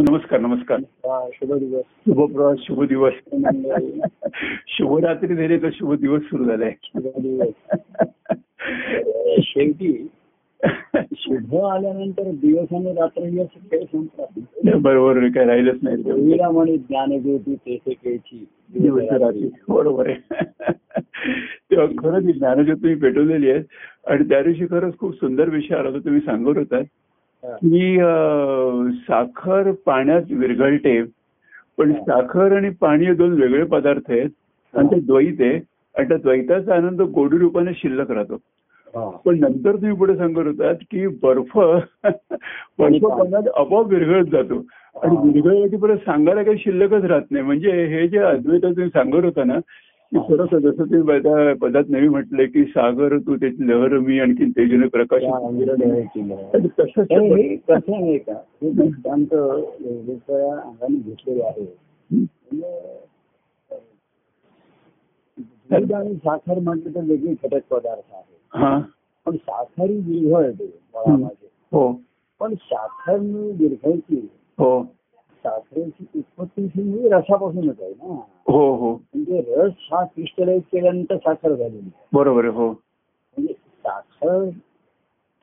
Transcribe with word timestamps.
नमस्कार 0.00 0.40
नमस्कार. 0.40 0.78
हा, 0.78 1.28
शुभ 1.34 1.58
दिवस. 1.58 1.82
शुभप्रभात 1.82 2.56
शुभ 2.58 2.84
दिवस. 2.84 3.12
शुभरात्री 4.68 5.34
झाली 5.34 5.58
तर 5.58 5.70
शुभ 5.72 5.94
दिवस 5.94 6.22
सुरू 6.22 6.44
झालाय 6.44 6.70
शेवटी 9.42 10.08
शुभ 11.16 11.56
आल्यानंतर 11.56 12.22
दिवस 12.22 12.74
आणि 12.74 12.92
रात्र 12.92 13.44
खेळ 13.50 13.84
संपतात 13.84 14.40
बरोबर 14.76 15.18
काय 15.18 15.44
राहिलंच 15.44 15.78
नाही. 15.82 15.96
देवीला 15.96 16.50
म्हणे 16.50 16.76
ज्ञानज्योती 16.76 17.54
तेथे 17.54 18.16
रात्री 19.18 19.50
बरोबर 19.68 20.08
आहे. 20.08 20.16
तेव्हा 21.70 21.86
खरंच 21.86 22.24
ही 22.24 22.32
ज्ञानज्योत 22.32 22.76
तुम्ही 22.76 22.96
पेटवलेली 22.96 23.50
आहे. 23.50 23.62
आणि 24.06 24.28
त्या 24.28 24.42
दिवशी 24.42 24.66
खरंच 24.66 24.98
खूप 24.98 25.14
सुंदर 25.14 25.48
विषय 25.48 25.74
आला 25.74 25.88
होता 25.88 26.04
तुम्ही 26.04 26.20
सांगत 26.20 26.58
होता 26.58 26.76
हा. 26.76 26.82
की 27.44 27.96
साखर 29.08 29.70
पाण्यात 29.86 30.22
विरघळते 30.30 31.02
पण 31.78 31.92
साखर 31.92 32.56
आणि 32.56 32.70
पाणी 32.70 33.06
हे 33.06 33.14
दोन 33.14 33.40
वेगळे 33.42 33.64
पदार्थ 33.64 34.10
आहेत. 34.10 34.30
आणि 34.74 34.88
ते 34.88 35.00
द्वैत 35.00 35.40
आहे. 35.40 35.60
आणि 35.94 36.08
त्या 36.08 36.16
द्वैताचा 36.16 36.74
आनंद 36.74 37.02
गोडी 37.02 37.38
रूपाने 37.38 37.70
शिल्लक 37.74 38.10
राहतो. 38.10 38.36
पण 39.24 39.38
नंतर 39.40 39.76
तुम्ही 39.76 39.96
पुढे 39.96 40.16
सांगत 40.16 40.46
होतात 40.46 40.74
की 40.90 41.06
बर्फ 41.06 41.58
बर्फ 42.78 43.04
पाण्यात 43.04 43.48
आपोआप 43.56 43.86
विरघळत 43.86 44.24
जातो. 44.24 44.62
आणि 45.02 45.16
विरघळल्याची 45.32 45.76
परत 45.76 45.96
सांगायला 45.96 46.42
काही 46.42 46.58
शिल्लकच 46.58 47.04
राहत 47.04 47.30
नाही. 47.30 47.44
म्हणजे 47.44 47.84
हे 47.86 48.08
जे 48.08 48.18
अद्वैत 48.18 48.62
तुम्ही 48.62 48.88
सांगत 48.88 49.24
होता 49.24 49.44
ना 49.44 49.58
खरंच 50.12 50.54
जसं 50.54 50.84
त्या 50.84 51.54
पदात 51.60 51.84
नेहमी 51.88 52.08
म्हटलंय 52.08 52.46
की 52.46 52.64
सागर 52.64 53.16
तू 53.18 53.36
त्याची 53.36 53.68
लहर 53.68 53.98
मी 53.98 54.18
आणखी 54.20 54.44
तेजने 54.50 54.86
प्रकाश 54.88 55.22
कसं 57.68 57.94
आहे 57.94 58.18
का? 58.18 58.32
हे 58.32 58.70
दृष्टांत 58.70 59.34
अंगाने 59.34 60.96
घेतलेले 60.96 61.42
आहे 61.42 61.66
म्हणजे 62.10 62.66
दूध 65.70 65.92
आणि 65.92 66.14
साखर 66.14 66.58
म्हटलं 66.58 66.94
तर 66.94 67.00
वेगळे 67.00 67.32
घटक 67.32 67.62
पदार्थ 67.70 68.14
आहे 68.14 68.38
हा. 68.54 68.78
पण 69.26 69.36
साखर 69.36 69.90
ही 69.90 69.96
विरघळते 69.98 70.66
फळामध्ये 70.94 71.48
हो. 71.72 71.92
पण 72.40 72.54
साखर 72.54 73.18
मी 73.18 73.50
विरघळती. 73.50 74.28
हो. 74.58 74.80
साखरेची 75.44 76.04
उत्पत्ती 76.14 76.62
ही 76.74 77.08
रसापासूनच 77.08 77.80
आहे 77.80 77.90
ना. 77.90 78.14
हो 78.48 78.74
हो. 78.74 78.92
म्हणजे 78.92 79.40
रस 79.56 79.72
हा 79.92 80.04
क्रिस्टलाइज 80.04 80.62
केल्यानंतर 80.72 81.16
साखर 81.16 81.54
झालेली. 81.54 81.90
बरोबर 82.12 82.44
हो. 82.44 82.68
म्हणजे 82.68 83.52
साखर 83.52 84.48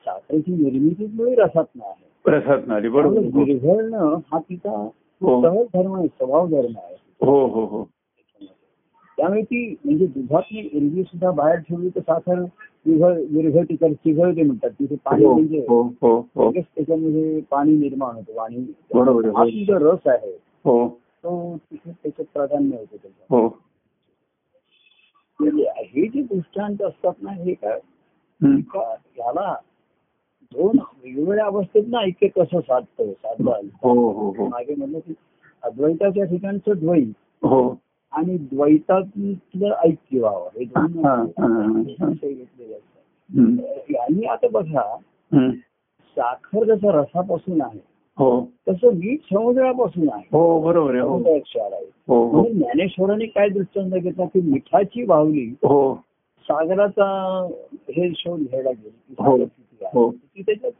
साखरेची 0.06 0.52
निर्मितीच 0.52 1.10
मुळे 1.14 1.34
रसात 1.34 1.64
आहे. 1.80 2.06
प्रसाद 2.24 2.66
नाली 2.66 2.88
बरोबर 2.88 3.20
त्यामुळे 3.20 3.30
हो. 3.32 3.44
विरघळणं 3.44 4.18
हा 4.32 4.38
तिचा 4.38 4.70
हो. 5.20 5.42
सहज 5.42 5.66
धर्म 5.74 5.94
आहे 5.96 6.06
स्वभाव 6.08 6.46
धर्म 6.46 6.76
आहे. 6.76 6.96
हो 7.20 7.46
हो 7.46 7.64
हो. 7.64 7.82
त्यामुळे 9.18 9.42
ती 9.42 9.74
म्हणजे 9.84 10.06
दुधातली 10.06 10.58
एरवी 10.58 11.02
सुद्धा 11.02 11.30
बाहेर 11.30 11.58
ठेवली 11.58 11.88
तर 11.88 12.00
साखर 12.00 12.40
विरघळ 12.86 13.20
विरघळती 13.30 13.76
तर 13.76 13.92
चिघळते 13.92 14.42
म्हणतात. 14.42 14.70
तिथे 14.70 14.96
पाणी 15.04 15.24
हो 15.24 15.32
म्हणजे 15.34 15.64
हो 15.68 15.82
हो 16.34 16.50
त्याच्यामध्ये 16.52 17.40
पाणी 17.40 17.76
निर्माण 17.76 18.14
होतं 18.14 18.40
आणि. 18.40 18.64
हा 19.36 19.44
जो 19.64 19.92
रस 19.92 20.06
आहे 20.06 20.30
हो. 20.64 20.88
तो 20.88 21.56
तिथे 21.56 21.90
त्याच्यात 21.90 22.26
प्राधान्य 22.34 22.76
होतं 22.76 22.96
त्याच्यात 22.96 23.26
हो. 23.30 23.58
म्हणजे 25.40 25.64
हे 25.76 26.06
जे 26.06 26.22
दृष्टांत 26.22 26.82
असतात 26.82 27.22
ना 27.22 27.32
हे 27.32 27.54
काय? 27.54 27.78
याला 29.18 29.54
दोन 30.52 30.78
वेगवेगळ्या 31.04 31.44
अवस्थेत 31.44 31.84
ना 31.86 31.98
ऐक्य 31.98 32.28
कसं 32.28 32.60
साधतं 32.60 33.12
हो 33.82 34.10
हो 34.10 34.30
हो. 34.30 34.48
मागे 34.48 34.74
म्हणलं 34.74 34.98
की 34.98 35.14
अद्वैताच्या 35.62 36.24
ठिकाणचं 36.24 36.72
द्वैत. 36.78 37.12
आणि 38.18 38.36
द्वैतातलं 38.36 39.74
ऐक्य 39.84 40.20
व्हावं 40.20 40.48
हे 40.58 40.64
दोन. 40.64 41.76
विषय 41.76 42.32
घेतलेले 42.32 42.74
असतात. 42.74 43.64
यांनी 43.90 44.26
आता 44.26 44.48
बघा. 44.48 44.96
साखर 46.16 46.64
जसं 46.64 46.88
रसापासून 46.88 47.62
आहे 47.62 47.78
हो 48.18 48.48
तसं 48.68 48.94
मीठ 48.94 49.20
समुद्रापासून 49.20 50.08
आहे 50.12 50.22
हो 50.32 50.60
बरोबर 50.60 50.90
आहे 50.90 51.00
हो 51.00 51.38
क्षार 51.38 51.72
आहे 51.72 51.90
हो 52.08 52.24
हो 52.26 52.30
म्हणून 52.32 52.52
ज्ञानेश्वरांनी 52.52 53.26
काय 53.26 53.48
दृष्टांत 53.48 53.90
घेतला 53.90 54.24
की 54.24 54.40
मिठाची 54.40 55.04
बाहुली 55.04 55.44
हो 55.44 55.94
सागराचा 56.40 57.06
हे 57.72 58.12
शोध 58.16 58.40
घ्यायला 58.40 58.70
गेली. 58.70 59.44
ती 60.10 60.42
त्याच्यात 60.42 60.72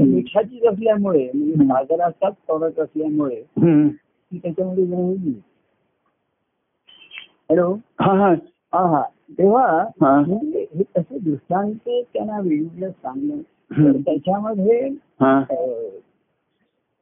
मिठाचीच 0.00 0.64
असल्यामुळे 0.64 1.30
म्हणजे. 1.34 1.54
सागराचाच 1.54 2.34
प्रॉडक्ट 2.46 2.80
असल्यामुळे. 2.80 3.42
ती 4.32 4.38
त्याच्यामध्ये 4.38 4.84
हॅलो. 7.50 7.72
हा 8.00 8.12
हा. 8.12 8.28
हा 8.72 8.86
हा. 8.90 9.02
तेव्हा 9.38 9.66
हा. 10.02 10.20
म्हणजे 10.20 10.66
हे 10.74 10.82
तसे 10.98 11.18
दृष्टांत 11.18 11.74
त्यांना 11.86 12.40
वेगवेगळं 12.40 12.90
सांगणं. 12.90 13.92
त्याच्यामध्ये 14.00 14.88
हा. 15.20 15.40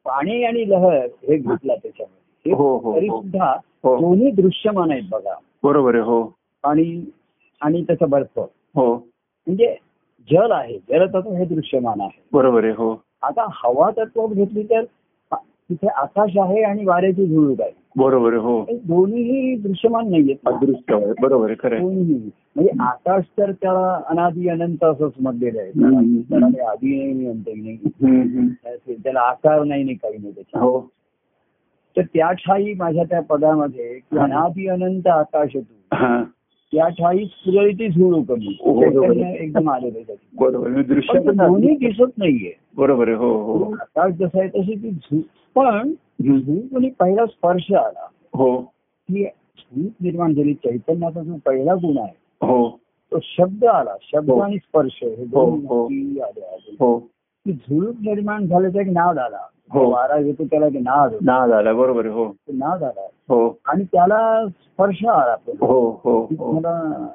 पाणी 0.07 0.43
आणि 0.45 0.69
लहर 0.71 0.95
हे 0.97 1.37
घेतला 1.37 1.75
त्याच्यामध्ये. 1.75 2.51
हे 2.51 2.53
हो, 2.53 2.77
हो, 2.79 2.97
तरी. 2.97 3.07
सुद्धा. 3.07 3.55
दोन्ही 3.85 4.31
दृश्यमान 4.31 4.91
आहेत 4.91 5.03
बघा. 5.11 5.35
बरोबर 5.63 5.95
आहे 5.95 6.05
हो. 6.05 6.23
पाणी 6.63 7.11
आणि 7.61 7.83
त्याचा 7.83 8.07
बर्फ. 8.07 8.39
हो. 8.75 8.95
म्हणजे 9.47 9.75
जल 10.31 10.53
आहे. 10.53 10.79
जलतत्व 10.89 11.33
हे 11.33 11.45
दृश्यमान 11.45 12.01
आहे. 12.01 12.23
बरोबर 12.33 12.65
आहे 12.65 12.73
हो. 12.73 12.95
आता 13.23 13.47
हवा 13.53 13.91
तत्व 13.91 14.27
घेतली 14.27 14.63
तर 14.63 14.85
तिथे 15.71 15.89
आकाश 15.89 16.37
आहे 16.39 16.63
आणि 16.63 16.85
वाऱ्याची 16.85 17.27
झुळूक 17.27 17.61
आहे 17.61 17.71
बरोबर 17.97 18.33
आहे 18.33 18.43
हो 18.43 18.67
दोन्हीही 18.71 19.57
दृश्यमान 19.57 20.11
नाहीयेत. 20.11 20.37
ना. 20.45 20.57
अदृश्य 20.57 21.13
बरोबर 21.23 21.47
आहे 21.47 21.55
खरं. 21.63 21.81
दोन्ही 21.81 22.15
म्हणजे 22.57 22.83
आकाश 22.83 23.25
तर 23.39 23.53
त्याला 23.53 24.01
अनादि 24.09 24.49
अनंत 24.49 24.85
असंच 24.85 25.13
म्हटलेलं 25.21 25.61
आहे. 25.61 25.71
त्याला 26.23 26.71
आधी 26.71 27.13
नाही. 27.13 28.47
त्याला 29.03 29.21
आकार 29.21 29.65
नाही 29.65 29.85
नाही 29.85 29.97
काही 29.97 30.19
नाही 30.19 30.33
त्याच्या 30.35 30.61
हो. 30.61 30.81
तर 31.97 32.03
त्या 32.03 32.33
ठाई 32.33 32.75
माझ्या 32.75 33.05
त्या 33.05 33.21
पदामध्ये. 33.21 34.01
अनादि 34.19 34.67
अनंत 34.67 35.07
आकाश 35.07 35.51
तू 35.57 35.95
त्या 36.73 36.89
ठाई 36.89 37.25
स्फुरती 37.25 37.89
झुळू 37.89 38.23
कमी 38.23 38.59
एकदम 39.37 39.71
आलेलं 39.71 39.95
त्याच्यात. 39.95 40.17
बरोबर. 40.35 40.83
दृश्यात 40.83 41.23
दोन्ही 41.25 41.77
दिसत 41.77 42.19
नाहीये. 42.19 42.53
बरोबर 42.77 43.09
आहे 43.09 43.17
हो 43.17 43.33
हो. 43.43 43.73
आकाश 43.73 44.13
जसं 44.13 44.41
आहे 44.41 44.49
तशी 44.49 44.75
ती 44.75 45.21
पण 45.55 45.93
आणि 46.77 46.91
पहिला 46.91 47.27
स्पर्श 47.27 47.73
आला. 47.73 48.07
हो. 48.35 48.63
ती 49.11 49.25
झुळूक 49.25 49.93
निर्माण 50.01 50.35
झाली 50.35 50.55
चैतन्याचा 50.55 51.21
जो 51.21 51.33
पहिला 51.47 51.75
गुण 51.75 51.99
आहे. 51.99 52.47
हो. 52.47 52.79
तो 53.13 53.19
शब्द 53.23 53.65
आला 53.65 53.95
शब्द 54.03 54.31
हो. 54.31 54.39
आणि 54.39 54.57
स्पर्श 54.57 54.99
हे 55.03 55.25
दोन 55.25 55.67
हो, 55.67 55.85
आधी. 55.85 56.77
हो. 56.81 56.99
ती 57.47 57.53
झुळूक 57.53 57.95
निर्माण 58.01 58.47
झाल्याचा 58.47 58.81
एक 58.81 58.87
नाद 58.87 59.19
आला. 59.19 59.39
हो. 59.71 59.91
वारा 59.91 60.19
येतो 60.19 60.45
त्याला 60.45 60.67
एक 60.67 60.73
नाद 60.73 61.13
होतो. 61.13 61.25
ना 61.25 61.47
झाला 61.47 61.73
बरोबर 61.73 62.07
हो. 62.07 62.33
तो 62.33 62.53
नाद 62.53 62.83
आला. 62.83 63.07
हो. 63.29 63.59
आणि 63.65 63.85
त्याला 63.85 64.47
स्पर्श 64.49 65.05
आला. 65.05 65.37
हो 65.61 66.01
हो 66.05 66.27
की 66.27 66.37
अं, 66.41 67.07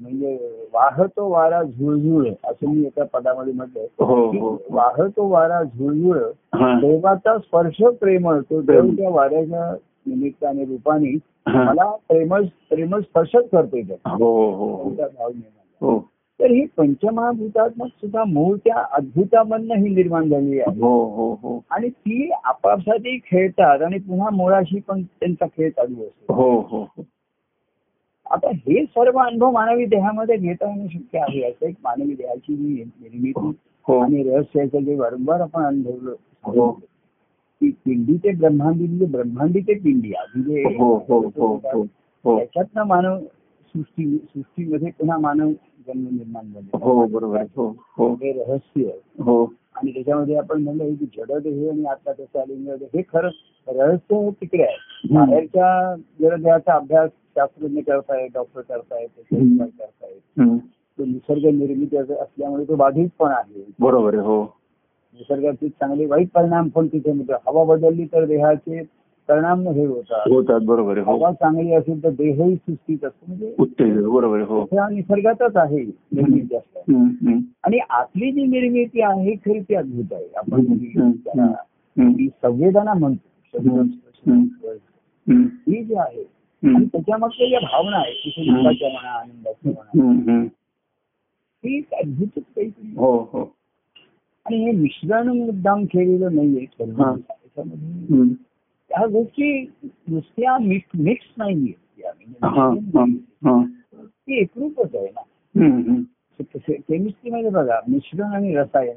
म्हणजे 0.00 0.38
वाहतो 0.74 1.28
वारा 1.28 1.62
झुळझुळ 1.62 2.28
असं 2.44 2.68
मी 2.68 2.86
एका 2.86 3.04
पदामध्ये 3.04 3.52
म्हटलंय. 3.52 3.86
हो 3.98 4.26
हो. 4.26 4.62
वाहतो 4.70 5.28
वारा 5.28 5.62
झुळझुळ 5.62 6.18
देवाचा 6.54 7.38
स्पर्श 7.38 7.82
प्रेमळ 7.82 8.40
तो 8.40 8.60
देव 8.60 8.64
प्रेम. 8.66 8.94
त्या 8.94 9.10
वाऱ्याच्या 9.10 9.76
निमित्ताने 10.06 10.64
रूपाने. 10.64 11.18
मला 11.46 11.90
प्रेमळ 11.90 12.42
प्रेमळ 12.42 13.00
स्पर्शच 13.00 13.50
करतोय 13.52 13.80
हो 14.06 14.90
भाव 14.98 15.30
झाला. 15.30 15.86
हो. 15.86 15.98
तर 16.40 16.50
ही 16.50 16.66
पंचमहाभूतात्मक 16.76 17.86
सुद्धा 17.86 18.24
मूळ 18.24 18.56
त्या 18.56 18.84
अद्भुतामधनं 18.92 19.74
ही 19.74 19.94
निर्माण 19.94 20.28
झालेली 20.28 20.60
आहे. 20.60 20.80
हो 20.80 21.04
हो 21.04 21.32
हो. 21.32 21.64
आणि 21.70 21.88
ती 21.88 22.30
आपापसातही 22.44 23.18
खेळतात 23.18 23.82
आणि 23.82 23.98
पुन्हा 23.98 24.30
मुळाशी 24.30 24.80
पण 24.80 25.02
त्यांचा 25.02 25.46
खेळ 25.46 25.70
चालू 25.70 25.94
असतो. 25.94 26.34
हो 26.34 26.60
हो 26.60 26.82
हो. 26.82 27.04
आता 28.30 28.50
हे 28.56 28.84
सर्व 28.86 29.18
अनुभव 29.20 29.50
मानवी 29.50 29.84
देहामध्ये 29.86 30.36
घेता 30.36 30.68
येणं 30.68 30.86
शक्य 30.88 31.18
आहे 31.20 31.42
असं 31.42 31.66
एक 31.66 31.74
मानवी 31.84 32.14
देहाची 32.14 32.54
निर्मिती 32.54 33.50
हो. 33.86 33.98
आणि 33.98 34.22
रहस्याचं 34.22 34.84
जे 34.84 34.94
वारंवार 34.94 35.40
आपण 35.40 35.64
अनुभवलं 35.64 36.14
हो. 36.44 36.70
की 37.60 37.70
पिंडी 37.84 38.16
ते 38.16 38.30
ब्रह्मांडी 38.32 38.86
म्हणजे 38.86 39.06
ब्रह्मांडी 39.06 39.60
ते 39.60 39.74
पिंडी 39.80 40.12
आधी 40.14 40.42
जे 40.44 40.62
हो 40.76 40.94
हो 41.08 41.18
हो 41.30 41.46
हो 41.64 41.82
हो. 42.24 42.36
त्याच्यातनं 42.38 42.86
मानव 42.86 43.18
सृष्टी 43.74 44.16
सृष्टीमध्ये 44.16 44.90
पुन्हा 44.90 45.16
मानव 45.18 45.50
जन्म 45.86 46.06
निर्माण 46.08 46.52
झाले 46.52 46.78
हो 46.82 47.04
बरोबर 47.06 47.36
आहे. 47.38 47.46
हो 47.56 47.68
हो. 47.96 48.12
हे 48.14 48.32
रहस्य 48.34 48.90
हो. 49.22 49.44
आणि 49.76 49.92
त्याच्यामध्ये 49.92 50.36
आपण 50.36 50.62
म्हणलं 50.62 50.94
की 50.94 51.06
जड 51.16 51.46
हे 51.46 51.68
आणि 51.68 51.84
आता 51.86 52.12
त्याचं 52.12 52.40
आलिंग 52.40 52.68
हे 52.94 53.02
खरं 53.08 53.28
रहस्य 53.68 54.30
तिकडे 54.30 54.62
आहे. 54.62 55.14
बाहेरच्या 55.14 55.94
जडदेहाचा 56.20 56.74
अभ्यास 56.74 57.10
शास्त्रज्ञ 57.36 57.80
करतायत 57.80 58.30
डॉक्टर 58.34 58.60
करतायत 58.60 59.08
करतायत. 59.32 60.58
तो 60.98 61.04
निसर्ग 61.04 61.44
निर्मिती 61.58 61.96
असं 61.96 62.14
असल्यामुळे 62.14 62.64
तो 62.68 62.74
बाधित 62.76 63.08
पण 63.18 63.30
आहे. 63.30 63.64
बरोबर 63.80 64.14
आहे 64.14 64.22
हो. 64.22 64.42
निसर्गाचे 65.14 65.68
चांगले 65.68 66.06
वाईट 66.06 66.28
परिणाम 66.34 66.68
पण 66.68 66.86
तिथे 66.86 67.12
मिळतात. 67.12 67.38
हवा 67.46 67.64
बदलली 67.64 68.04
तर 68.04 68.24
देहाचे 68.24 68.82
परिणाम 69.28 69.68
हे 69.68 69.84
होतात. 69.86 70.28
होतात 70.28 70.60
बरोबर 70.60 70.96
आहे 70.96 71.06
हो. 71.06 71.16
हवा 71.16 71.32
चांगली 71.32 71.74
असेल 71.74 72.02
तर 72.04 72.10
देहही 72.10 72.54
सुस्थित 72.56 73.04
असतो. 73.04 73.24
म्हणजे 73.28 73.54
बरोबर 74.08 74.36
आहे 74.36 74.46
हो. 74.46 74.88
निसर्गातच 74.90 75.56
आहे 75.56 75.78
निर्मिती 75.78 76.56
असतात 76.56 76.92
आणि 77.64 77.78
आतली 77.90 78.32
जी 78.32 78.46
निर्मिती 78.46 79.02
आहे 79.02 79.34
खरी 79.34 79.60
ती 79.60 79.74
अद्भुत 79.74 80.12
आहे. 80.12 80.28
आपण 80.36 80.66
संवेदना 82.42 82.94
म्हणतो. 82.94 83.29
ही 83.58 83.68
जी 85.84 85.94
आहे 85.94 86.24
आणि 86.76 86.86
त्याच्यामध्ये 86.86 87.48
ज्या 87.48 87.60
भावना 87.60 87.96
आहेत 87.96 88.14
तिथे. 88.14 88.50
दुःखाच्या 88.50 88.88
म्हणा 88.88 89.10
आनंदाच्या 89.10 89.72
म्हणा. 89.72 90.46
ही 91.64 91.78
एक 91.78 91.94
अद्भुतच 91.94 92.34
काहीतरी 92.34 92.92
हो 92.96 93.28
हो 93.32 93.56
आणि 94.46 94.56
हे 94.56 94.72
मिश्रण 94.72 95.28
मुद्दाम 95.28 95.84
केलेलं 95.84 96.34
नाहीये 96.34 96.66
हा. 96.80 97.16
त्याच्यामध्ये. 97.16 98.34
त्या 98.88 99.06
गोष्टी 99.06 99.66
नुसत्या 100.08 100.58
मिक्स 100.58 101.26
नाहीये 101.36 102.02
म्हणजे 102.02 102.46
हा. 103.46 103.64
ती 104.04 104.40
एकरूपच 104.40 104.94
आहे 104.94 105.06
ना. 105.06 105.20
केमिस्ट्रीमध्ये 106.68 107.50
बघा 107.50 107.80
मिश्रण 107.88 108.32
आणि 108.32 108.56
रसायन 108.56 108.96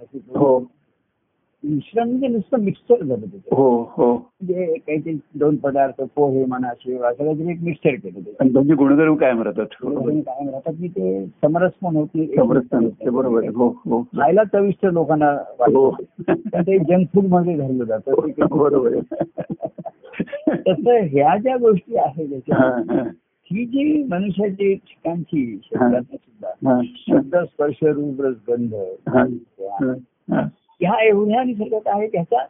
मिश्रण 1.63 2.09
म्हणजे 2.09 2.27
नुसतं 2.27 2.59
मिक्सचर 2.59 3.03
झालं 3.03 3.25
त्याचं 3.25 3.55
हो 3.55 3.67
हो. 3.91 4.13
म्हणजे 4.13 4.65
काहीतरी 4.87 5.13
दोन 5.35 5.55
पदार्थ 5.55 6.01
पोहे 6.15 6.45
म्हणा 6.45 6.71
शेव 6.79 7.03
असं 7.03 7.23
काहीतरी 7.23 7.51
एक 7.51 7.61
मिक्सचर 7.61 7.95
केलं 7.95 8.25
ते 8.25 8.33
आणि 8.39 8.53
त्यांचे 8.53 8.73
गुणधर्म 8.73 9.15
कायम 9.15 9.41
राहतात. 9.41 9.65
बरोबर 9.83 10.09
आणि 10.11 10.21
काय 10.21 10.43
म्हणतात 10.43 10.73
की 10.73 10.87
ते 10.87 11.25
समरसपण 11.25 11.95
होती. 11.95 12.25
समरसपण 12.35 12.89
बरोबर 13.11 13.39
आहे. 13.39 13.51
हो 13.55 13.67
हो. 13.85 14.01
खायला 14.01 14.43
चविष्ट 14.43 14.85
लोकांना 14.85 15.31
हो. 15.59 15.89
वाटतं 15.89 16.61
ते 16.61 16.77
जंक 16.79 17.07
फूडमध्ये 17.13 17.55
धरलं 17.57 17.83
जातं. 17.83 18.27
ते 18.27 18.31
काही- 18.31 18.59
बरोबर 18.59 18.93
आहे. 18.93 19.23
तसं 20.67 21.05
ह्या 21.11 21.37
ज्या 21.37 21.55
गोष्टी 21.57 21.95
आहेत 21.95 22.33
हा, 22.51 22.69
त्याच्या 22.69 22.95
हा, 22.95 23.09
ही 23.51 23.65
जी 23.65 24.03
मनुष्याची 24.03 24.73
ठिकाणची 24.75 25.59
शब्दात 25.65 26.01
सुद्धा 26.01 26.73
हा, 26.73 26.79
शब्द 26.95 27.35
स्पर्श 27.35 27.83
रूप 27.83 28.21
रस 28.21 28.35
गंध 28.49 28.73
हा, 29.09 29.23
हा, 29.61 29.93
हा. 30.31 30.47
ह्या 30.83 31.03
एवढ्या 31.03 31.43
निसर्गात 31.43 31.87
आहे 31.95 32.07
त्याचा 32.07 32.45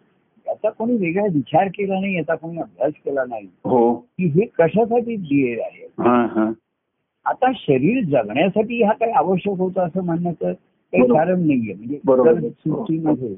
याचा 0.47 0.69
कोणी 0.69 0.95
वेगळा 0.95 1.25
विचार 1.33 1.67
केला 1.67 1.99
नाही 1.99 2.15
याचा 2.15 2.35
कोणी 2.35 2.57
अभ्यास 2.57 2.91
केला 3.05 3.23
नाही. 3.29 3.47
हो. 3.63 3.93
की 3.93 4.25
हे 4.25 4.45
कशासाठी 4.45 5.15
दिले 5.15 5.61
आहे? 5.61 5.87
आता 7.25 7.51
शरीर 7.55 8.03
जगण्यासाठी 8.03 8.81
हा 8.83 8.93
काही 8.93 9.11
आवश्यक 9.11 9.57
होतं 9.57 9.81
असं 9.81 10.03
म्हणण्याचं 10.03 10.51
काही. 10.53 11.07
कारण 11.07 11.47
नाहीये. 11.47 11.73
म्हणजे 11.73 12.49
सृष्टीमध्ये. 12.49 13.35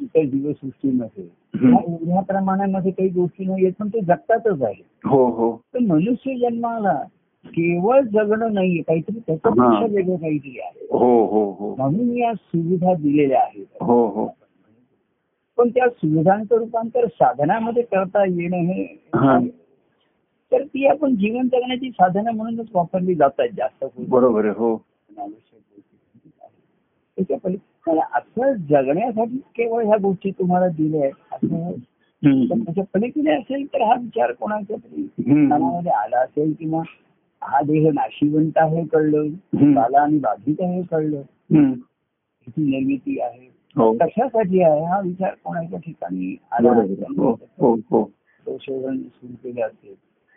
इतर 0.00 0.24
जीवसृष्टीमध्ये 0.24 1.24
एवढ्या 1.54 2.20
प्रमाणामध्ये 2.20 2.92
काही 2.92 3.08
गोष्टी 3.08 3.44
नाही 3.44 3.70
पण 3.70 3.88
ते 3.88 4.00
जगतातच 4.00 4.62
आहे 4.62 4.82
हो 5.04 5.24
हो. 5.30 5.56
तर 5.74 5.78
मनुष्य 5.78 6.34
जन्माला 6.34 7.02
केवळ 7.46 8.00
जगणं 8.04 8.52
नाहीये 8.54 8.82
काहीतरी 8.82 9.18
त्याच्यापेक्षा. 9.18 9.84
वेगळं 9.86 10.16
काहीतरी 10.16 10.58
आहे 10.60 10.86
हो 10.92 11.24
हो 11.26 11.44
हो 11.52 11.74
म्हणून 11.76 12.16
या 12.16 12.32
सुविधा 12.34 12.94
दिलेल्या 12.94 13.40
आहेत 13.40 13.82
हो 13.82 14.04
हो 14.08 14.26
पण 15.58 15.68
त्या 15.68 15.88
सुविधांचं 15.88 16.56
रूपांतर 16.56 17.06
साधनामध्ये 17.08 17.82
करता 17.82 18.24
येणं 18.24 18.70
हे 18.70 18.84
तर 20.52 20.62
ती 20.64 20.86
आपण 20.86 21.14
जीवन 21.16 21.46
जगण्याची 21.48 21.90
साधनं 21.90 22.30
म्हणूनच 22.30 22.66
वापरली 22.74 23.14
जातात 23.14 23.48
जास्त. 23.56 23.84
बरोबर 24.08 24.46
हो 24.48 24.76
त्याच्या 27.18 27.36
पलीकडे 27.38 27.98
असं 28.12 28.52
जगण्यासाठी 28.70 29.36
केवळ 29.56 29.84
ह्या 29.84 29.96
गोष्टी 30.02 30.30
तुम्हाला 30.30 30.68
दिल्या 30.68 31.00
आहेत 31.02 31.34
असं 31.34 31.56
हम्म. 32.22 32.44
त्याच्या 32.54 32.84
पलीकडे 32.94 33.30
असेल 33.32 33.64
तर 33.66 33.82
हा 33.82 33.94
विचार 33.94 34.32
कोणाच्या 34.32 34.76
तरी 34.76 35.02
हम्म. 35.22 35.46
मनामध्ये 35.46 35.92
आला 35.92 36.20
असेल 36.20 36.52
किंवा 36.58 36.82
हा 37.44 37.60
देह 37.60 37.90
नाशिवंत 37.92 38.58
आहे 38.58 38.84
कळलं. 38.84 39.28
बाला 39.74 40.00
आणि 40.00 40.18
बाधित 40.18 40.60
आहे 40.60 40.82
कळलं. 40.82 41.22
त्याची 41.52 42.62
निर्मिती 42.70 43.20
आहे. 43.20 43.48
हो. 43.76 43.92
कशासाठी 43.92 44.62
आहे 44.62 44.84
हा 44.84 45.00
विचार 45.00 45.34
कोणाच्या 45.44 45.78
ठिकाणी 45.78 46.36
आला. 46.52 46.72
हो 47.18 47.34
हो 47.90 48.04
संशोधन 48.46 48.96
सुरू 48.98 49.34
केलं 49.34 49.66
असेल 49.66 49.94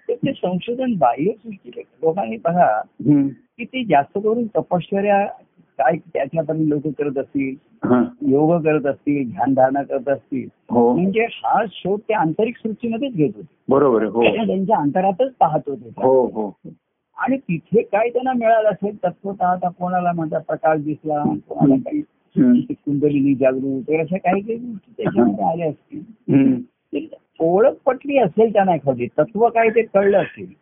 तर 0.10 0.14
ते 0.14 0.32
संशोधन 0.34 0.94
बाह्य 0.98 1.32
सृष्टी 1.32 1.70
लोकांनी 1.80 2.38
पहा 2.38 2.66
हम्म. 2.78 3.28
की 3.28 3.66
ते 3.66 3.84
जास्त 3.84 4.18
करून 4.18 4.46
तपश्चर्या 4.58 5.26
काय 5.80 5.98
त्याच्यापर्यंत 6.14 6.68
लोक 6.68 6.88
करत 6.98 7.18
असतील 7.18 7.56
हा. 7.84 8.02
योग 8.22 8.52
करत 8.64 8.86
असतील 8.86 9.30
ध्यानधारणा 9.32 9.84
करत 9.84 10.10
असतील. 10.10 10.48
म्हणजे 10.72 11.26
हा 11.34 11.64
शोध 11.72 12.00
ते 12.00 12.14
आंतरिक 12.14 12.58
सृष्टीमध्येच 12.58 13.14
घेत 13.14 13.32
होते. 13.36 13.48
बरोबर 13.70 14.06
त्यांच्या 14.08 14.78
अंतरातच 14.78 15.34
पाहत 15.40 15.70
होते. 15.70 15.90
हो 15.98 16.26
हो. 16.28 16.50
आणि 17.18 17.38
तिथे 17.38 17.82
काय 17.82 18.10
त्यांना 18.10 18.34
मिळालं 18.34 18.70
असेल 18.70 18.98
तत्वत 19.04 19.42
आता 19.42 19.70
कोणाला 19.70 20.12
माझा 20.12 20.38
प्रकाश 20.38 20.82
दिसला 20.82 21.24
कोणाला 21.50 21.76
काही. 21.76 22.02
कुंडलिनी 22.72 23.34
जागृत 23.36 23.90
अशा 24.00 24.18
काही 24.18 24.42
काही 24.42 24.58
गोष्टी 24.58 24.92
त्याच्यामध्ये 24.98 25.46
आल्या 25.46 25.70
असतील. 25.70 26.62
ओळख 27.40 27.74
पटली 27.86 28.18
असेल 28.18 28.54
त्यांना 28.54 28.76
एखादी 28.76 29.08
तत्व 29.20 29.48
काय 29.50 29.70
ते 29.70 29.82
कळलं 29.82 30.18
असेल. 30.18 30.54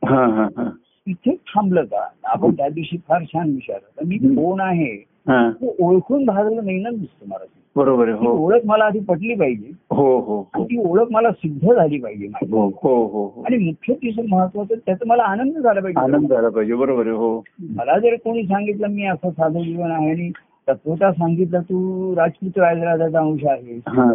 तिथे 1.08 1.36
थांबलं 1.36 1.84
का? 1.84 2.08
आपण 2.24 2.52
त्या 2.52 2.70
दिवशी 2.70 2.98
फार 3.08 3.24
छान 3.24 3.50
विचारलं. 3.50 4.08
मी. 4.08 4.18
कोण 4.18 4.62
आहे? 4.62 5.15
ओळखून 5.28 6.26
भागलं 6.26 6.66
नाही 6.66 6.80
ना 6.80 6.90
दिसतं 6.90 7.30
मला 7.30 7.46
बरोबर 7.76 8.08
आहे 8.10 8.18
हो. 8.18 8.32
ओळख 8.38 8.62
मला 8.66 8.86
आधी 8.86 9.00
पटली 9.00 9.34
पाहिजे. 9.36 9.72
हो 9.92 10.18
हो 10.20 10.40
आणि 10.54 10.64
ती 10.66 10.78
ओळख 10.80 11.08
मला 11.12 11.32
सिद्ध 11.32 11.72
झाली 11.74 12.00
पाहिजे 12.00 12.28
हो 12.44 12.62
हो 12.76 12.94
हो 13.06 13.26
हो. 13.26 13.42
आणि 13.42 13.58
मुख्य 13.58 13.94
तिचं 13.94 14.28
महत्वाचं 14.30 14.76
त्याचा 14.86 15.06
मला 15.08 15.24
आनंद 15.24 15.58
झाला 15.58 15.82
पाहिजे. 15.82 16.00
आनंद 16.02 16.30
झाला 16.30 16.50
पाहिजे 16.50 16.76
बरोबर 16.76 17.08
आहे 17.08 17.16
हो. 17.16 17.38
मला 17.76 17.98
जर 18.00 18.16
कोणी 18.16 18.44
सांगितलं 18.44 18.88
मी 18.88 19.06
असं 19.08 19.30
साधं 19.32 19.62
जीवन 19.62 19.92
आहे 19.92 20.10
आणि 20.12 20.30
तत्वता 20.68 21.12
सांगितलं 21.12 21.62
तू 21.62 22.16
राजपूत 22.16 22.58
राजराजाचा 22.58 23.20
अंश 23.20 23.46
आहे 23.46 23.78
हा 23.88 24.10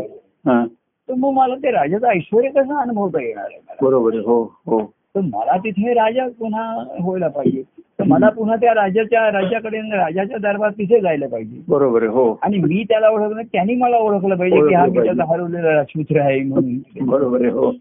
हा. 0.47 0.65
तर 1.09 1.15
मग 1.15 1.33
मला 1.33 1.55
ते 1.55 1.71
राजाचं 1.71 2.07
ऐश्वर 2.09 2.49
कसं 2.53 2.75
अनुभवता 2.77 3.23
येणार 3.23 3.45
आहे 3.45 3.77
बरोबर 3.83 4.17
हो 4.27 4.43
हो. 4.67 4.81
तर 5.15 5.21
मला 5.23 5.57
तिथे 5.57 5.93
राजा 5.95 6.27
पुन्हा 6.39 6.65
व्हायला 6.99 7.29
पाहिजे. 7.29 7.63
तर 8.01 8.05
मला 8.05 8.29
पुन्हा 8.29 8.57
त्या 8.57 8.75
राजाच्या 8.75 9.31
राजाकडे 9.33 9.79
राजाच्या 9.81 10.39
दरबार 10.39 10.71
तिथे 10.71 11.01
जायला 11.01 11.27
पाहिजे. 11.27 11.61
बरोबर 11.69 12.03
हो. 12.03 12.39
आणि 12.43 12.59
मी 12.59 12.85
त्याला 12.89 13.09
ओळखलं 13.09 13.43
त्यांनी 13.43 13.75
मला 13.75 13.97
ओळखलं 13.97 14.37
पाहिजे 14.37 14.69
की 14.69 14.75
हा 14.75 14.87
मी 14.87 14.99
त्याचा 14.99 15.25
हरवलेला 15.25 15.75
राजपुत्र 15.75 16.21
आहे 16.21 16.41
म्हणून. 16.41 17.07
बरोबर 17.07 17.41
आहे 17.41 17.51
हो. 17.51 17.73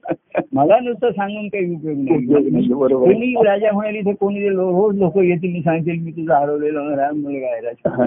मला 0.54 0.80
नुसतं 0.80 1.12
सांगून 1.12 1.48
काही 1.48 1.75
उपयोग 1.75 1.98
नाही. 1.98 2.67
कोणी 2.93 3.34
राजा 3.46 3.72
म्हणाल 3.72 3.96
इथे 3.96 4.13
कोणी 4.13 4.50
रोज 4.50 5.00
लोक 5.00 5.17
येतील 5.17 5.50
आणि 5.50 5.62
सांगतील 5.62 6.00
मी 6.00 6.12
तुझा 6.12 6.39
हरवलेला 6.39 6.79
राम 6.96 7.17
मुलगा 7.17 7.48
आहे 7.48 7.62
राजपुत्र 7.62 8.03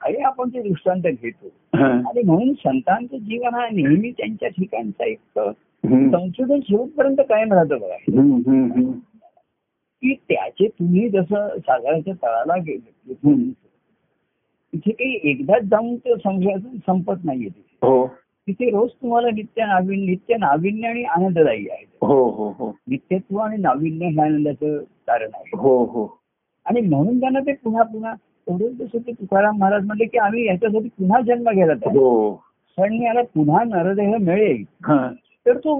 हा, 0.00 0.08
हे 0.08 0.22
आपण 0.22 0.48
ते 0.48 0.62
दृष्टांत 0.62 1.02
घेतो. 1.02 1.48
आणि 1.76 2.22
म्हणून 2.22 2.52
संतांचं 2.52 3.16
जीवन 3.16 3.54
हा 3.54 3.66
नेहमी 3.72 4.10
त्यांच्या 4.10 4.48
ठिकाणचा 4.48 5.04
एक. 5.04 5.18
संशोधन 5.84 6.60
शेवटपर्यंत 6.60 7.16
कायम 7.28 7.52
राहतं 7.52 7.78
बघा. 7.78 7.96
की 10.02 10.14
त्याचे 10.14 10.68
तुम्ही 10.68 11.08
जसं 11.08 11.48
सागराच्या 11.58 12.14
तळाला 12.14 12.56
गेले. 12.56 13.50
तिथे 14.72 14.90
काही 14.90 15.18
एकदाच 15.30 15.62
जाऊन 15.62 15.96
ते 15.96 16.14
संशोधन 16.16 16.76
संपत 16.86 17.24
नाहीये 17.24 17.48
तिथे. 17.48 17.86
हो. 17.86 18.06
तिथे 18.46 18.70
रोज 18.70 18.90
तुम्हाला 18.90 19.30
नित्य 19.30 19.64
नाविन्य 19.66 20.06
नित्य 20.06 20.36
नाविन्य 20.36 20.88
आणि 20.88 21.04
आनंददायी 21.04 21.68
आहे. 21.70 21.84
हो 22.02 22.30
हो 22.30 22.50
हो. 22.58 22.76
नित्यत्व 22.88 23.38
आणि 23.38 23.56
नाविन्य 23.56 24.06
हे 24.06 24.20
आनंदाचं 24.20 24.78
कारण 24.78 25.28
आहे. 25.34 25.50
हो 25.56 25.84
हो. 25.84 26.18
आणि 26.66 26.80
म्हणून 26.80 27.20
त्यांना 27.20 27.40
ते 27.40 27.52
पुन्हा 27.52 27.82
पुन्हा 27.82 28.14
एवढंच 28.48 28.72
जसं 28.72 28.98
ते 28.98 29.12
तुकाराम 29.12 29.58
महाराज 29.58 29.84
म्हणले 29.84 30.04
की 30.04 30.18
आम्ही 30.18 30.46
याच्यासाठी 30.46 30.88
पुन्हा 30.88 31.20
जन्म 31.20 31.50
घ्यायला 31.50 31.74
तयार 31.74 31.96
हो. 31.96 32.32
पण 32.78 32.92
याला 32.92 33.22
पुन्हा 33.22 33.64
नरदेह 33.64 34.16
मिळेल. 34.16 34.64
तर 35.46 35.56
तो 35.56 35.78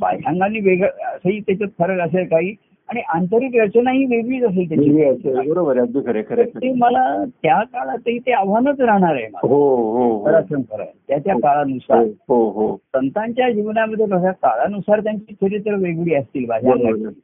बाह्यांगाने 0.00 0.60
वेगळं 0.60 0.88
असंही 0.88 1.40
त्याच्यात 1.40 1.70
फरक 1.78 2.00
असेल 2.00 2.28
काही. 2.28 2.54
आणि 2.92 3.00
आंतरिक 3.08 3.56
रचनाही 3.56 4.04
वेगळीच 4.04 4.42
असेल 4.44 4.68
त्याची. 4.68 5.48
बरोबर 5.48 5.76
आहे. 5.76 5.80
अगदी 5.80 5.98
खरे 6.06 6.22
खरे 6.28 6.44
ते 6.44 6.72
मला 6.72 7.24
त्या 7.42 7.62
काळातही 7.62 8.18
ते 8.18 8.32
आव्हानच 8.32 8.80
राहणार 8.80 9.14
आहे 9.14 9.26
हो 9.42 9.76
हो 9.76 10.08
हो. 10.08 10.24
खरं 10.24 10.84
त्या 11.08 11.18
त्या 11.18 11.34
काळानुसार. 11.34 12.04
हो 12.28 12.48
हो. 12.50 12.76
संतांच्या 12.76 13.50
जीवनामध्ये 13.50 14.06
बघा 14.06 14.30
काळानुसार 14.30 15.00
त्यांची 15.00 15.34
चरित्र 15.34 15.74
वेगळी 15.74 16.14
असतील. 16.14 16.50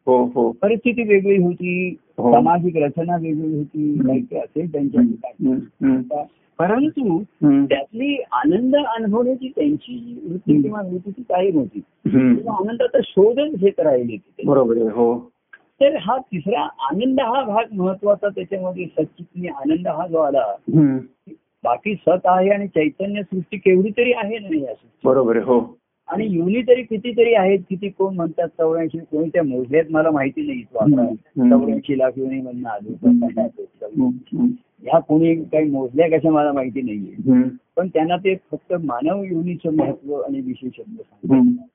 हो 0.07 0.25
हो. 0.25 0.51
परिस्थिती 0.63 1.03
वेगळी 1.03 1.37
होती. 1.37 1.97
हो. 2.19 2.33
सामाजिक 2.33 2.77
रचना 2.77 3.17
वेगळी 3.17 3.57
होती. 3.57 3.99
काही 4.07 4.21
काही 4.21 4.43
असेल 4.43 4.73
त्यांच्या 4.73 6.23
परंतु 6.59 7.23
त्यातली 7.45 8.23
आनंद 8.33 8.77
अनुभवण्याची 8.77 9.49
त्यांची 9.49 10.21
वृत्ती 10.29 10.63
किंवा 10.63 10.81
वृत्ती 10.81 11.11
ती 11.11 11.23
कायम 11.23 11.59
होती 11.59 11.81
आनंदाचा 12.49 12.99
शोधच 13.05 13.55
घेत 13.55 13.81
राहिले 13.81 14.17
बरोबर 14.47 14.77
हो. 14.77 15.31
तर 15.81 15.97
हा 16.01 16.17
तिसरा 16.23 16.61
आनंद 16.89 17.21
हा 17.21 17.43
भाग 17.45 17.73
महत्त्वाचा 17.73 18.29
त्याच्यामध्ये 18.29 18.87
सच्चितनी 18.87 19.49
आनंद 19.49 19.87
हा 19.89 20.07
जो 20.07 20.19
आला 20.19 20.45
बाकी 21.65 21.95
सत 21.97 22.27
आहे 22.27 22.51
आणि 22.51 22.67
चैतन्य 22.69 23.23
सृष्टी 23.23 23.57
केवढी 23.57 23.91
तरी 23.91 24.13
आहे 24.13 24.39
नाही 24.39 24.63
या. 24.63 24.73
बरोबर 25.05 25.37
हो 25.37 25.59
आणि 26.09 26.27
युनी 26.27 26.61
तरी 26.63 26.83
कितीतरी 26.83 27.35
आहेत 27.35 27.59
किती 27.69 27.89
कोण 27.89 28.15
म्हणतात 28.15 28.49
चौऱ्याऐंशी 28.59 28.99
कोणी 29.01 29.29
त्या 29.29 29.43
मोजल्यात 29.43 29.91
मला 29.91 30.11
माहिती 30.11 30.47
नाही. 30.47 30.63
चौऱ्याऐंशी 30.63 31.99
लाख 31.99 32.19
युनी 32.19 32.41
मधनं 32.41 32.69
आलो 32.69 32.95
ह्या 34.83 34.99
कोणी 34.99 35.35
काही 35.45 35.71
मोजल्या 35.71 36.09
कशा 36.09 36.31
मला 36.31 36.53
माहिती 36.53 36.83
नाहीये 36.83 37.43
पण 37.77 37.89
त्यांना 37.89 38.17
ते 38.17 38.35
फक्त 38.51 38.73
मानव 38.85 39.23
योनीचं 39.23 39.75
महत्त्व 39.77 40.15
आणि 40.21 40.41
विशेष 40.41 40.77
शब्द 40.77 41.01
सांगतात. 41.01 41.67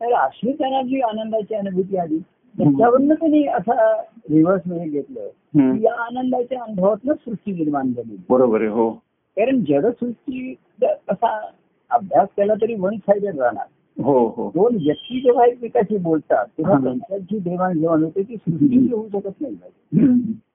तर 0.00 0.12
अशी 0.14 0.52
त्यांना 0.52 0.82
जी 0.82 1.00
आनंदाची 1.00 1.54
अनुभूती 1.54 1.96
आली 1.96 2.18
त्याच्यावरनं 2.58 3.14
त्यांनी 3.14 3.46
असा 3.46 4.02
रिव्हर्समध्ये 4.30 4.88
घेतलं. 4.88 5.76
या 5.80 5.94
आनंदाच्या 6.02 6.62
अनुभवातूनच 6.62 7.16
सृष्टी 7.16 7.52
निर्माण 7.52 7.92
झाली. 7.92 8.16
बरोबर 8.30 8.60
आहे 8.60 8.70
हो. 8.70 8.90
कारण 9.36 9.64
जडसृष्टी 9.68 10.54
कसा 10.82 11.50
अभ्यास 11.90 12.28
केला 12.36 12.54
तरी 12.54 12.74
वन 12.74 12.96
साइडेड 12.96 13.38
राहणार. 13.38 13.66
हो 14.02 14.26
हो. 14.36 14.50
दोन 14.54 14.74
व्यक्ती 14.74 15.20
जेव्हा 15.20 15.44
एकमेकाशी 15.46 15.96
बोलतात 15.96 16.46
तेव्हा. 16.58 16.78
त्यांच्यात 16.82 17.20
जी 17.20 17.38
देवाणघेवाण 17.38 18.02
होते 18.02 18.22
ती 18.22 18.36
सृष्टी 18.36 18.88
होऊ 18.92 19.08
शकत 19.12 19.40
नाही. 19.40 19.54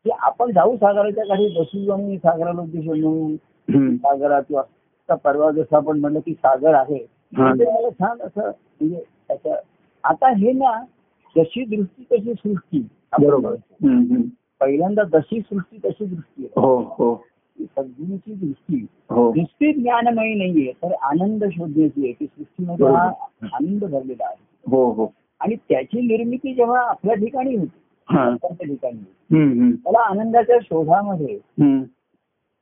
की 0.03 0.09
आपण 0.19 0.51
जाऊ 0.51 0.75
सागराच्या 0.75 1.23
काठी 1.23 1.47
बसू 1.59 1.91
आणि 1.91 2.17
सागराला 2.17 2.61
उद्देश 2.61 2.85
म्हणून. 2.85 3.95
सागरात 3.95 4.43
किंवा 4.47 4.61
आता 4.61 5.15
परवा 5.15 5.51
जसं 5.51 5.75
आपण 5.75 5.99
म्हणलं 5.99 6.19
की 6.19 6.33
सागर 6.33 6.73
आहे. 6.73 7.07
मला 7.33 7.89
छान 7.89 8.21
असं 8.21 8.41
म्हणजे 8.41 9.03
त्याच्या 9.27 9.55
आता 10.03 10.29
हे 10.29 10.51
ना 10.51 10.83
जशी 11.37 11.65
दृष्टी 11.65 12.03
तशी 12.11 12.33
सृष्टी. 12.33 12.79
बरोबर. 13.21 13.55
पहिल्यांदा 14.59 15.03
जशी 15.03 15.39
सृष्टी 15.39 15.77
तशी 15.85 16.05
दृष्टी 16.05 16.43
आहे. 16.45 16.61
हो 16.61 16.77
हो. 16.77 17.25
सद्गुरूची 17.59 18.33
दृष्टी. 18.33 18.85
हो. 19.09 19.33
नुसती 19.35 19.73
ज्ञानमयी 19.73 20.33
नाहीये 20.35 20.71
तर 20.71 20.93
आनंद 20.93 21.43
शोधण्याची 21.45 22.03
आहे. 22.03 22.11
की 22.11 22.25
सृष्टीमध्ये 22.25 22.85
हा 22.85 23.11
आनंद 23.43 23.83
भरलेला 23.83 24.27
आहे. 24.27 24.71
हो 24.71 24.91
हो. 24.91 25.07
आणि 25.39 25.55
त्याची 25.55 26.01
निर्मिती 26.01 26.53
जेव्हा 26.53 26.79
आपल्या 26.81 27.15
ठिकाणी 27.15 27.55
होती 27.55 27.79
हा. 28.09 28.29
त्या 28.29 28.65
ठिकाणी 28.65 29.03
त्याला 29.71 29.99
आनंदाच्या 29.99 30.57
शोधामध्ये. 30.63 31.39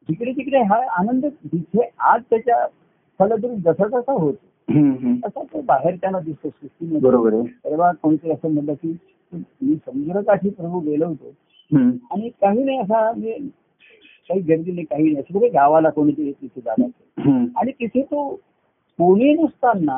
जिकडे 0.09 0.31
तिकडे 0.31 0.57
हा 0.57 0.81
आनंद 0.99 1.25
जिथे 1.25 1.89
आज 1.99 2.21
त्याच्या 2.29 2.67
फलद्रूप 3.19 3.59
जसा 3.59 3.87
तसा 3.87 4.11
होतो 4.11 4.45
तसा 5.25 5.43
तो 5.43 5.61
बाहेर 5.61 5.95
त्याला 5.95 6.19
दिसतो 6.19 6.49
सृष्टीमध्ये. 6.49 6.99
बरोबर 6.99 7.33
तेव्हा 7.65 7.91
कोणीतरी 7.91 8.31
असं 8.31 8.51
म्हणलं 8.51 8.73
की 8.73 8.97
मी 9.33 9.75
समुद्रकाठी 9.75 10.49
प्रभू 10.49 10.79
गेलो 10.79 11.07
होतो. 11.07 11.33
आणि 12.11 12.29
काही 12.29 12.63
नाही 12.63 12.79
असा 12.79 13.11
म्हणजे 13.11 13.37
काही 14.29 14.39
गर्दी 14.39 14.71
नाही 14.71 14.85
काही 14.85 15.03
नाही. 15.03 15.15
असं 15.15 15.33
कुठे 15.33 15.49
गावाला 15.49 15.89
कोणीतरी 15.89 16.31
तिथे 16.31 16.71
हम्म. 17.19 17.45
आणि 17.57 17.71
तिथे 17.71 18.01
तो 18.01 18.35
कोणी 18.97 19.33
नसताना 19.33 19.95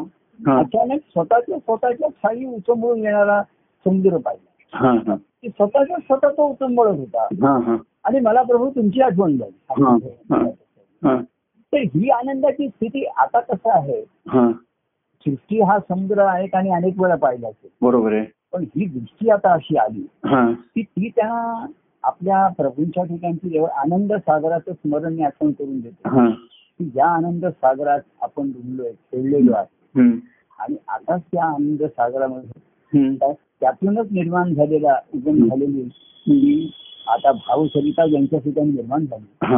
अचानक 0.60 1.00
स्वतःच्या 1.12 1.60
स्वतःच्या 1.60 2.08
खाली 2.08 2.46
उचंबळून 2.46 3.00
येणारा 3.00 3.42
समुद्र 3.86 4.18
पाहिला. 4.18 4.78
की 5.16 5.50
स्वतःच्या 5.50 5.98
स्वतः 5.98 6.30
तो 6.30 6.50
उचंबळत 6.50 6.98
होता. 6.98 7.28
आणि 8.04 8.20
मला 8.20 8.42
प्रभू 8.42 8.70
तुमची 8.70 9.02
आठवण. 9.02 9.38
झाली 9.38 9.78
हा. 11.04 11.16
तर 11.74 11.78
ही 11.78 12.10
आनंदाची 12.10 12.68
स्थिती 12.68 13.06
आता 13.06 13.40
कसं 13.40 13.70
आहे? 13.70 14.02
हा. 14.28 14.52
सृष्टी 15.26 15.62
हा 15.62 15.80
समुद्र 15.80 16.20
आहे 16.20 16.48
आणि 16.54 16.70
अनेक 16.70 17.02
वेळा 17.02 17.16
पाहिला 17.16 17.48
असेल. 17.48 17.70
बरोबर 17.82 18.14
आहे. 18.14 18.26
पण 18.54 18.62
ही 18.64 18.86
दृष्टी 18.86 19.30
आता 19.30 19.54
अशी 19.54 19.78
आली. 19.78 20.08
हा. 20.26 20.52
की 20.52 20.82
ती 20.82 21.10
त्यांना 21.16 21.66
आपल्या 22.04 22.48
प्रभूंच्या 22.48 23.04
ठिकाणची 23.04 23.50
जेव्हा 23.50 23.82
आनंद 23.82 24.14
सागराचं 24.14 24.74
स्मरण 24.74 25.14
मी 25.14 25.24
आठवण 25.24 25.52
करून 25.52 25.80
देतो. 25.80 26.20
हा. 26.20 26.30
की 26.80 26.86
ज्या 26.86 27.06
आनंद 27.06 27.46
सागरात 27.46 28.00
आपण 28.22 28.52
डुबलोय 28.52 28.92
खेळलेलो 28.92 29.54
आहे. 29.54 30.02
आणि 30.60 30.76
आताच 30.88 31.22
त्या 31.22 31.46
आनंद 31.46 31.84
सागरामध्ये 31.84 32.62
त्या- 33.18 33.34
त्यातूनच 33.60 34.08
निर्माण 34.12 34.54
झालेला 34.54 35.00
उगम 35.14 35.48
झालेली 35.48 35.90
आता 37.08 37.32
भावसरिता 37.32 38.08
ज्यांच्या 38.08 38.40
ठिकाणी 38.40 38.72
निर्माण 38.72 39.06
झाली. 39.06 39.54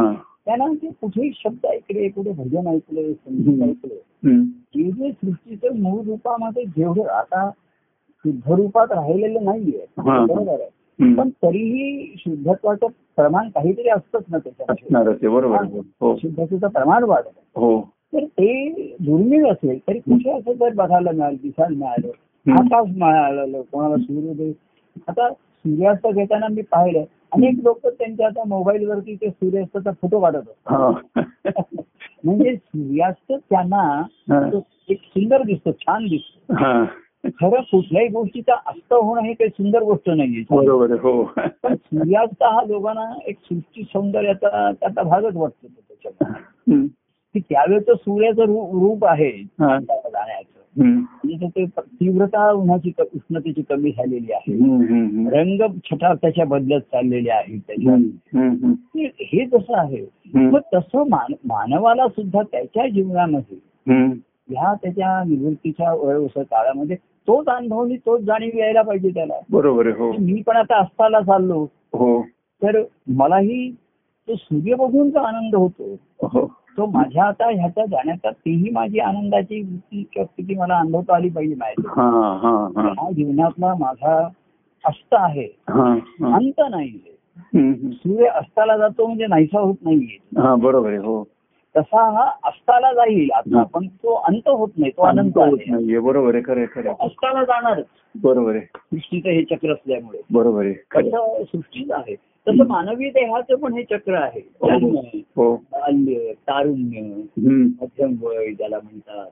त्यांना 0.46 0.66
ते 0.82 0.90
कुठेही 1.00 1.30
शब्द 1.34 1.66
ऐकले 1.66 2.08
कुठे 2.08 2.30
भजन 2.32 2.66
ऐकले 2.68 3.12
संगीत. 3.12 3.62
ऐकले 3.62 3.94
जे 4.74 4.90
जे 4.90 5.10
सृष्टीचं 5.12 5.80
मूळ 5.82 6.00
रूपामध्ये 6.06 6.64
जेवढं 6.66 7.08
आता 7.10 7.48
शुद्ध 8.24 8.50
रूपात 8.50 8.92
राहिलेलं 8.92 9.44
नाहीये 9.44 9.84
हा. 9.98 10.24
बरोबर 10.26 10.50
आहे. 10.52 11.14
पण 11.14 11.28
तरीही 11.42 12.14
शुद्धत्वाचं 12.18 12.86
प्रमाण 13.16 13.48
काहीतरी 13.48 13.88
असतंच 13.88 14.24
ना 14.30 14.38
त्याच्यामध्ये 14.38 15.28
बरोबर. 15.28 15.64
हो 16.00 16.16
शुद्धतेचं 16.16 16.68
प्रमाण 16.68 17.04
वाढत 17.04 17.38
हो 17.56 17.80
तर 18.12 18.24
ते 18.24 18.72
दुर्मिळ 19.00 19.46
असेल 19.50 19.78
तरी 19.88 19.98
कुठे 19.98 20.30
असं 20.30 20.52
जर 20.52 20.74
बघायला 20.74 21.10
मिळालं 21.10 21.36
दिसायला 21.42 21.76
मिळालं. 21.78 22.08
आकाश 22.46 22.88
मिळालं 22.96 23.60
कोणाला 23.62 23.96
सूर्योदय 23.96 24.50
आता 25.08 25.28
सूर्यास्त 25.30 26.06
घेताना 26.06 26.48
मी 26.48 26.62
पाहिलं 26.62 27.04
अनेक 27.32 27.54
लोक 27.62 27.86
त्यांच्या 27.86 28.26
आता 28.26 28.44
मोबाईल 28.44 28.88
वरती 28.88 29.14
ते 29.14 29.30
सूर्यास्ताचा 29.30 29.90
फोटो 29.90 30.20
काढत 30.20 30.36
असतात. 30.36 30.72
हा. 30.72 30.90
म्हणजे 32.24 32.56
सूर्यास्त 32.56 33.32
त्यांना 33.50 34.02
एक 34.88 34.98
सुंदर 35.02 35.42
दिसतो 35.42 35.72
छान 35.72 36.04
दिसतो. 36.04 36.54
हा. 36.54 36.84
खरं 37.24 37.60
कुठल्याही 37.60 38.08
गोष्टीचा 38.08 38.54
अस्त 38.66 38.92
होणं 38.92 39.20
हे 39.20 39.32
काही 39.32 39.48
सुंदर 39.48 39.82
गोष्ट 39.82 40.10
नाहीये. 40.10 40.44
बरोबर 40.50 40.90
हो. 40.90 41.24
पण 41.62 41.74
सूर्यास्त 41.74 42.42
हा 42.42 42.62
लोकांना 42.68 43.18
एक 43.26 43.36
सृष्टी 43.36 43.82
सौंदर्याचा 43.82 44.72
त्याचा 44.72 45.02
भागच 45.02 45.36
वाटतो 45.36 45.66
त्याच्यामध्ये. 45.66 46.86
की 47.34 47.40
त्यावेळेचं 47.40 47.94
सूर्याचं 47.94 48.42
रूप 48.46 49.04
आहे. 49.04 49.32
म्हणजे 50.78 51.46
ते 51.48 51.66
तीव्रता 51.78 52.50
उन्हाची 52.50 52.92
उष्णतेची 53.00 53.62
कमी 53.62 53.90
झालेली 53.90 54.32
आहे. 54.32 54.54
रंग 55.30 55.78
छटा 55.84 56.14
त्याच्या 56.14 56.44
बदलत 56.44 56.80
चाललेले 56.80 57.30
आहेत 57.30 57.60
त्याच्या 57.66 57.94
हे 59.20 59.46
जसं 59.46 59.78
आहे. 59.78 60.06
मग 60.34 60.60
तसं 60.74 61.08
मान 61.08 61.32
मानवाला 61.44 62.08
सुद्धा 62.08 62.42
त्याच्या 62.42 62.88
जीवनामध्ये. 62.88 63.58
ह्या 64.48 64.74
त्याच्या 64.74 65.24
निवृत्तीच्या 65.24 66.42
काळामध्ये 66.42 66.96
तोच 66.96 67.46
अनुभव 67.46 67.88
तोच 67.88 68.20
जाणीव 68.20 68.50
यायला 68.54 68.82
पाहिजे 68.82 69.10
त्याला. 69.10 69.34
बरोबर 69.50 69.86
आहे 69.86 69.94
हो. 69.98 70.12
मी 70.12 70.42
पण 70.46 70.56
आता 70.56 70.80
अस्ताला 70.80 71.20
चाललो. 71.20 71.62
हो. 71.92 72.22
तर 72.62 72.82
मलाही 73.08 73.70
तो 74.28 74.34
सूर्य 74.34 74.74
बघून 74.74 75.10
जो 75.10 75.18
आनंद 75.18 75.54
होतो 75.54 75.96
हो. 76.22 76.61
तो 76.76 76.86
माझ्या 76.86 77.24
आता 77.24 77.50
ह्याच्या 77.50 77.84
जाण्याचा 77.86 78.30
तीही 78.30 78.70
माझी 78.70 78.98
आनंदाची 78.98 79.60
वृत्ती 79.62 80.04
स्थिती 80.18 80.54
मला 80.54 80.78
अनुभवता 80.78 81.16
आली 81.16 81.28
पाहिजे 81.28 81.54
माहिती 81.54 81.82
हा 81.86 83.10
जीवनातला 83.10 83.74
माझा 83.74 84.28
अस्त 84.84 85.14
आहे. 85.18 85.48
अंत 85.68 86.60
हम्म, 87.38 87.90
सूर्य 87.90 88.26
अस्ताला 88.26 88.76
जातो 88.76 89.06
म्हणजे 89.06 89.26
नाहीसा 89.26 89.60
होत 89.60 89.74
नाहीये. 89.82 90.40
हा 90.40 90.54
बरोबर 90.54 90.88
आहे 90.88 90.98
हो. 90.98 91.24
तसा 91.76 92.10
हा 92.10 92.30
अस्ताला 92.44 92.92
जाईल 92.92 93.30
आता 93.34 93.58
हं. 93.58 93.64
पण 93.64 93.86
तो 93.86 94.14
अंत 94.14 94.48
होत 94.48 94.68
नाही 94.76 94.92
तो 94.92 95.02
अनंत 95.02 95.32
होत 95.36 95.58
नाहीये. 95.68 95.98
बरोबर 95.98 96.34
आहे 96.34 96.42
खरं 96.46 96.64
खरं 96.64 96.92
अस्ताला 97.00 97.44
जाणारच. 97.44 97.84
बरोबर 98.22 98.50
आहे. 98.56 98.60
सृष्टीचं 98.60 99.28
हे 99.28 99.44
चक्र 99.44 99.72
असल्यामुळे. 99.72 100.20
बरोबर 100.30 100.64
आहे 100.64 100.72
तसं 100.72 101.42
सृष्टीचं 101.44 101.94
आहे? 101.94 102.14
तसं 102.14 102.66
मानवी 102.66 103.10
देहाचं 103.10 103.54
पण 103.54 103.72
हे 103.72 103.82
चक्र 103.82 104.14
आहे. 104.14 104.40
जन्म, 104.40 104.96
हो. 105.16 105.56
बाल्य 105.56 106.32
तारुण्य 106.32 107.00
मध्यम 107.80 108.14
वय 108.22 108.50
ज्याला 108.52 108.78
म्हणतात 108.82 109.26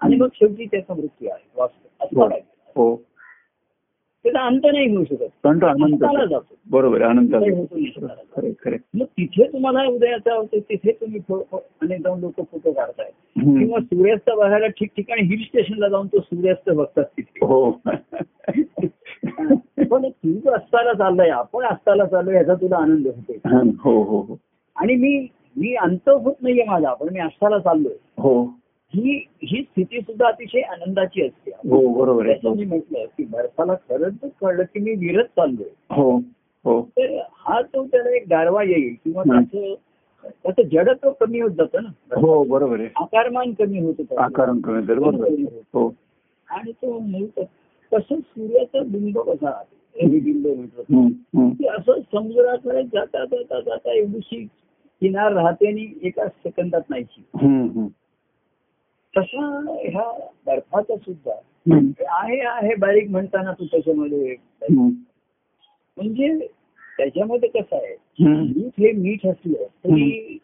आणि 0.00 0.16
मग 0.16 0.28
शेवटी 0.34 0.64
त्याचा 0.64 0.94
मृत्यू 0.94 1.28
आहे. 1.28 1.50
वास्तव 1.56 2.24
असं 2.24 2.34
हो. 2.76 3.02
त्याचा 4.26 4.46
अंत 4.46 4.60
नाही 4.64 4.94
होऊ 4.94 5.04
शकत. 5.04 5.24
पण 5.42 5.60
तो 5.60 5.66
आनंद 5.66 5.82
अंताला 5.84 6.24
जातो. 6.24 6.54
बरोबर 6.70 7.02
खरे 8.64 8.76
मग 8.94 9.04
तिथे 9.04 9.52
तुम्हाला 9.52 9.84
उदयाचा 9.84 10.34
होतो 10.34 10.58
तिथे 10.60 10.92
तुम्ही 10.92 11.20
अनेक 11.82 12.00
जाऊन 12.02 12.20
लोक 12.20 12.32
फोटो 12.36 12.72
काढताय. 12.72 13.10
किंवा 13.36 13.80
सूर्यास्त 13.80 14.30
बघायला 14.30 14.66
ठिकठिकाणी 14.66 15.22
हिल 15.22 15.42
स्टेशनला 15.44 15.88
जाऊन 15.88 16.06
तो 16.06 16.20
सूर्यास्त 16.20 16.70
बघतात 16.70 17.04
तिथे. 17.04 17.46
हो. 17.46 17.70
पण 19.90 20.08
तू 20.08 20.50
अस्ताला 20.50 20.92
चाललाय 20.92 21.28
आपण 21.28 21.64
अस्ताला 21.64 22.04
चाललोय 22.06 22.34
याचा 22.34 22.54
तुला 22.54 22.76
आनंद 22.76 23.06
होतो 23.06 23.58
हो 23.90 24.02
हो 24.02 24.20
हो. 24.20 24.36
आणि 24.76 24.94
मी 24.94 25.26
मी 25.56 25.74
अंत 25.74 26.08
होत 26.08 26.34
नाहीये 26.42 26.64
माझा 26.64 26.94
पण 26.94 27.08
मी 27.12 27.20
अस्ताला 27.20 27.58
चाललोय. 27.58 27.92
हो. 28.18 28.46
ही 28.96 29.24
ही 29.42 29.62
स्थिती 29.62 30.00
सुद्धा 30.00 30.28
अतिशय 30.28 30.60
आनंदाची 30.60 31.22
असते. 31.22 31.50
हो 31.50 31.94
बरोबर 31.94 32.26
मी 32.26 32.64
म्हटलं 32.64 33.04
की 33.04 33.24
बर्फाला 33.24 33.74
खरंच 33.74 34.14
कळलं 34.40 34.62
की 34.62 34.80
मी 34.80 34.90
विरत 34.90 35.24
चाललोय. 35.24 35.94
हो 35.94 36.16
हो. 36.64 36.82
तर 36.82 37.20
हा 37.32 37.60
तो 37.62 37.86
त्याला 37.86 38.16
एक 38.16 38.24
गारवा 38.30 38.62
येईल 38.62 38.94
किंवा. 39.04 39.22
त्याचं 39.22 39.74
त्याचं 40.44 40.62
जडत्व 40.62 41.10
कमी 41.10 41.40
होत 41.40 41.50
जातं 41.50 41.82
ना. 41.82 41.88
हो 42.20 42.44
बरोबर 42.44 42.80
आहे. 42.80 42.88
आकारमान 42.96 43.52
कमी 43.52 43.78
होत 43.78 44.18
आकारण 44.18 44.60
कमी 44.60 44.82
बरोबर. 44.82 45.28
हो. 45.74 45.94
आणि 46.50 46.72
तो 46.72 46.98
मूळ 46.98 47.42
तसं 47.92 48.20
सूर्याचं 48.20 48.92
बिंब 48.92 49.18
कसा 49.18 49.62
बिंब 49.96 50.46
म्हटलं 50.46 51.68
असं 51.68 52.00
समुद्राकडे 52.00 52.82
जाता 52.82 53.24
जाता 53.24 53.60
जाता 53.60 53.92
एवढीशी 53.92 54.44
किनार 55.00 55.32
राहते 55.32 55.66
आणि 55.66 55.86
एका 56.02 56.28
सेकंदात 56.28 56.80
हम्म. 57.34 57.86
तसा 59.16 59.46
ह्या 59.82 60.10
बर्फाचा 60.46 60.96
सुद्धा. 60.96 61.32
आहे 62.10 62.40
आहे 62.40 62.74
बारीक 62.74 63.10
म्हणताना 63.10 63.52
तू 63.52 63.64
त्याच्यामध्ये. 63.64 64.34
म्हणजे 65.96 66.36
त्याच्यामध्ये 66.98 67.48
कसं 67.48 67.76
आहे. 67.76 67.94
मीठ 68.24 68.80
हे 68.80 68.92
मीठ 68.92 69.26
असलं 69.26 69.64
तरी 69.84 70.38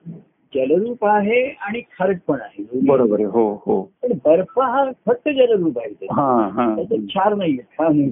जलरूप 0.53 1.05
आहे 1.07 1.41
आणि 1.67 1.81
खारट 1.81 2.19
पण 2.27 2.41
आहे. 2.41 2.65
बरोबर 2.87 3.15
आहे 3.15 3.25
हो 3.25 3.63
हो. 3.67 3.81
पण 4.03 4.13
बर्फ 4.25 4.59
हा 4.61 4.85
फक्त 5.07 5.29
जलरूप 5.29 5.79
आहे 5.79 5.93
त्याच्यात. 5.93 6.99
क्षार 7.07 7.35
नाही 7.35 7.57
क्षार 7.57 7.89
नाही 7.93 8.09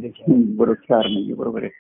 बरोबर 0.57 0.73
क्षार 0.75 1.07
नाही 1.07 1.33
बरोबर 1.33 1.63
आहे. 1.63 1.71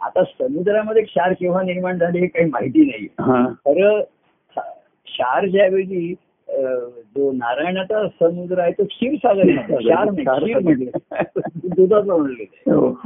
आता 0.00 0.22
समुद्रामध्ये 0.24 1.02
क्षार 1.02 1.32
केव्हा 1.32 1.62
निर्माण 1.62 1.98
झाले 1.98 2.18
हे 2.18 2.26
काही 2.26 2.50
माहिती 2.50 2.84
नाही 2.84 3.06
हा. 3.20 3.44
खरं 3.64 4.00
क्षार 5.06 5.46
ज्यावेळी 5.46 6.14
जो 7.16 7.32
नारायणाचा 7.32 8.08
समुद्र 8.08 8.58
आहे 8.58 8.72
तो 8.72 8.84
क्षीरसागर 8.84 9.44
म्हटलं 9.44 10.84
दुधाचं 11.64 12.18
म्हणले 12.18 12.44
हो. 12.44 12.98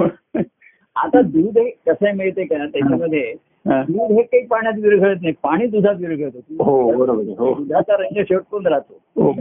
आता 0.96 1.20
दूध 1.22 1.58
हे 1.58 1.70
कसं 1.70 2.16
मिळते 2.16 2.44
का? 2.44 2.56
त्याच्यामध्ये 2.56 3.34
हा. 3.66 3.82
दूध 3.82 4.12
हे 4.12 4.22
काही 4.22 4.46
पाण्यात 4.46 4.74
विरघळत 4.82 5.16
नाही. 5.22 5.34
पाणी 5.42 5.66
दुधात 5.66 5.94
विरघळतं. 5.94 6.38
हो 6.64 6.92
बरोबर 6.92 7.22
आहे. 7.22 7.34
हो. 7.38 7.54
दुधाचा 7.54 7.96
रंग 7.96 8.22
शेवटून 8.22 8.66
राहतो. 8.66 9.00
हो. 9.16 9.32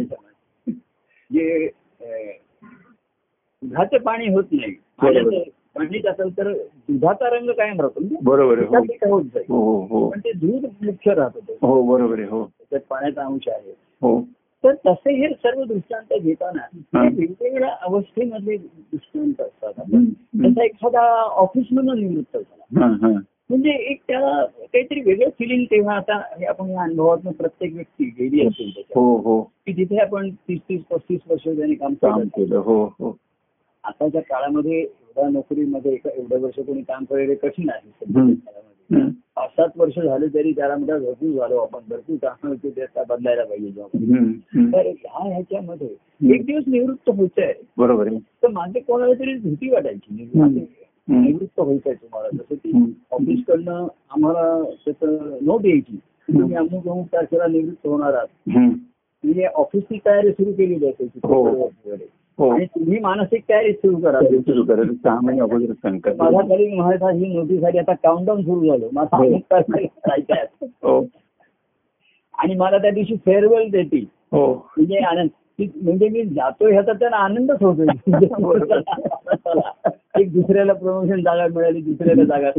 जे 1.31 1.69
दुधाचं 3.63 3.97
पाणी 3.97 4.27
होत 4.27 4.43
नाही. 4.51 4.73
पाणीच 5.75 6.05
असेल 6.05 6.37
तर 6.37 6.51
दुधाचा 6.53 7.29
रंग 7.29 7.49
कायम 7.49 7.81
राहतो 7.81 7.99
बरोबर 8.21 8.59
हो. 8.59 9.19
हो 9.49 9.85
हो 9.85 10.09
पण 10.09 10.19
ते 10.19 10.31
दूध 10.31 10.65
मुख्य 10.85 11.13
राहतं. 11.13 11.53
हो 11.61 11.81
बरोबर 11.83 12.19
आहे 12.19 12.27
हो. 12.27 12.43
त्याच्यात 12.43 12.81
पाण्याचा 12.89 13.21
अंश 13.21 13.47
आहे. 13.47 13.71
हो. 14.01 14.21
तर 14.63 14.73
तसे 14.87 15.13
हे 15.13 15.27
सर्व 15.33 15.63
दृष्टांत 15.63 16.19
घेताना 16.21 17.07
वेगवेगळ्या 17.09 17.75
अवस्थेमधले 17.81 18.57
दृष्टांत 18.57 19.41
असतात. 19.41 19.73
जसा 20.35 20.63
एखादा 20.63 21.01
ऑफिसमधून 21.21 21.99
निवृत्त 21.99 22.37
झाला. 22.37 23.19
म्हणजे 23.49 23.69
एक 23.69 24.01
त्याला 24.07 24.45
काहीतरी 24.45 25.01
वेगळं 25.01 25.29
फिलिंग 25.29 25.65
तेव्हा 25.65 25.95
आता 25.95 26.17
हे 26.39 26.45
आपण 26.45 26.69
या 26.69 26.81
अनुभवातून 26.81 27.31
प्रत्येक 27.31 27.73
व्यक्ती 27.73 28.05
गेली 28.05 28.47
असेल 28.47 28.71
हो 28.95 29.17
हो. 29.17 29.41
की 29.41 29.73
तिथे 29.73 29.97
आपण 29.97 30.29
तीस 30.29 30.59
तीस 30.69 30.81
पस्तीस 30.91 31.19
वर्ष 31.29 31.43
त्यांनी 31.43 31.75
काम 31.75 31.93
केलं. 31.93 32.23
केलं 32.23 32.57
हो 32.57 32.85
हो. 32.85 33.17
आताच्या 33.83 34.21
काळामध्ये 34.21 34.85
एवढ्या 35.17 35.31
नोकरीमध्ये 35.31 35.93
एका 35.93 36.09
एवढ्या 36.15 36.37
वर्ष 36.39 36.59
कोणी 36.59 36.81
काम 36.81 37.03
करायला 37.03 37.33
कठीण 37.33 37.69
आहे. 37.69 37.91
पाच 39.35 39.49
सात 39.49 39.69
वर्ष 39.77 39.99
झाले 39.99 40.27
तरी 40.33 40.51
त्याला 40.51 40.75
म्हणतात 40.77 40.99
भरपूर 40.99 41.35
झालो 41.35 41.57
आपण. 41.57 41.79
भरपूर 41.89 42.15
काम 42.21 42.47
होते 42.47 42.69
ते 42.69 42.81
आता 42.81 43.03
बदलायला 43.09 43.43
पाहिजे 43.43 43.71
जॉब. 43.71 43.87
तर 44.73 44.85
ह्या 44.85 45.33
ह्याच्यामध्ये 45.33 45.89
एक 46.35 46.45
दिवस 46.45 46.63
निवृत्त 46.67 47.09
होत 47.09 47.29
आहे 47.37 47.53
बरोबर 47.77 48.07
आहे. 48.07 48.19
तर 48.19 48.47
माझे 48.47 48.79
कोणाला 48.79 49.13
तरी 49.13 49.33
भीती 49.33 49.69
वाटायची. 49.69 50.13
निवृत्त-. 50.13 50.59
निवृत्त 51.15 51.59
व्हायचंय 51.59 51.93
तुम्हाला. 51.93 52.29
जसं 52.33 52.55
की 52.55 52.71
हम्म. 52.71 52.91
ऑफिसकडनं 53.11 53.87
आम्हाला 54.09 54.63
त्याचं 54.85 55.37
नोट 55.41 55.65
यायची 55.65 55.95
तुम्ही 55.95 56.55
अमुक 56.55 56.87
अमुक 56.87 57.05
तारखेला 57.05 57.47
निवृत्त 57.47 57.87
होणार 57.87 58.13
आहात. 58.13 58.57
म्हणजे 59.23 59.45
ऑफिसची 59.45 59.99
तयारी 60.05 60.31
सुरू 60.31 60.51
केलेली 60.51 60.87
असायची. 60.87 61.19
हो. 61.23 61.71
आणि 62.39 62.65
तुम्ही 62.65 62.99
मानसिक 62.99 63.43
तयारी 63.49 63.73
सुरू 63.73 63.95
करा. 63.95 64.19
तरी 64.19 64.39
सुरू 64.39 64.63
करायचं 64.63 64.93
सहा 64.93 65.19
महिने 65.23 65.41
अगोदर 65.41 65.89
माझा 66.17 66.41
कलिंग 66.41 66.79
माझा 66.79 67.11
ही 67.11 67.33
नोटीस 67.33 67.63
आली 67.63 67.77
आता 67.77 67.93
काउंटडाऊन 67.93 68.41
सुरू 68.41 68.67
झालं. 68.67 68.87
माझा 68.93 69.17
हो. 69.17 69.23
हो. 70.83 71.07
आणि 72.39 72.55
मला 72.55 72.77
त्या 72.77 72.91
दिवशी 72.91 73.15
फेअरवेल 73.15 73.71
देतील 73.71 74.05
हो. 74.31 74.53
म्हणजे 74.77 74.97
आनंद. 74.97 75.29
म्हणजे 75.81 76.09
मी 76.09 76.23
जातोय 76.23 76.71
ह्याचा 76.71 76.93
त्यांना 76.93 77.17
आनंदच 77.17 77.63
होतोय. 77.63 77.85
एक 80.21 80.33
दुसऱ्याला 80.33 80.73
प्रमोशन 80.73 81.21
जागा 81.21 81.47
मिळाली 81.55 81.81
दुसऱ्याला 81.81 82.23
जागा 82.23 82.49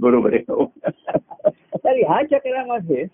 बरोबर 0.00 0.34
आहे. 0.34 0.42
हो. 0.48 0.72
तर 1.74 1.96
ह्या 1.96 2.22
चक्रामध्ये. 2.22 3.04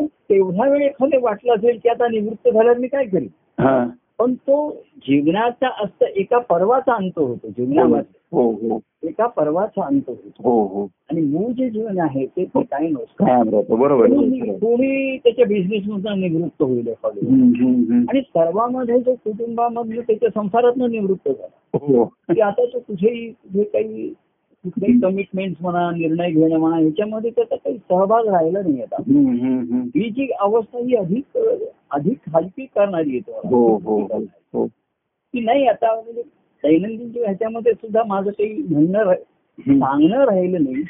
तेवढा 0.00 0.68
वेळ 0.68 0.82
एखादे 0.82 1.16
वाटलं 1.16 1.54
असेल 1.54 1.78
की 1.82 1.88
आता 1.88 2.08
निवृत्त 2.08 2.48
झाल्यावर 2.48 2.78
मी 2.78 2.88
काय 2.88 3.04
करीन? 3.04 3.28
हा. 3.58 3.88
पण 4.20 4.34
तो 4.34 4.76
जीवनाचा 4.96 5.68
असत 5.84 6.04
एका 6.16 6.38
पर्वाचा 6.38 6.94
अंत 6.94 7.18
होतो 7.18 7.48
जीवनामध्ये 7.48 8.20
हो 8.32 8.50
हो 8.50 8.80
एका 9.02 9.26
पर्वाचा 9.26 9.86
अंत 9.86 10.00
होतो. 10.06 10.50
हो 10.50 10.66
हो. 10.66 10.84
आणि 10.84 11.20
मूळ 11.20 11.52
जे 11.52 11.70
जीवन 11.70 11.98
आहे 11.98 12.26
ते 12.26 12.44
काही 12.56 12.88
नसतं. 12.88 13.42
बरोबर 13.78 14.06
कोणी 14.52 15.16
त्याच्या 15.16 15.46
बिझनेस 15.46 15.82
मधून 15.88 16.20
निवृत्त 16.20 16.62
होईल. 16.62 16.88
आणि 18.08 18.20
सर्वांमध्ये 18.20 19.00
जो 19.00 19.14
कुटुंबामधलं 19.14 20.00
त्याच्या 20.00 20.28
संसारातनं 20.34 20.90
निवृत्त 20.90 21.28
झाला. 21.28 21.78
हो. 21.78 22.04
की 22.04 22.40
आता 22.40 22.64
तो 22.64 22.78
कुठेही 22.78 23.30
जे 23.30 23.62
काही 23.62 24.14
कुठलेही 24.64 24.98
कमिटमेंट 25.00 25.56
म्हणा 25.60 25.90
निर्णय 25.90 26.30
घेणं 26.30 26.58
म्हणा 26.58 26.76
ह्याच्यामध्ये 26.76 27.30
त्याचा 27.30 27.56
काही 27.56 27.78
सहभाग 27.78 28.26
राहिला 28.28 28.60
नाही 28.60 28.82
आता. 28.82 29.02
ही 29.94 30.10
जी 30.10 30.28
अवस्था 30.40 30.78
ही 30.78 30.94
अधिक 30.94 31.38
अधिक 31.90 32.18
हलकी 32.34 32.66
करणारी 32.66 33.14
येतो 33.14 33.40
हो 33.44 33.78
हो 33.84 33.98
हो 34.54 34.66
की 34.66 35.40
नाही 35.40 35.66
आता 35.66 35.94
म्हणजे 35.94 36.22
दैनंदिन 36.64 37.24
ह्याच्यामध्ये 37.24 37.72
सुद्धा 37.72 38.04
माझं 38.04 38.30
काही 38.30 38.62
म्हणणं 38.70 39.12
सांगणं 39.58 40.24
राहिलं 40.24 40.64
नाही. 40.64 40.82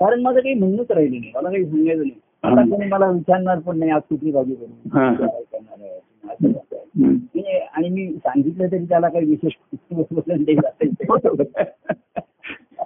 कारण 0.00 0.22
माझं 0.22 0.40
काही 0.40 0.54
म्हणणंच 0.54 0.90
राहिलं 0.90 1.20
नाही. 1.20 1.32
मला 1.34 1.50
काही 1.50 1.64
सांगायचं 1.64 2.02
नाही. 2.02 2.20
आता 2.42 2.70
कोणी 2.70 2.86
मला 2.86 3.10
विचारणार 3.10 3.58
पण 3.58 3.78
नाही 3.78 3.90
आज 3.90 4.02
कुठली 4.10 4.30
भाजी 4.30 4.54
करू. 4.54 4.88
काय 4.88 5.14
करणार 5.14 5.80
आहे? 5.80 5.98
असं 6.24 6.52
कसं 6.52 6.76
आहे. 6.76 6.84
हम्म. 6.96 7.10
म्हणजे 7.10 7.58
आणि 7.58 7.88
मी 7.88 8.16
सांगितलं 8.16 8.66
तरी 8.72 8.84
त्याला 8.84 9.08
काही 9.08 9.26
विशेष 9.26 9.52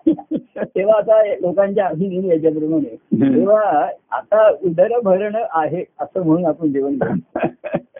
तेव्हा 0.08 0.96
आता 0.96 1.22
लोकांच्या 1.34 1.86
आधी 1.86 2.08
नेहमी 2.08 2.28
याच्याप्रमाणे. 2.28 2.96
तेव्हा 3.34 3.88
आता 4.10 4.48
उदर 4.62 4.88
भरणं 5.04 5.46
आहे 5.50 5.84
असं 6.00 6.24
म्हणून 6.24 6.46
आपण 6.46 6.72
जेवण 6.72 6.98
करतो. 6.98 7.38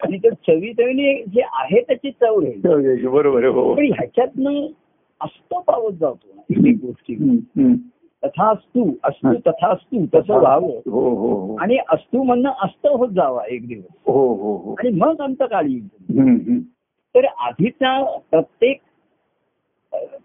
आणि 0.03 0.17
ते 0.17 0.29
चवी 0.29 0.73
चवीने 0.73 1.23
जे 1.23 1.41
आहे 1.41 1.81
त्याची 1.81 2.11
चव 2.11 2.41
आहे. 2.41 3.07
बरोबर 3.07 3.45
हो. 3.45 3.73
पण 3.73 3.85
ह्याच्यातनं 3.85 4.65
असतो 5.21 5.59
पावत 5.59 5.91
जातो 5.91 6.43
एक 6.67 6.75
गोष्टी. 6.81 7.15
तथा 8.25 8.51
असतू 8.51 8.91
असतू 9.03 9.33
तथा 9.33 9.71
असतू 9.71 10.05
तसं 10.15 10.33
व्हावं. 10.33 10.89
हो 10.91 11.09
हो 11.09 11.55
आणि 11.55 11.77
असतू 11.89 12.23
म्हणणं 12.23 12.51
असत 12.63 12.87
होत 12.87 13.09
जावा 13.09 13.41
एक 13.49 13.67
दिवस. 13.67 13.95
हो 14.05 14.33
हो 14.33 14.55
हो. 14.57 14.75
आणि 14.79 14.89
मग 14.89 15.21
अंतकाळी. 15.21 15.79
तर 17.15 17.25
आधीचा 17.25 18.17
प्रत्येक 18.31 18.79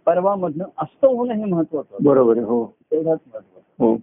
पर्वामधनं 0.07 0.65
असत 0.79 1.05
होणं 1.05 1.35
हे 1.35 1.45
महत्वाचं 1.45 1.97
बरोबर 2.03 2.39
हो. 2.39 2.75
तेवढाच 2.91 3.19
महत्वाचं 3.35 3.85
हो. 3.85 3.97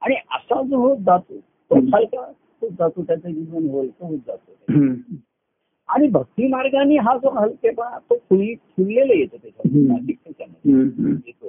आणि 0.00 0.14
असा 0.14 0.62
जो 0.62 0.78
होत 0.78 0.96
जातो 0.96 1.36
तो 1.38 1.74
हलका 1.74 2.32
होत 2.60 2.70
जातो 2.78 3.02
त्याचं 3.02 3.30
जीवन 3.30 3.68
होईल 3.70 3.90
तो 3.90 4.06
होत 4.06 4.18
जातो. 4.26 4.52
आणि 5.88 6.08
भक्ती 6.08 6.48
मार्गाने 6.48 6.96
हा 6.96 7.16
जो 7.16 7.30
हलकेपणा 7.30 7.98
तो 7.98 8.16
फुली 8.16 8.54
फुललेला 8.54 9.12
येतो 9.14 9.36
त्याच्यामध्ये. 9.36 10.72
येतो. 11.26 11.46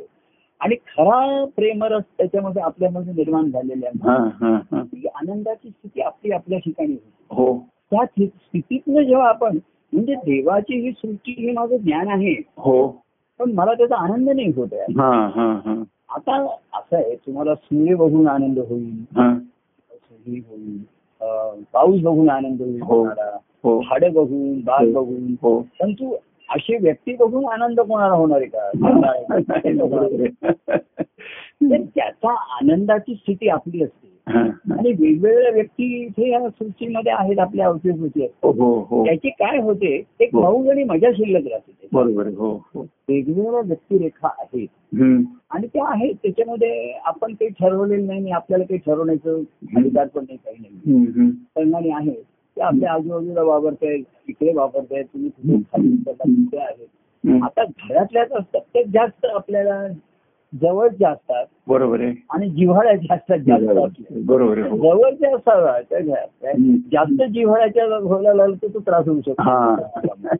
आणि 0.59 0.75
खरा 0.75 1.45
प्रेमरस 1.45 2.03
त्याच्यामध्ये 2.17 2.61
आपल्यामध्ये 2.61 3.13
निर्माण 3.13 3.51
झालेला 3.51 3.87
आहे. 3.87 3.99
हा 4.03 4.83
ती 4.83 5.07
आनंदाची 5.15 5.69
स्थिती 5.69 6.01
आपली 6.01 6.31
आपल्या 6.31 6.59
ठिकाणी 6.59 6.91
होती. 6.91 7.25
हो. 7.29 7.57
त्या 7.91 8.05
स्थि- 8.05 8.27
स्थितीतनं 8.27 9.01
जेव्हा 9.01 9.29
आपण 9.29 9.57
म्हणजे 9.93 10.15
देवाची 10.15 10.79
ही 10.79 10.91
सृष्टी 10.91 11.31
हे 11.31 11.51
माझं 11.51 11.77
ज्ञान 11.77 12.07
आहे. 12.07 12.35
हो. 12.57 13.04
पण 13.39 13.51
मला 13.51 13.73
त्याचा 13.73 13.95
आनंद 13.95 14.29
नाही 14.29 14.51
होत 14.55 14.67
आहे. 14.71 14.81
हा 14.81 15.31
हा 15.35 15.59
हा. 15.65 15.83
आता 16.09 16.47
असं 16.73 16.95
आहे 16.95 17.15
तुम्हाला 17.15 17.55
सूर्य 17.55 17.95
बघून 17.95 18.27
आनंद 18.27 18.59
होईल. 18.59 19.03
होईल. 20.39 20.77
पाऊस 21.73 22.01
बघून 22.01 22.29
आनंद 22.29 22.61
होईल 22.61 22.81
हो. 22.81 23.07
हो. 23.63 23.81
झाडं 23.81 24.13
बघून 24.13 24.59
बाग 24.59 24.85
हो. 24.85 24.91
बघून. 24.91 25.35
हो. 25.41 25.61
परंतु 25.61 26.15
अशी 26.49 26.77
व्यक्ती 26.77 27.15
बघून 27.15 27.45
आनंद 27.45 27.79
कोणाला 27.79 28.13
होणार 28.13 28.37
आहे 28.37 28.45
का. 28.45 28.71
तर 31.71 31.81
त्याचा 31.95 32.33
आनंदाची 32.55 33.15
स्थिती 33.15 33.49
आपली 33.49 33.83
असते. 33.83 34.13
आणि 34.27 34.91
वेगवेगळ्या 34.91 35.51
व्यक्ती 35.51 35.85
इथे 36.03 36.29
या 36.29 36.39
सृष्टीमध्ये 36.49 37.11
आहेत 37.11 37.39
आपल्या 37.39 37.65
अवतीभोवती. 37.65 38.27
हो 38.43 38.51
हो 38.51 38.79
हो 38.89 39.03
त्याची 39.05 39.29
काय 39.29 39.57
होते 39.57 39.93
एक 40.19 40.35
हो. 40.35 40.41
भाऊ 40.41 40.69
आणि 40.69 40.83
मजा 40.83 41.11
शिल्लक 41.11 41.47
राहते. 41.51 41.87
बरोबर 41.93 42.27
वेगवेगळ्या 43.09 43.61
व्यक्तिरेखा 43.65 44.27
आहेत. 44.39 44.67
आणि 45.51 45.67
त्या 45.67 45.85
आहेत 45.87 46.13
त्याच्यामध्ये 46.23 46.91
आपण 47.05 47.33
काही 47.33 47.49
ठरवलेलं 47.49 48.07
नाही 48.07 48.19
आणि 48.19 48.31
आपल्याला 48.31 48.63
काही 48.63 48.79
ठरवण्याचं 48.85 49.41
अधिकार 49.75 50.07
पण 50.07 50.23
नाही 50.23 50.37
काही 50.37 50.57
नाही. 50.59 51.29
परिणामी 51.55 51.89
आहे 51.89 52.21
ते 52.57 52.61
आपल्या 52.61 52.91
आजूबाजूला 52.93 53.43
वापरतायत 53.43 54.03
इकडे 54.27 54.53
वापरतायत 54.53 55.05
तुम्ही 55.05 55.61
खाली 55.63 56.57
आहेत. 56.57 56.87
आता 57.43 57.63
घरातल्याच 57.63 58.31
असतात 58.31 58.61
ते 58.61 58.83
जास्त 58.83 59.25
आपल्याला 59.25 59.81
जवळच्या 60.53 61.09
असतात 61.09 61.45
बरोबर 61.67 62.01
आहे. 62.01 62.13
आणि 62.29 62.49
जिव्हाळ्याच्या 62.49 63.15
असतात 63.15 63.37
जास्त. 63.37 64.01
बरोबर 64.25 64.57
आहे. 64.57 64.69
जवळच्या 64.69 65.29
हम्म. 66.49 66.75
जास्त 66.91 67.23
जिव्हाळ्याच्या 67.23 67.85
व्हायला 67.97 68.33
लागलं 68.33 68.55
तर 68.55 68.67
तो 68.73 68.79
त्रास 68.79 69.07
होऊ 69.07 69.19
हा. 69.39 69.75
शकतो 69.79 70.31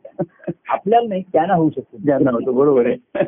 आपल्याला 0.68 1.08
नाही 1.08 1.22
त्यांना 1.32 1.54
होऊ 1.54 1.70
शकतो. 1.70 1.96
ज्ञान 1.96 2.28
होतं 2.28 2.54
बरोबर 2.54 2.86
आहे. 2.86 3.24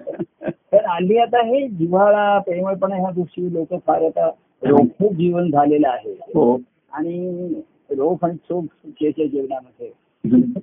तर 0.73 0.85
आली 0.85 1.19
आता 1.19 1.45
हे 1.45 1.69
जिव्हाळा 1.69 2.39
प्रेमळपणा 2.39 2.97
ह्या 2.97 3.11
गोष्टी 3.17 3.55
लोक 3.55 3.75
फार 3.87 4.03
आता 4.03 4.31
रोखोक 4.63 5.13
जीवन 5.13 5.51
झालेलं 5.51 5.89
आहे. 5.89 6.13
हो. 6.13 6.59
आणि 6.93 7.53
रोख 7.91 8.17
आणि 8.23 8.35
चोख 8.35 8.63
सुखेच्या 8.63 9.27
जीवनामध्ये. 9.27 9.91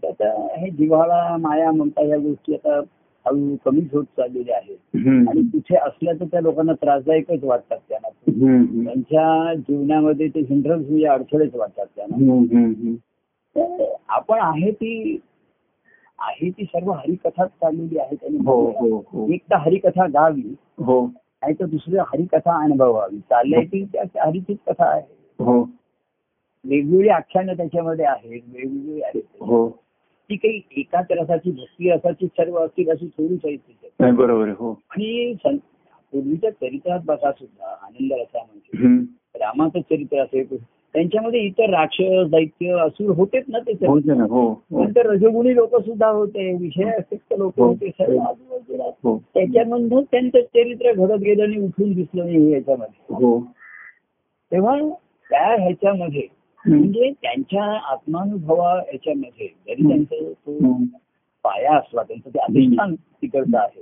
आता 0.10 0.56
हे 0.58 0.69
जिव्हाळा 0.69 1.38
माया 1.39 1.71
ममता 1.71 2.06
ह्या 2.06 2.17
गोष्टी 2.17 2.54
आता 2.54 2.80
हळू 3.28 3.56
कमीच 3.66 3.94
होत 3.94 4.04
चाललेल्या 4.04 4.56
आहेत. 4.56 4.78
आणि 5.30 5.42
तिथे 5.42 5.76
असल्या 5.76 6.14
तर 6.14 6.26
त्या 6.26 6.42
लोकांना 6.42 6.74
त्रासदायकच 6.74 7.44
वाटतात 7.44 7.78
त्यांना. 7.90 8.10
त्यांच्या 8.84 9.54
जीवनामध्ये 9.54 10.28
ते 10.28 10.40
हिंड्रन्स 10.40 10.88
म्हणजे 10.90 11.06
अडथळेच 11.06 11.56
वाटतात 11.56 11.86
त्यांना. 11.96 12.16
आपण 14.10 14.40
आहे 14.40 14.72
ती 14.72 15.20
आहे 16.20 16.50
ती 16.50 16.64
सर्व 16.64 16.92
हरिकथाच 16.92 17.50
चाललेली 17.50 17.98
आहे 18.00 18.16
त्यांनी 18.16 18.38
हो. 18.46 18.72
हो 18.72 19.04
हो. 19.08 19.34
एक 19.34 19.42
तर 19.42 19.56
हरिकथा 19.56 20.08
गावी 20.08 20.56
हो. 20.80 21.10
आणि 21.42 21.54
तर 21.54 21.66
दुसरी 21.66 21.98
हरिकथा 21.98 22.64
अनुभवावी. 22.64 23.18
चाललंय 23.18 23.66
ती 23.66 23.86
त्या 23.86 24.26
हरीचीच 24.28 24.58
कथा 24.68 24.86
आहे. 24.86 25.02
हो. 25.40 25.62
वेगवेगळी 26.66 27.10
आख्यानं 27.10 27.54
त्याच्यामध्ये 27.54 28.06
आहेत 28.06 28.42
वेगवेगळी 28.54 29.02
आहेत. 29.02 29.24
ती 30.30 30.36
काही 30.36 30.62
एकाच 30.78 31.12
रसाची 31.12 31.52
भक्ती 31.52 31.90
रसाची 31.92 32.28
सर्व 32.28 32.58
असतील 32.58 32.90
अशी 32.92 33.08
थोडीच 33.08 33.40
आहे 33.46 33.56
तिथे 33.58 34.12
बरोबर 34.12 34.50
हो 34.60 34.72
आणि 34.92 35.34
पूर्वीच्या 35.44 36.50
चरित्रात 36.52 37.00
बघा 37.06 37.32
सुद्धा 37.32 37.76
आनंद 37.82 38.12
रसा 38.14 38.40
म्हणजे. 38.40 38.88
रामाचं 39.36 39.80
चरित्र 39.82 40.22
असेल 40.22 40.56
त्यांच्यामध्ये 40.96 41.40
इतर 41.40 41.70
राक्षस 41.70 42.30
दैत्य 42.32 42.74
असुर 42.82 43.10
होतेच 43.16 43.46
ना 43.48 43.60
ते 43.60 43.74
सर्व. 43.74 43.90
होते 43.90 44.14
ना 44.14 44.24
हो 44.24 44.44
हो 44.72 44.84
नंतर 44.84 45.06
रजगुणी 45.06 45.56
लोक 45.56 45.76
सुद्धा 45.78 46.08
होते 46.10 46.52
विषय 46.58 46.90
असेल 46.90 47.38
लोक 47.40 47.60
हो. 47.60 47.66
होते 47.66 47.90
सर्व 47.90 48.18
आजूबाजूला 48.20 49.18
त्याच्यामधून 49.34 50.04
त्यांचं 50.04 50.40
चरित्र 50.44 50.94
घडत 50.94 51.20
गेलं 51.22 51.44
आणि 51.44 51.58
उठून 51.58 51.92
दिसलं 51.94 52.26
नाही 52.26 52.52
याच्यामध्ये 52.54 53.16
हो 53.16 53.40
तेव्हा 54.52 54.78
त्या 55.30 55.46
ह्याच्यामध्ये. 55.56 56.28
म्हणजे 56.67 57.12
त्यांच्या 57.21 57.63
आत्मानुभवा 57.91 58.75
याच्यामध्ये 58.93 59.47
जरी. 59.47 59.88
त्यांचं 59.88 60.32
तो. 60.32 60.73
पाया 61.43 61.78
असला 61.78 62.04
त्यांचं 62.04 62.30
ते 62.30 62.39
अधिष्ठान 62.39 62.95
तिकडचं 62.95 63.58
आहे. 63.58 63.82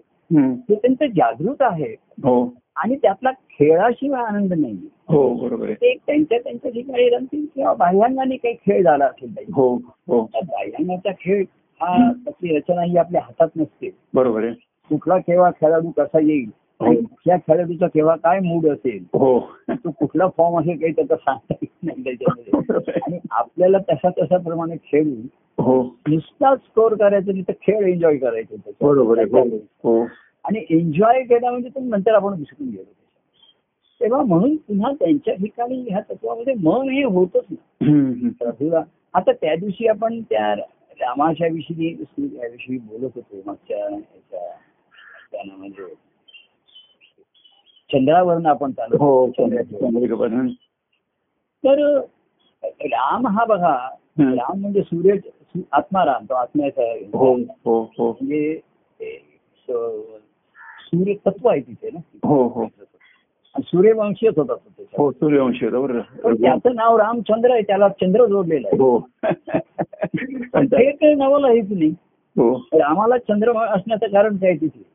ते 0.56 0.76
त्यांचं 0.76 1.06
जागृत 1.06 1.62
आहे. 1.62 1.96
हो. 2.24 2.54
आणि 2.76 2.96
त्यातला 2.96 3.32
खेळाशिवाय 3.32 4.24
आनंद 4.24 4.54
नाही 4.54 4.78
हो 5.10 5.34
बरोबर 5.34 5.72
ते 5.74 5.94
त्यांच्या 6.08 6.38
त्यांच्या 6.40 6.72
ठिकाणी 6.72 7.10
रंगतील 7.10 7.46
किंवा 7.56 7.74
बाह्यांगाने 7.74 8.36
काही 8.36 8.56
खेळ 8.56 8.84
झाला 8.84 9.06
असेल. 9.06 9.34
हो 9.54 9.76
हो. 10.08 10.22
बाह्यांगाचा 10.22 11.12
खेळ 11.12 11.44
हा 11.82 12.12
त्याची 12.12 12.58
रचना 12.58 12.84
ही 12.84 12.98
आपल्या 12.98 13.22
हातात 13.22 13.48
नसते. 13.56 13.90
बरोबर 14.14 14.44
आहे. 14.44 14.54
कुठला 14.90 15.18
केव्हा 15.18 15.52
खेळाडू 15.52 15.92
कसा 15.92 16.20
येईल 16.20 16.50
आणि 16.84 16.96
कुठल्या 16.96 17.38
खेळाडूचा 17.38 17.88
केव्हा 17.88 18.16
काय 18.16 18.40
मूड 18.40 18.68
असेल 18.68 19.04
हो. 19.14 19.40
तो 19.70 19.92
कुठला 19.92 20.28
फॉर्म 20.28 20.60
असेल 20.60 20.80
काही 20.82 20.94
त्याचा 20.94 21.16
सांगता 21.16 21.54
येत 21.62 21.84
नाही 21.84 22.04
त्याच्यामध्ये. 22.04 23.00
आणि 23.02 23.20
आपल्याला 23.32 23.78
तशा 23.92 24.10
तशा 24.10 24.38
प्रमाणे 24.38 24.76
खेळून 24.86 25.22
हो. 25.58 25.82
नुसता 26.08 26.56
स्कोर 26.56 26.96
करायचं 26.96 27.32
नाही 27.32 27.44
तर 27.48 27.54
खेळ 27.62 27.88
एन्जॉय 27.88 28.18
करायचे. 28.18 28.56
बरोबर 28.82 29.24
हो 29.24 29.44
हो. 29.84 30.04
आणि 30.46 30.66
एन्जॉय 30.70 31.22
केला 31.24 31.52
म्हणजे 31.52 31.70
तो 31.70 31.80
नंतर 31.80 32.14
आपण 32.14 32.34
विसरून 32.34 32.70
गेलो. 32.70 32.92
तेव्हा 34.02 34.22
म्हणून 34.22 34.56
पुन्हा 34.58 34.92
त्यांच्या 34.92 35.34
ठिकाणी 35.34 35.76
ह्या 35.90 36.00
तत्वामध्ये 36.00 36.54
मन 36.54 36.90
हे 36.90 37.04
होतच 37.04 37.46
ना. 37.52 38.30
प्रभूला 38.40 38.84
आता 39.14 39.32
त्या 39.32 39.56
दिवशी 39.56 39.88
आपण 39.88 40.22
त्या 40.22 40.54
रामाच्या 41.00 41.48
विषयी 41.48 41.90
याविषयी 42.20 42.78
बोलत 42.78 43.10
होतो 43.16 43.42
मागच्या 43.46 43.78
याच्या 43.78 44.50
त्यानं 45.32 45.58
म्हणजे 45.58 45.84
चंद्रावरून 47.94 48.46
आपण 48.46 48.72
चालू 48.72 48.98
हो 49.00 49.32
तर 51.64 52.00
राम 52.86 53.28
हा 53.28 53.46
बघा. 53.46 53.90
राम 54.20 54.60
म्हणजे 54.62 54.82
सूर्य 54.82 55.14
आत्माराम 55.72 56.26
तो 56.26 56.34
आत्म्याचा. 56.34 56.92
हो 57.14 57.34
हो 57.66 57.82
हो. 57.98 58.12
म्हणजे 58.12 58.62
सूर्य 60.90 61.14
तत्व 61.14 61.50
आहे 61.50 61.60
तिथे 61.60 61.90
ना? 61.94 62.00
हो 62.28 62.48
हो. 62.48 62.64
आणि 62.64 63.64
सूर्यवंशीयच 63.64 64.38
होता 64.38 64.54
तो. 64.56 64.84
हो 64.98 65.12
सूर्यवंशी 65.12 65.66
होता 65.66 65.80
बरोबर. 65.80 66.34
त्याचं 66.34 66.76
नाव 66.76 66.98
रामचंद्र 66.98 67.52
आहे 67.52 67.62
त्याला 67.62 67.88
चंद्र 67.90 68.26
जोडलेलं 68.26 68.68
आहे. 68.68 68.78
हो. 68.78 69.00
ते 70.56 70.92
काही 70.92 71.16
नावाला 71.16 71.48
हेच 71.48 71.72
नाही? 71.72 71.90
हो. 72.38 72.56
रामाला 72.74 73.18
चंद्र 73.18 73.52
असण्याचं 73.58 74.08
कारण 74.08 74.36
काय 74.36 74.56
तिथे? 74.56 74.93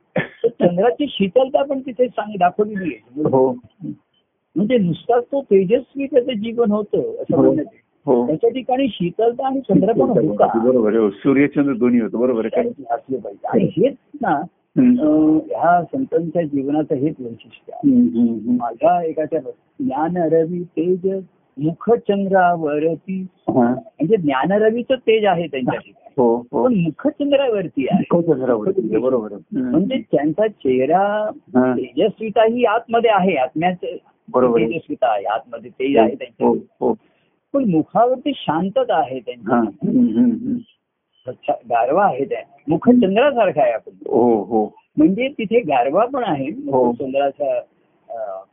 चंद्राची 0.50 1.06
शीतलता 1.08 1.62
पण 1.62 1.80
तिथे 1.80 2.06
सांग 2.08 2.36
दाखवलेली 2.38 2.94
आहे 2.94 3.28
हो 3.28 3.50
म्हणजे 4.56 4.76
नुसताच 4.78 5.24
तो 5.24 5.40
तेजस्वी 5.42 6.06
त्याचं 6.06 6.32
जीवन 6.32 6.70
होतं 6.72 7.22
असं 7.22 7.36
हो. 7.36 7.42
म्हणत 7.42 7.64
आहे. 7.66 7.80
हो 8.06 8.26
त्याच्या 8.26 8.50
ठिकाणी 8.50 8.86
शीतलता 8.88 9.46
आणि 9.46 9.60
चंद्र 9.60 9.92
पण 9.92 10.10
होता 10.18 10.46
बरोबर 10.58 10.96
हो. 10.96 11.08
सूर्यचंद्र 11.12 11.72
दोन्ही 11.74 12.00
होतं 12.00 12.18
बरोबर 12.18 12.46
असले 12.46 13.16
पाहिजे 13.16 13.46
आणि 13.48 13.68
हेच 13.76 13.96
ना 14.22 14.40
ह्या 14.76 15.82
संतांच्या 15.82 16.42
जीवनाचं 16.42 16.94
हेच 16.94 17.14
वैशिष्ट्य 17.20 17.72
आहे. 17.72 18.56
माझ्या 18.56 19.00
एकाच्या 19.02 19.40
ज्ञान 19.40 20.16
रवी 20.32 20.62
तेज 20.76 21.06
मुखचंद्रावरती. 21.58 23.26
म्हणजे 23.48 24.16
ज्ञानरवीचं 24.16 24.94
तेज 24.94 25.24
आहे 25.24 25.46
त्यांच्या 25.46 25.78
ठिकाणी 25.78 26.12
पण 26.52 26.74
मुखचंद्रावरती 26.74 27.86
आहे. 27.90 28.04
बरोबर 28.98 29.32
हम्म. 29.32 29.70
म्हणजे 29.70 30.02
त्यांचा 30.12 30.46
चेहरा 30.46 31.30
तेजस्विता 31.56 32.44
ही 32.44 32.64
आतमध्ये 32.64 33.10
आहे 33.10 33.36
आत्म्याचं 33.36 33.86
बरोबर. 34.32 34.60
तेजस्विता 34.60 35.12
आहे 35.12 35.24
आतमध्ये 35.24 35.70
तेज 35.70 35.96
आहे 35.96 36.14
त्यांच्या 36.14 36.48
पण 37.52 37.64
मुखावरती 37.70 38.32
शांतता 38.36 38.96
आहे 38.98 39.14
हा. 39.14 39.20
त्यांच्या 39.26 39.56
हम्म, 39.56 40.18
हम्म. 40.18 40.56
अच्छा, 41.26 41.52
गारवा 41.52 42.04
आहे 42.04 42.24
त्या. 42.24 42.38
मुखचंद्रासारखा 42.68 43.62
आहे 43.62 43.72
आपण. 43.72 43.92
म्हणजे 44.96 45.28
तिथे 45.28 45.60
गारवा 45.60 46.04
पण 46.06 46.24
आहे 46.24 46.48
हो. 46.48 46.92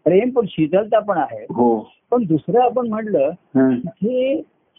प्रेम 0.06 0.30
पण 0.30 0.46
शीतलता 0.46 1.00
पण 1.00 1.18
आहे 1.18 1.46
हो 1.54 1.68
पण 2.12 2.24
दुसरं 2.24 2.62
आपण 2.62 2.88
म्हणलं 2.88 3.30
हम्म. 3.56 3.76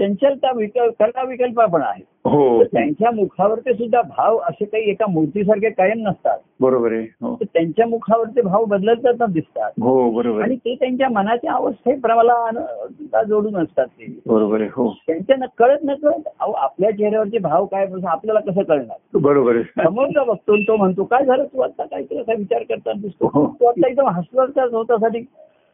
चंचलता 0.00 0.50
विकल्प 0.56 1.02
कला 1.02 1.22
विकल्प 1.22 1.60
पण 1.60 1.82
आहे. 1.82 2.02
हो. 2.24 2.64
त्यांच्या 2.64 3.10
मुखावरती 3.10 3.72
सुद्धा 3.74 4.00
भाव 4.02 4.36
असे 4.36 4.64
काही 4.64 4.90
एका 4.90 5.06
मूर्तीसारखे 5.08 5.70
कायम 5.70 6.08
नसतात. 6.08 6.38
बरोबर 6.60 6.92
आहे. 6.92 7.02
हो. 7.02 7.36
त्यांच्या 7.44 7.86
मुखावरचे 7.86 8.42
भाव 8.42 8.64
बदलताना 8.64 9.26
दिसतात. 9.26 9.70
हो 9.82 10.10
बरोबर 10.10 10.42
आणि 10.42 10.56
ते 10.56 10.74
त्यांच्या 10.74 11.08
मनाच्या 11.08 11.52
अवस्थेप्रमाणे 11.52 13.24
जोडून 13.28 13.56
असतात 13.56 13.86
ते. 13.86 14.20
बरोबर 14.26 14.60
आहे 14.60 14.68
हो. 14.72 14.88
त्यांच्या 15.06 15.36
कळत 15.58 15.84
न 15.84 15.94
कळत 15.94 16.28
आपल्या 16.40 16.90
चेहऱ्यावरचे 16.90 17.38
भाव 17.38 17.66
काय 17.66 17.86
आपल्याला 18.06 18.40
कसं 18.40 18.62
कळणार? 18.62 19.18
बरोबर 19.18 19.60
समोरचा 19.78 20.24
बघतो 20.24 20.56
तो 20.56 20.76
म्हणतो 20.76 21.04
काय 21.04 21.24
झालं? 21.24 21.44
तू 21.44 21.60
आता 21.60 21.84
काहीतरी 21.84 22.18
असा 22.18 22.34
विचार 22.38 22.62
करताना 22.62 23.00
दिसतो. 23.00 23.30
हो. 23.34 23.46
तो 23.60 23.66
आता 23.66 23.88
एकदम 23.88 24.08
हसवरचाच 24.08 24.72
होतासाठी 24.72 25.24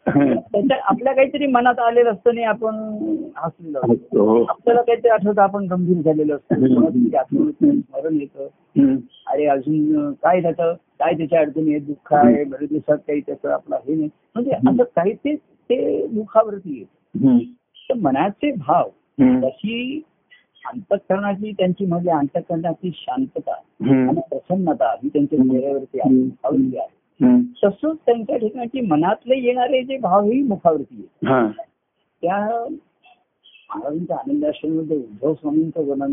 त्याच्या 0.07 0.77
आपल्या 0.85 1.13
काहीतरी 1.13 1.47
मनात 1.47 1.79
आलेलं 1.79 2.11
असतं 2.11 2.35
नाही 2.35 2.47
आपण 2.47 2.75
हसलेलो 3.37 3.79
असतो. 3.79 4.43
आपल्याला 4.45 4.83
काहीतरी 4.83 5.09
आठवतं 5.09 5.43
आपण 5.43 5.67
गंभीर 5.67 6.01
झालेलं 6.03 6.35
असतं. 6.37 6.55
स्मरण 7.51 8.21
येतं. 8.21 8.47
अरे 9.27 9.47
अजून 9.47 10.13
काय 10.13 10.41
त्याचं? 10.43 10.73
काय 10.99 11.13
त्याच्या 11.15 11.41
अडचणी 11.41 11.71
आहेत? 11.71 11.87
दुःख 11.87 12.13
आहे 12.15 12.45
बरेच 12.45 12.69
दिवसात 12.69 12.99
काही 12.99 13.21
त्याचं 13.21 13.51
आपलं 13.51 13.77
हे 13.77 13.95
नाही. 13.95 14.09
म्हणजे 14.35 14.51
असं 14.51 14.83
काही 14.97 15.13
ते 15.15 15.35
ते 15.71 16.07
मुखावरती 16.07 16.79
येत. 16.79 16.87
तर 17.91 17.95
मनाचे 17.95 18.51
भाव. 18.53 18.89
तशी 19.45 20.03
अंतकरणाची 20.65 21.53
त्यांची 21.53 21.87
म्हणजे 21.87 22.11
अंतकरणाची 22.11 22.91
शांतता. 22.95 23.53
आणि 23.53 24.21
प्रसन्नता 24.31 24.93
ही 25.03 25.09
त्यांच्या. 25.09 25.39
चेहऱ्यावरती 25.39 25.99
आहे. 25.99 26.29
मुखावरती. 27.23 27.41
तसंच 27.65 27.97
त्यांच्या 28.07 28.37
ठिकाणची 28.37 28.81
मनातले 28.81 29.39
येणारे 29.39 29.83
जे 29.83 29.97
मुखावरती 30.43 30.95
आहेत 30.97 31.29
हा 31.29 31.47
त्या 32.23 32.39
महाराजांच्या 33.71 34.17
आनंदाश्रममध्ये 34.17 34.97
उद्धव 34.97 35.35
स्वामींचं 35.35 35.87
वर्णन 35.87 36.13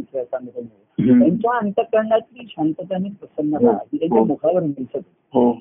हम्म. 0.98 1.19
त्यांच्या 1.19 1.58
अंतकरणातली 1.58 2.45
शांतता 2.48 2.95
आणि 2.95 3.10
प्रसन्नता 3.10 3.72
ही 3.72 3.98
त्यांच्या 3.98 4.19
हो. 4.19 4.26
मुखावर 4.26 4.62
दिसत. 4.62 5.02
हो 5.34 5.52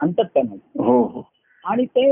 अंतकरणात 0.00 0.80
आणि 1.64 1.84
ते 1.86 2.06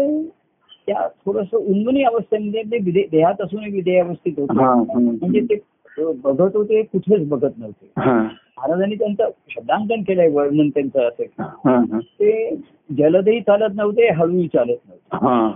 त्या 0.89 1.07
थोडस 1.27 1.55
उन्मनी 1.55 2.03
अवस्थेमध्ये 2.03 2.63
ते 2.63 2.79
विधे 2.85 3.07
देहात 3.11 3.41
असूनही 3.41 3.71
विधेय 3.73 4.01
अवस्थित 4.01 4.39
होते. 4.39 4.55
म्हणजे 4.55 5.41
तो 5.41 5.55
बघत 5.99 6.57
होते 6.57 6.83
कुठेच 6.83 7.29
बघत 7.29 7.59
नव्हते. 7.59 7.87
हा. 7.97 8.23
महाराजांनी 8.59 8.95
त्यांचं 8.95 9.31
शब्दांकन 9.49 10.03
केलंय 10.03 10.29
वर्णन 10.29 10.69
त्यांचं 10.69 11.01
असं. 11.01 11.23
हा 11.39 11.77
हा 11.93 11.99
ते 11.99 12.57
जलदही 12.99 13.41
चालत 13.41 13.75
नव्हते 13.75 14.09
हळूही 14.09 14.49
चालत 14.49 14.77
नव्हते. 14.89 15.27
हा. 15.27 15.51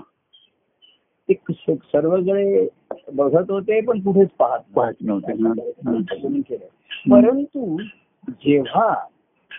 ते 1.29 1.35
सर्वकडे 1.72 2.66
बघत 3.12 3.51
होते 3.51 3.81
पण 3.81 4.01
कुठेच 4.01 4.29
पाहत 4.38 4.61
पाहत 4.75 4.94
नव्हते 5.01 5.33
केलं 6.40 6.64
परंतु 7.11 7.77
जेव्हा 8.29 8.94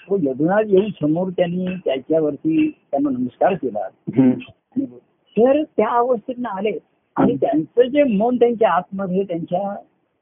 तो 0.09 0.17
यदुनाथ 0.21 0.63
येऊन 0.67 0.89
समोर 0.89 1.29
त्यांनी 1.29 1.65
त्याच्यावरती 1.85 2.69
त्यांना 2.91 3.09
नमस्कार 3.09 3.53
केला 3.53 3.87
तर 5.35 5.63
त्या 5.63 5.89
अवस्थेतनं 5.89 6.49
आले. 6.49 6.77
आणि 7.15 7.35
त्यांचं 7.35 7.81
जे 7.81 8.03
मन 8.03 8.35
त्यांच्या 8.35 8.69
आतमध्ये 8.69 9.23
त्यांच्या 9.23 9.75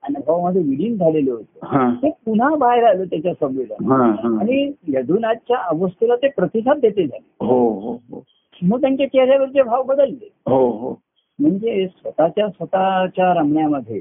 अनुभवामध्ये 0.08 0.62
विलीन 0.62 0.98
झालेलं 0.98 1.32
होतं. 1.32 1.66
हा. 1.66 1.94
ते 2.04 2.10
पुन्हा 2.26 2.50
बाहेर 2.56 2.84
आलं 2.84 3.04
त्याच्या 3.04 3.34
संवेदन. 3.34 3.92
हा 3.92 4.38
आणि 4.42 4.72
यदुनाथच्या 4.88 5.58
अवस्थेला 5.58 6.16
ते 6.16 6.28
प्रतिसाद 6.28 6.78
देते 6.80 7.08
झाले. 7.08 7.46
हो 7.46 7.70
हो 7.80 7.92
हो. 8.12 8.24
मग 8.62 8.82
त्यांच्या 8.82 9.08
चेहऱ्यावरचे 9.08 9.62
भाव 9.64 9.84
बदलले. 9.84 10.30
हो 10.48 10.70
हो. 10.70 11.02
म्हणजे 11.40 11.88
स्वतःच्या 11.88 12.48
स्वतःच्या 12.50 13.34
रमण्यामध्ये 13.34 14.00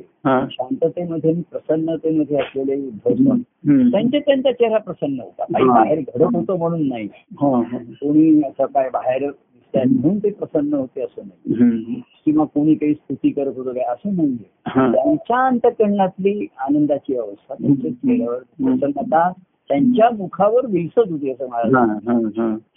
शांततेमध्ये 0.51 1.35
प्रसन्नतेमध्ये 1.51 2.37
असलेले 2.37 2.77
भजन 2.77 3.31
हम्म. 3.31 3.91
त्यांचे 3.91 4.19
त्यांचा 4.19 4.53
चेहरा 4.53 4.79
प्रसन्न 4.79 5.21
होता. 5.21 5.45
काही. 5.45 5.65
बाहेर 5.65 5.99
घडत 5.99 6.37
होतं 6.37 6.59
म्हणून 6.59 6.89
नाही. 6.89 7.09
कोणी 7.35 8.43
असं 8.43 8.65
काय 8.65 8.89
बाहेर 8.89 9.31
दिसतंय 9.75 10.01
म्हणून 10.01 10.19
ते 10.19 10.31
प्रसन्न 10.31 10.75
होते 10.75 11.03
असं 11.03 11.23
नाही. 11.27 12.01
किंवा 12.25 12.45
कोणी 12.45 12.75
काही 12.75 12.95
स्तुती 12.95 13.31
करत 13.31 13.53
होतं 13.57 13.73
काय 13.73 13.85
असं 13.85 14.15
नाहीये. 14.17 14.93
त्यांच्या 14.93 15.47
अंतकरणातली 15.47 16.47
आनंदाची 16.59 17.17
अवस्था 17.17 17.55
त्यांच्या 17.55 17.91
चेहऱ्यावर 17.91 18.39
प्रसन्नता 18.39 19.31
त्यांच्या 19.69 20.11
मुखावर 20.11 20.67
विलसत 20.67 21.11
होती 21.11 21.31
असं 21.31 21.49
मला. 21.49 21.83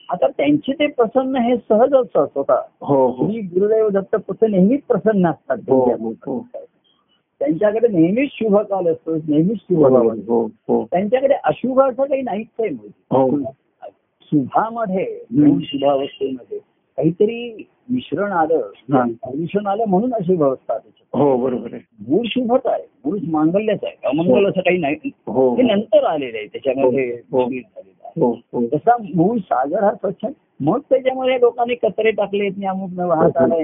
आता 0.10 0.27
त्यांचे 0.27 0.73
ते 0.73 0.88
प्रसन्न 0.88 1.36
हे 1.36 1.55
सहजच 1.57 2.15
होता 2.15 2.62
हो 2.81 3.07
हो. 3.07 3.25
गुरुदेव 3.25 3.89
दत्तपुत्र 3.89 4.47
नेहमीच 4.47 4.81
प्रसन्न 4.88 5.27
असतात 5.27 5.57
हो 5.69 5.83
हो 6.25 6.45
त्यांच्याकडे 7.39 7.88
नेहमीच 7.88 8.29
शुभ 8.31 8.55
काल 8.57 8.88
असतो 8.88 9.15
नेहमीच 9.15 9.57
शुभ 9.57 9.88
भाव 9.88 10.10
असतो. 10.13 10.45
हो 10.67 10.83
त्यांच्याकडे 10.91 11.33
अशुभ 11.43 11.79
असं 11.81 12.03
काही 12.03 12.21
नाहीच 12.21 12.47
आहे. 12.60 12.69
हो. 13.12 13.39
शुभामध्ये 14.21 15.05
शुभावस्थेमध्ये. 15.63 16.60
काहीतरी 16.97 17.67
मिश्रण 17.89 18.31
आलं 18.31 18.55
हा. 18.93 19.03
मिश्रण 19.36 19.67
आलं 19.67 19.83
म्हणून 19.88 20.13
अशुभ 20.13 20.43
अवस्था 20.43 20.77
त्याच्यात. 20.77 21.21
हो 21.21 21.38
बरोबर 21.38 21.73
आहे. 21.73 21.81
मूळ 22.07 22.21
शुभच 22.25 22.62
आहे. 22.65 22.83
मूळ 23.05 23.17
मांगल्यच 23.27 23.79
आहे. 23.83 23.95
अमंगल 24.05 24.45
असं 24.45 24.60
काही 24.60 24.77
नाही. 24.77 25.10
हो 25.27 25.55
हे 25.55 25.62
नंतर 25.62 26.03
आलेलं 26.03 26.38
आहे. 26.38 26.47
त्याच्यामध्ये 26.47 27.21
हो. 27.31 27.43
हो 28.17 28.31
हो. 28.53 28.65
तसा 28.67 28.95
मूळ 29.15 29.38
सागर 29.38 29.83
हा 29.83 29.91
स्वच्छ. 29.93 30.25
मग 30.60 30.79
त्याच्यामध्ये 30.79 31.39
लोकांनी 31.39 31.75
कचरे 31.75 32.12
टाकलेत 32.12 32.51
आणि 32.57 32.65
अमुक 32.65 32.89
न 32.93 32.99
वाहत 32.99 33.38
आला 33.38 33.55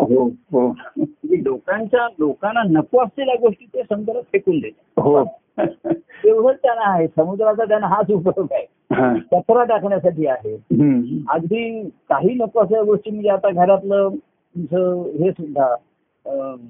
हो 0.00 0.28
हो. 0.52 0.68
म्हणजे 0.98 1.44
लोकांच्या 1.44 2.08
लोकांना 2.18 2.62
नको 2.70 2.98
असलेल्या 2.98 3.34
गोष्टी 3.40 3.66
ते 3.74 3.82
समुद्रात 3.82 4.22
फेकून 4.22 4.58
देतात. 4.58 5.00
हो. 5.02 5.24
तेवढंच 5.98 6.58
त्यांना 6.62 6.92
आहे. 6.94 7.06
समुद्राचा 7.06 7.64
त्यांना 7.64 7.86
हाच 7.86 8.10
उपयोग 8.10 8.46
आहे. 8.52 8.62
हा. 8.62 8.75
कचरा 8.92 9.64
टाकण्यासाठी 9.64 10.26
आहे. 10.26 10.54
अगदी 11.28 11.88
काही 11.88 12.34
नको 12.34 12.60
असलेल्या 12.60 12.84
गोष्टी 12.84 13.10
म्हणजे 13.10 13.28
आता 13.28 13.50
घरातलं 13.50 14.08
तुमचं 14.08 15.02
हे 15.02 15.30
सुद्धा 15.30 15.74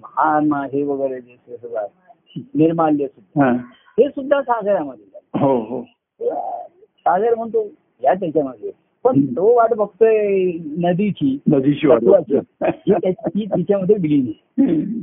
हान 0.04 0.52
हे 0.52 0.82
वगैरे 0.82 1.20
जे 1.20 1.56
सगळं 1.56 1.78
आहे, 1.78 2.40
निर्माल्य 2.54 3.06
सुद्धा 3.06 3.46
हा. 3.46 3.56
सुद्धा 4.08 4.40
सागरामध्ये. 4.42 5.18
हो 5.40 5.56
हो 5.60 5.82
सागर 6.74 7.34
म्हणतो 7.34 7.66
या 8.02 8.14
त्याच्यामध्ये 8.14 8.70
पण 9.06 9.26
तो 9.26 9.56
वाट 9.56 9.74
बघतोय 9.74 10.52
नदीची 10.78 11.38
नदीची 11.48 11.88
तिच्यामध्ये 13.44 13.96
विलीन. 14.00 14.32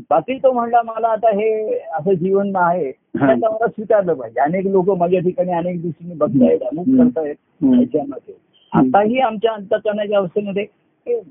बाकी 0.10 0.38
तो 0.38 0.52
म्हणला 0.52 0.82
मला 0.82 1.08
आता 1.08 1.30
हे 1.30 1.78
असं 1.78 2.14
जीवन 2.14 2.52
आहे 2.56 2.92
मला 3.16 3.68
स्वीकारलं 3.68 4.14
पाहिजे. 4.14 4.40
अनेक 4.40 4.66
लोक 4.66 4.90
माझ्या 4.90 5.20
ठिकाणी 5.20 5.52
अनेक 5.52 5.82
दृष्टीने 5.82 6.14
बघतायत 6.14 6.60
अमुक. 6.62 6.86
करतायत. 6.86 7.36
त्याच्यामध्ये. 7.64 8.34
आताही 8.74 9.20
आमच्या 9.20 9.52
अंतकरणाच्या 9.52 10.18
अवस्थेमध्ये 10.18 10.68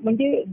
म्हणजे 0.03 0.43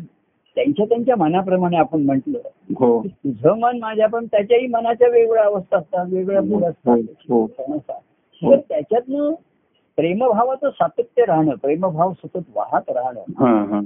त्यांच्या 0.54 0.86
त्यांच्या 0.86 1.16
मनाप्रमाणे 1.16 1.76
आपण 1.76 2.02
म्हटलं 2.02 2.38
हो. 2.76 3.02
तुझं 3.02 3.58
मन 3.58 3.78
माझ्या 3.78 4.06
पण 4.06 4.26
त्याच्याही 4.26 4.66
मनाच्या 4.66 5.08
वेगवेगळ्या 5.08 5.44
अवस्था 5.44 5.78
असतात 5.78 6.04
वेगवेगळ्या 6.04 6.42
मूड 6.42 6.62
हो, 6.62 7.46
असतात 7.46 8.00
हो. 8.42 8.56
त्याच्यातनं 8.56 9.30
प्रेमभावाचं 9.96 10.70
सातत्य 10.70 11.24
राहणं 11.24 11.54
प्रेमभाव 11.54 12.12
सतत 12.12 12.40
वाहत 12.54 12.90
राहणं 12.90 13.20
हा 13.20 13.64
हा. 13.70 13.80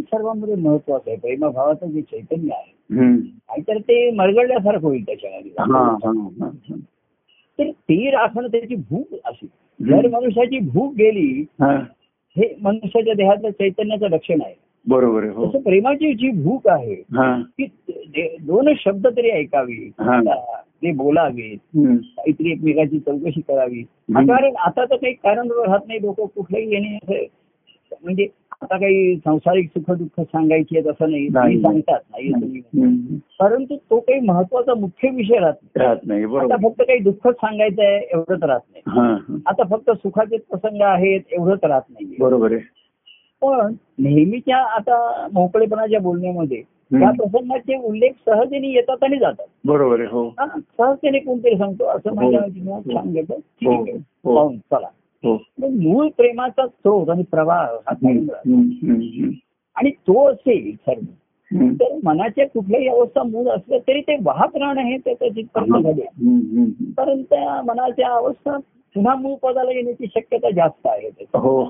सर्वांमध्ये 0.00 0.54
महत्वाचं 0.54 1.10
आहे. 1.10 1.18
प्रेमभावाचं 1.18 1.86
जे 1.86 2.02
चैतन्य 2.02 2.54
आहे. 2.54 2.74
नाहीतर 3.14 3.78
ते 3.78 4.10
मरगळल्यासारखं 4.10 4.86
होईल 4.86 5.02
त्याच्यामध्ये. 5.06 5.50
तर 7.58 7.70
ते 7.70 8.10
राखणं 8.10 8.48
त्याची 8.48 8.74
भूक 8.74 9.08
अशी 9.24 9.46
जर 9.80 10.08
मनुष्याची 10.08 10.58
भूक 10.58 10.94
गेली 10.94 11.46
हा. 11.60 11.76
हे 12.36 12.56
मनुष्याच्या 12.62 13.14
देहातलं 13.14 13.50
चैतन्याचं 13.50 14.06
लक्षण 14.10 14.42
आहे. 14.42 14.54
बरोबर 14.88 15.22
आहे 15.22 15.32
हो. 15.32 15.48
तसं 15.48 15.60
प्रेमाची 15.60 16.14
जी 16.14 16.30
भूक 16.42 16.68
आहे 16.68 16.94
ती 17.60 18.36
दोन 18.42 18.72
शब्द 18.76 19.06
तरी 19.06 19.30
ऐकावी. 19.30 19.90
हा. 19.98 20.20
ते 20.82 20.88
हम्म. 20.88 21.96
काहीतरी 21.96 22.50
एकमेकाची 22.50 22.98
चौकशी 22.98 23.40
करावी. 23.40 23.82
कारण 24.28 24.56
आता 24.56 24.84
तर 24.84 24.96
काही 24.96 25.12
कारण 25.12 25.48
राहत 25.50 25.80
नाही 25.88 26.02
लोक 26.02 26.20
कुठल्याही 26.20 26.72
येणे 26.72 27.26
म्हणजे 28.02 28.26
आता 28.62 28.76
काही 28.76 29.16
सांसारिक 29.16 29.68
सुख 29.68 29.94
दुःख 29.94 30.20
सांगायची 30.20 30.76
आहेत 30.76 30.88
असं 30.88 31.10
नाही 31.10 31.28
सांगतात 31.62 32.00
नाही. 32.10 32.32
परंतु 33.40 33.76
तो 33.76 34.00
काही 34.00 34.20
महत्त्वाचा 34.20 34.74
मुख्य 34.74 35.08
विषय 35.10 35.38
राहत 35.38 35.98
नाही 36.06 36.24
आता 36.24 36.56
फक्त 36.56 36.82
काही 36.82 36.98
दुःखच 36.98 37.34
सांगायचं 37.34 37.82
आहे 37.82 37.98
एवढंच 38.12 38.42
राहत 38.42 38.60
नाही. 38.76 39.02
आता 39.46 39.62
फक्त 39.70 39.90
सुखाचे 39.90 40.36
प्रसंग 40.36 40.82
आहेत 40.82 41.20
एवढंच 41.30 41.64
राहत 41.64 41.82
नाही 41.90 42.16
बरोबर 42.20 42.52
आहे 42.52 42.60
पण 43.42 43.74
नेहमीच्या 43.98 44.56
आता 44.56 45.28
मोकळेपणाच्या 45.32 46.00
बोलण्यामध्ये. 46.00 46.62
त्या 47.00 47.10
प्रसंगाचे 47.10 47.76
उल्लेख 47.76 48.10
सहजतेने 48.26 48.68
येतात 48.68 49.04
आणि 49.04 49.18
जातात. 49.18 49.46
बरोबर 49.64 50.00
आहे 50.00 50.08
हो. 50.08 50.28
हा, 50.28 50.46
सहजतेने 50.58 51.18
कोणतरी 51.18 51.56
सांगतो 51.56 51.84
असं 51.84 52.14
माझ्या 52.14 52.48
जीवनात 52.48 52.82
छान 52.94 53.12
घेतो 53.12 53.34
ठीक 53.34 53.68
हो, 53.68 53.74
आहे 53.74 53.92
हो. 54.24 54.36
पाहून 54.36 54.56
चला. 54.56 54.86
हो. 55.24 55.38
मग 55.58 55.68
मूळ 55.68 56.08
प्रेमाचा 56.16 56.66
स्रोत 56.66 57.08
आणि 57.08 57.22
प्रवाह 57.30 57.64
हा. 57.64 57.92
आणि 59.76 59.90
तो 59.90 60.28
असेल 60.30 60.74
सर्व. 60.74 61.04
तर 61.80 61.98
मनाच्या 62.04 62.48
कुठल्याही 62.48 62.88
अवस्था 62.88 63.22
मूळ 63.22 63.48
असल्या 63.48 63.78
तरी 63.78 64.00
ते 64.00 64.16
वाहत 64.22 64.56
राहणं 64.56 64.80
हे 64.80 64.96
त्याचं 64.98 65.24
हम्म. 65.60 66.36
हम्म. 66.36 66.64
कारण 66.64 67.22
त्या 67.22 67.62
मनाच्या 67.62 68.08
अवस्था 68.08 68.56
पुन्हा 68.94 69.14
मूळ 69.14 69.34
पदाला 69.34 69.72
येण्याची 69.72 70.06
शक्यता 70.06 70.50
जास्त 70.50 70.86
आहे 70.86 71.10
त्याची. 71.10 71.38
हो. 71.38 71.64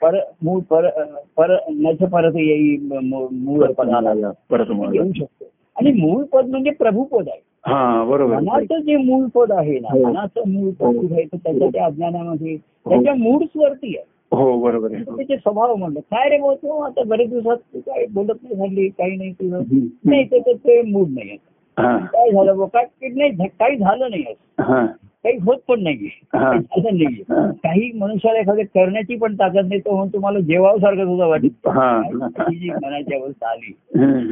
पर 0.00 0.18
मूळ 0.42 0.60
पर 0.60 0.88
पर 1.36 1.56
नच 1.68 1.98
परत 2.10 2.36
येई 2.36 2.76
मूळ 2.76 3.26
मूळ 3.32 3.66
पदाला 3.72 4.30
परत 4.50 4.66
येऊ 4.94 5.12
शकतो. 5.12 5.44
आणि 5.76 5.92
मूळ 5.92 6.24
पद 6.24 6.46
म्हणजे 6.46 6.70
प्रभुपद 6.70 7.28
आहे. 7.28 7.40
हा 7.66 8.04
बरोबर. 8.04 8.34
मनाचं 8.34 8.80
जे 8.80 8.96
मूळ 8.96 9.26
पद 9.34 9.52
आहे 9.52 9.78
ना 9.78 9.88
हो. 9.92 10.02
मनाचं 10.02 10.48
मूळ 10.48 10.70
पद 10.70 10.96
कुठे 10.96 11.14
आहे 11.14 11.24
तर 11.24 11.36
त्याच्या 11.36 11.68
त्या 11.68 11.84
अज्ञानामध्ये. 11.84 12.54
हो. 12.54 12.90
त्याच्या 12.90 13.14
मूड्स 13.14 13.56
वरती 13.56 13.96
आहे. 13.96 14.04
हो 14.32 14.60
बरोबर 14.60 14.88
त्याचे 14.92 15.36
स्वभाव 15.36 15.74
म्हणलं. 15.74 16.00
काय 16.00 16.28
रे 16.28 16.38
बोलतो 16.38 16.78
आता 16.80 17.02
बरेच 17.02 17.28
दिवसात 17.30 17.56
काय 17.76 18.06
बोलत 18.06 18.42
नाही 18.42 18.56
झाली 18.56 18.88
काही 18.88 19.16
नाही 19.16 19.32
तुझं. 19.32 19.62
नाही 20.04 20.24
त्याचं 20.24 20.52
ते 20.52 20.82
मूड 20.82 21.08
नाही 21.08 21.28
आहे. 21.28 21.36
हा 21.36 21.53
काय 21.78 22.30
झालं 22.30 22.54
बुवा? 22.56 22.66
काय 22.66 22.84
की 22.84 23.08
नाही 23.08 23.48
काही 23.48 23.76
झालं 23.76 24.10
नाही 24.10 24.22
असं. 24.22 24.62
हा 24.62 24.86
काही 25.24 25.36
होत 25.36 25.58
पण 25.68 25.82
नाहीये 25.82 26.08
हा. 26.34 26.50
काही 26.50 26.80
झालं 26.82 26.96
नाहीये 26.98 27.34
हा. 27.34 27.46
काही 27.62 27.90
मनुष्याला 27.92 28.38
एखाद्या 28.38 28.64
करण्याची 28.66 29.16
पण 29.16 29.34
ताकद 29.34 29.66
नाही 29.66 29.80
तो 29.80 29.90
म्हणून 29.90 30.12
तुम्हाला 30.12 30.38
जेवावं 30.38 30.78
सारखं 30.78 31.04
सुद्धा 31.04 31.26
वाटत 31.26 32.50
जी 32.50 32.70
मनाची 32.70 33.14
अवस्था 33.14 33.50
आली. 33.50 33.72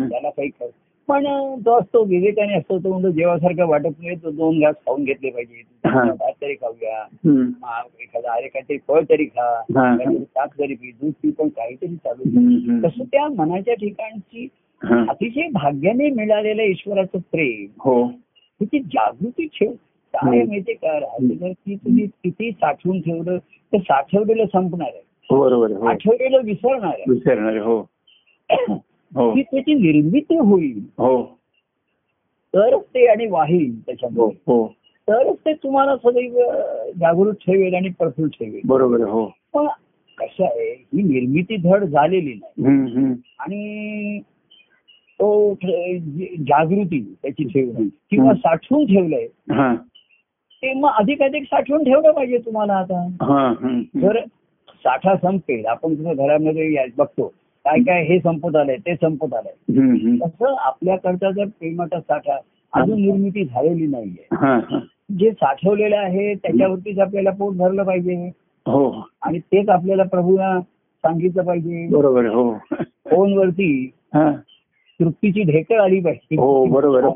त्याला 0.09 0.31
काही 0.31 0.51
पण 1.09 1.25
तो 1.67 1.79
असतो 1.79 2.03
विवेकाने 2.05 2.55
असतो 2.55 2.79
तो 2.79 2.89
म्हणतो 2.89 3.11
जेवासारखं 3.11 3.67
वाटत 3.67 4.01
नाही 4.03 4.17
तो 4.17 4.31
दोन 4.31 4.61
घास 4.61 4.75
खाऊन 4.87 5.05
घेतले 5.05 5.31
पाहिजे 5.31 5.63
हा. 5.89 6.03
भात 6.03 6.33
तरी 6.43 6.55
खाऊया 6.55 7.03
एखादा 8.03 8.33
अरे 8.33 8.49
काहीतरी 8.49 8.77
फळ 8.89 9.01
तरी 9.11 9.25
खा. 9.25 9.51
काहीतरी 9.75 10.25
ताक 10.25 10.49
तरी 10.59 10.75
पी 10.75 10.91
दूध 10.91 11.13
पी 11.23 11.31
पण 11.31 11.49
काहीतरी 11.49 11.97
चालू. 11.97 12.89
तसं 12.89 13.05
त्या 13.05 13.29
मनाच्या 13.29 13.75
ठिकाणची. 13.75 14.49
अतिशय 14.91 15.49
भाग्याने 15.53 16.11
मिळालेलं 16.11 16.63
ईश्वराचं 16.63 17.19
प्रेम. 17.19 17.67
हो. 17.81 18.09
त्याची 18.59 18.81
जागृती 18.81 19.47
ठेव. 19.47 19.73
काय. 20.15 20.43
माहितीये 20.45 20.75
का? 20.75 21.53
की 21.53 21.77
तुम्ही 21.77 22.07
किती 22.07 22.51
साठवून 22.51 23.01
ठेवलं 23.01 23.39
ते 23.39 23.79
साठवलेलं 23.79 24.45
संपणार 24.47 24.89
आहे. 24.95 25.03
बरोबर 25.31 25.71
आहे 25.71 25.81
हो. 25.81 25.87
आठवलेलं 25.87 26.41
विसरणार 26.45 26.93
आहे. 26.95 27.05
विसरणारे 27.09 27.59
हो. 27.59 27.81
हो. 29.17 29.35
की 29.35 29.43
त्याची 29.43 29.75
निर्मिती 29.75 30.37
होईल. 30.37 30.79
हो. 30.79 31.39
तरच 32.55 32.83
ते 32.83 33.07
आणि 33.07 33.27
वाहील 33.27 33.71
हो 33.71 33.81
त्याच्यामध्ये 33.87 34.37
हो. 34.47 34.67
तरच 35.09 35.37
ते 35.37 35.53
तुम्हाला 35.53 35.97
सदैव 35.97 36.39
जागृत 37.01 37.35
ठेवेल 37.35 37.75
आणि 37.75 37.89
प्रफुल्ल 37.89 38.29
ठेवेल. 38.29 38.61
बरोबर 38.65 39.01
हो. 39.01 39.27
पण 39.27 39.67
कसं 40.19 40.45
आहे 40.45 40.73
ही 40.95 41.03
निर्मिती 41.03 41.57
धड 41.57 41.85
झालेली 41.85 42.35
नाही. 42.35 43.15
आणि 43.39 44.21
तो 45.23 45.55
जागृती 46.39 47.15
त्याची 47.23 47.45
ठेवणं 47.45 47.89
किंवा 48.11 48.35
साठवून 48.35 48.85
ठेवलंय 48.85 49.27
हा. 49.51 49.75
ते 50.63 50.73
मग 50.73 50.91
अधिक 50.99 51.23
अधिक 51.23 51.43
साठवून 51.43 51.85
ठेवलं 51.85 52.11
पाहिजे 52.11 52.39
तुम्हाला 52.39 52.73
आता. 52.75 53.09
हा 53.23 53.53
जर 54.01 54.19
साठा 54.85 55.15
संपेल 55.17 55.67
आपण 55.67 55.95
तुझ्या 55.95 56.15
घरामध्ये 56.15 56.87
बघतो 56.97 57.27
काय 57.65 57.79
काय 57.81 58.05
हे 58.05 58.19
संपत 58.19 58.57
आलंय 58.57 58.77
ते 58.77 58.95
संपत 58.95 59.35
आलंय. 59.35 60.19
तसं 60.19 60.55
आपल्याकडचा 60.59 61.31
जर 61.31 61.45
प्रेमाचा 61.45 62.01
साठा 62.01 62.37
अजून 62.73 63.03
निर्मिती 63.03 63.45
झालेली 63.45 63.87
नाहीये. 63.87 64.79
जे 65.19 65.31
साठवलेलं 65.31 65.97
आहे 65.97 66.35
त्याच्यावरतीच 66.35 66.99
आपल्याला 66.99 67.31
पोट 67.31 67.55
भरलं 67.55 67.83
पाहिजे. 67.83 68.31
हो. 68.67 69.09
आणि 69.23 69.39
तेच 69.39 69.69
आपल्याला 69.69 70.03
प्रभूना 70.03 70.61
सांगितलं 71.05 71.43
पाहिजे. 71.43 71.89
बरोबर 71.91 72.27
हो. 72.27 72.59
फोनवरती 72.83 73.91
तृप्तीची 75.01 75.43
ढेकळ 75.43 75.81
आली 75.81 76.01
पाहिजे. 76.01 76.37
हो 76.37 76.65
बरोबर. 76.65 77.09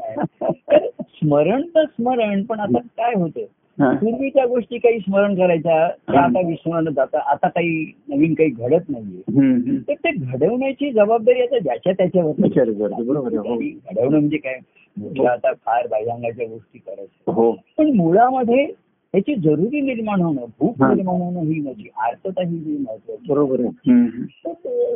स्मरण 1.00 1.62
तर 1.74 1.84
स्मरण 1.84 2.42
पण 2.42 2.60
आता 2.60 2.78
काय 2.78 3.14
होतं 3.14 3.44
हा. 3.78 3.90
पूर्वीच्या 3.92 4.44
गोष्टी 4.46 4.78
काही 4.78 4.98
स्मरण 4.98 5.34
करायच्या 5.34 5.88
त्या 5.88 6.20
आता 6.20 6.46
विस्मरण 6.46 6.92
जाता 6.94 7.18
आता 7.30 7.48
काही 7.48 7.84
नवीन 8.08 8.34
काही 8.34 8.50
घडत 8.50 8.88
नाहीये. 8.88 9.76
तर 9.88 9.94
ते 9.94 10.10
घडवण्याची 10.12 10.90
जबाबदारी 10.92 11.42
आता 11.42 11.58
ज्याच्या 11.58 11.92
त्याच्यावर 11.92 12.30
हो. 12.30 13.22
घडवणं 13.22 14.08
म्हणजे 14.10 14.36
काय? 14.36 14.58
मोठ्या 14.96 15.30
आता 15.32 15.52
फार 15.52 15.86
बाह्यांगाच्या 15.86 16.46
गोष्टी 16.46 16.78
करायच्या 16.78 17.32
हो. 17.34 17.50
पण 17.78 17.90
मुळामध्ये 17.96 18.66
त्याची 18.66 19.34
जरुरी 19.34 19.80
निर्माण 19.80 20.20
होणं 20.20 20.44
भूक. 20.60 20.82
निर्माण 20.82 21.20
होणं 21.20 21.40
ही 21.40 21.60
माझी 21.60 21.88
आर्थता 21.96 22.42
ही 22.42 22.76
महत्वाची 22.78 23.26
बरोबर 23.28 23.60
आहे. 23.60 24.24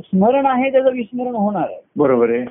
स्मरण 0.00 0.46
आहे 0.46 0.70
त्याचं 0.72 0.90
विस्मरण 0.92 1.34
होणार 1.34 1.62
आहे. 1.62 1.80
बरोबर 1.96 2.30
आहे. 2.30 2.44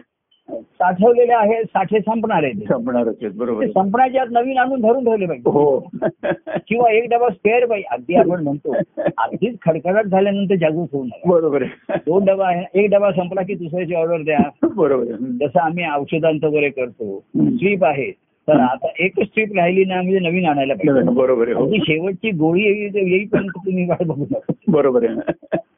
साठवलेले 0.55 1.33
आहे 1.33 1.63
साठे 1.63 1.99
संपणार 1.99 2.43
आहे 2.43 2.51
ते. 2.51 2.65
संपणारच 2.65 3.15
आहेत 3.21 3.31
बरोबर. 3.35 3.65
संपण्याच्या 3.65 4.21
आत 4.21 4.27
नवीन 4.31 4.57
आणून 4.57 4.81
धरून 4.81 5.03
ठेवले 5.03 5.25
पाहिजे 5.25 5.49
हो. 5.49 5.79
किंवा 6.67 6.91
एक 6.91 7.09
डबा 7.09 7.29
स्पेअर 7.29 7.65
पाहिजे 7.65 7.87
अगदी 7.91 8.15
आपण 8.15 8.43
म्हणतो. 8.43 8.75
अगदीच 9.17 9.55
खडखडाट 9.65 10.05
झाल्यानंतर 10.05 10.55
जागृत 10.55 10.87
होऊ 10.93 11.03
नये 11.03 11.21
बरोबर 11.25 11.63
दोन 11.89 12.25
डबा 12.25 12.47
आहे 12.47 12.83
एक 12.83 12.89
डबा 12.89 13.11
संपला 13.11 13.41
की 13.41 13.55
दुसऱ्याची 13.55 13.95
ऑर्डर 13.95 14.21
द्या. 14.21 14.67
बरोबर. 14.75 15.03
जसं 15.41 15.59
आम्ही 15.59 15.83
औषधांचं 15.95 16.47
वगैरे 16.47 16.69
करतो. 16.69 17.23
स्ट्रीप 17.37 17.85
आहे. 17.85 18.11
तर 18.47 18.59
आता 18.59 18.87
एकच 18.99 19.23
स्ट्रीप 19.23 19.57
राहिली 19.57 19.85
ना 19.85 19.95
म्हणजे 19.95 20.19
नवीन 20.19 20.45
आणायला 20.45 20.73
पाहिजे. 20.73 21.09
बरोबर 21.09 21.51
हो. 21.51 21.73
शेवटची 21.73 22.31
गोळी 22.31 22.61
येई- 22.61 23.07
येईपर्यंत 23.07 23.49
तुम्ही 23.65 23.85
वाट 23.89 24.03
बघू 24.03 24.25
नका. 24.31 24.53
बरोबर 24.67 25.05
आहे. 25.09 25.15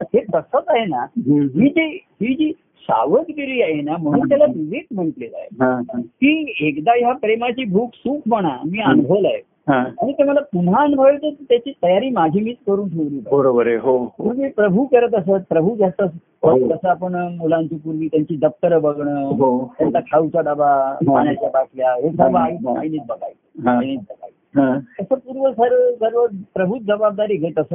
हे 0.01 0.19
तसंच 0.19 0.63
आहे 0.67 0.85
ना. 0.85 1.05
ही 1.17 1.69
जी 1.69 1.99
ही 2.05 2.33
जी 2.33 2.51
सावधगिरी 2.81 3.61
आहे 3.61 3.81
ना 3.81 3.97
म्हणून 3.97 4.29
त्याला 4.29 4.45
विवेक 4.45 4.85
म्हटलेला 4.91 5.37
आहे. 5.37 6.01
की 6.01 6.53
एकदा 6.59 6.91
ह्या 6.91 7.13
प्रेमाची 7.13 7.63
भूक 7.65 7.89
सुख 7.93 8.19
म्हणा 8.25 8.57
मी 8.65 8.81
अनुभवलंय. 8.81 9.39
आणि 9.67 10.13
ते 10.13 10.23
मला 10.23 10.39
पुन्हा 10.39 10.83
अनुभवायचं 10.83 11.29
तर 11.29 11.43
त्याची 11.49 11.71
तयारी 11.83 12.09
माझी 12.09 12.39
मीच 12.39 12.57
करून 12.67 12.89
ठेवली. 12.89 13.19
बरोबर 13.31 13.67
आहे 13.67 13.75
हो. 13.75 14.05
पूर्वी 14.05 14.49
प्रभू 14.49 14.85
करत 14.85 15.15
असत 15.15 15.43
प्रभू 15.49 15.75
जास्त 15.75 16.01
हो. 16.01 16.67
जसं 16.67 16.89
आपण 16.89 17.35
मुलांची 17.39 17.75
पूर्वी 17.75 18.07
त्यांची 18.07 18.35
दप्तरं 18.35 18.81
बघणं 18.81 19.23
हो. 19.23 19.73
त्यांचा 19.79 19.99
खाऊचा 19.99 20.41
डबा 20.41 20.97
पाण्याच्या 21.07 21.49
बाटल्या 21.53 21.93
हे 21.93 22.09
सर्व 22.09 22.35
आई. 22.35 22.51
आईनेच 22.51 23.01
बघायचं. 23.09 23.63
बघायचं. 23.63 24.13
तसं 24.57 25.15
पूर्व 25.15 25.51
सर्व 25.51 25.95
सर्व 25.95 26.25
प्रभूच 26.53 26.81
जबाबदारी 26.81 27.35
घेत 27.35 27.59
असत. 27.59 27.73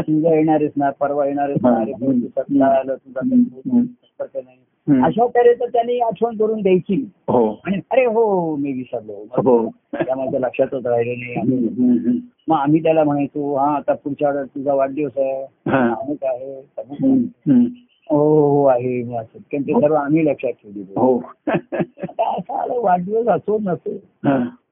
तुझ्या 0.00 0.34
येणारेच 0.34 0.72
ना 0.76 0.90
परवा 0.90 1.26
येणारेच 1.26 1.58
ना. 1.64 1.84
अशा 5.06 5.26
तऱ्हेचं 5.26 5.64
त्यांनी 5.64 6.00
आठवण 6.00 6.36
करून 6.36 6.62
द्यायची. 6.62 7.08
हो. 7.28 7.60
आणि 7.64 7.80
अरे 7.90 8.04
हो 8.04 8.56
मी 8.56 8.72
विसरलो. 8.72 9.12
हो. 9.12 9.68
त्या 9.94 10.16
माझ्या 10.16 10.40
लक्षातच 10.40 10.86
राहिलं 10.86 11.42
नाही. 11.42 12.20
मग 12.48 12.56
आम्ही 12.56 12.82
त्याला 12.82 13.04
म्हणायचो 13.04 13.54
हा 13.54 13.76
आता 13.76 13.94
पुढच्या 13.94 14.28
आठवड्यात 14.28 14.48
तुझा 14.54 14.74
वाढदिवस 14.74 15.12
आहे. 15.16 15.42
हा. 15.42 15.88
अमुक 15.88 16.24
आहे. 16.24 16.62
हो 18.10 18.18
हो 18.18 18.48
हो 18.50 18.64
आहे 18.64 19.16
असं. 19.16 19.38
ते 19.52 19.58
सर्व 19.58 19.94
आम्ही 19.94 20.26
लक्षात 20.26 20.50
ठेवली. 20.50 20.82
हो. 20.96 21.22
आता 21.48 22.30
असं 22.38 22.54
आलं 22.54 22.80
वाढदिवस 22.80 23.26
असो 23.26 23.58
नसो. 23.60 23.90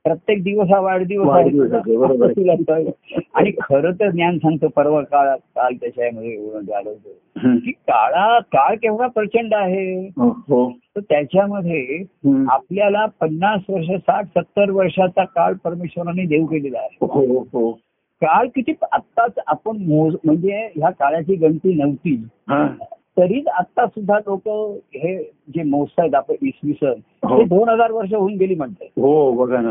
प्रत्येक 0.04 0.42
दिवस 0.42 0.68
हा 0.70 0.78
वाढदिवस. 0.80 1.28
आणि 3.34 3.50
खरं 3.62 3.92
तर 3.92 4.10
ज्ञान 4.10 4.38
सांगतो 4.38 4.68
परवा 4.68 5.02
काळ 5.02 5.28
काल 5.36 5.74
त्याच्यामध्ये 5.74 6.36
झालं 6.62 6.88
होतं. 6.90 7.58
की 7.58 7.70
काळा 7.70 8.38
काळ 8.52 8.74
केवढा 8.74 9.06
प्रचंड 9.06 9.54
आहे 9.54 10.08
हो 10.16 10.28
हो 10.48 10.70
तर 10.96 11.00
त्याच्यामध्ये. 11.00 12.02
आपल्याला 12.50 13.04
पन्नास 13.20 13.60
वर्ष 13.68 13.90
साठ 13.90 14.26
सत्तर 14.26 14.70
वर्षाचा 14.70 15.24
काळ 15.24 15.54
परमेश्वराने 15.64 16.24
देऊ 16.26 16.46
केलेला 16.46 16.78
आहे 16.78 16.96
हो 17.52 17.70
काळ 18.22 18.46
किती 18.46 18.72
आत्ताच 18.92 19.38
आपण 19.46 19.76
मोज 19.76 20.14
म्हणजे 20.24 20.68
ह्या 20.76 20.90
काळाची 20.90 21.34
गणती 21.34 21.74
नव्हती. 21.74 22.16
तरीच 23.16 23.48
आता 23.51 23.87
सुद्धा 23.87 24.18
लोक 24.18 24.48
हे 24.94 25.16
जे 25.48 25.62
मोजतायत 25.62 26.14
आपण 26.14 26.35
इसवी 26.42 26.72
सन 26.72 27.01
हो. 27.22 27.38
ते 27.38 27.44
दोन 27.44 27.68
हजार 27.68 27.92
वर्ष 27.92 28.12
होऊन 28.14 28.37
गेली 28.37 28.55
म्हणतात 28.55 28.87
हो 28.98 29.33
बघा 29.33 29.61
ना. 29.61 29.70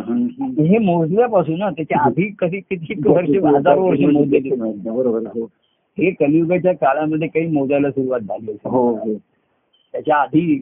हे 0.59 0.77
मोजल्यापासून 0.77 1.57
ना 1.59 1.69
त्याच्या 1.69 2.01
आधी 2.01 2.29
कधी 2.39 2.59
किती 2.59 2.95
वर्ष 3.07 3.29
हजारो 3.45 3.87
वर्ष 3.87 3.99
मोजलेली 4.01 4.51
बरोबर. 4.51 5.25
हो 5.35 5.45
हे 5.97 6.11
कलियुगाच्या 6.11 6.73
काळामध्ये 6.73 7.27
काही 7.27 7.47
मोजायला 7.47 7.89
सुरुवात 7.91 8.19
झाली. 8.19 8.51
हो 8.65 8.87
हो 8.95 9.13
त्याच्या 9.13 10.15
आधी 10.15 10.61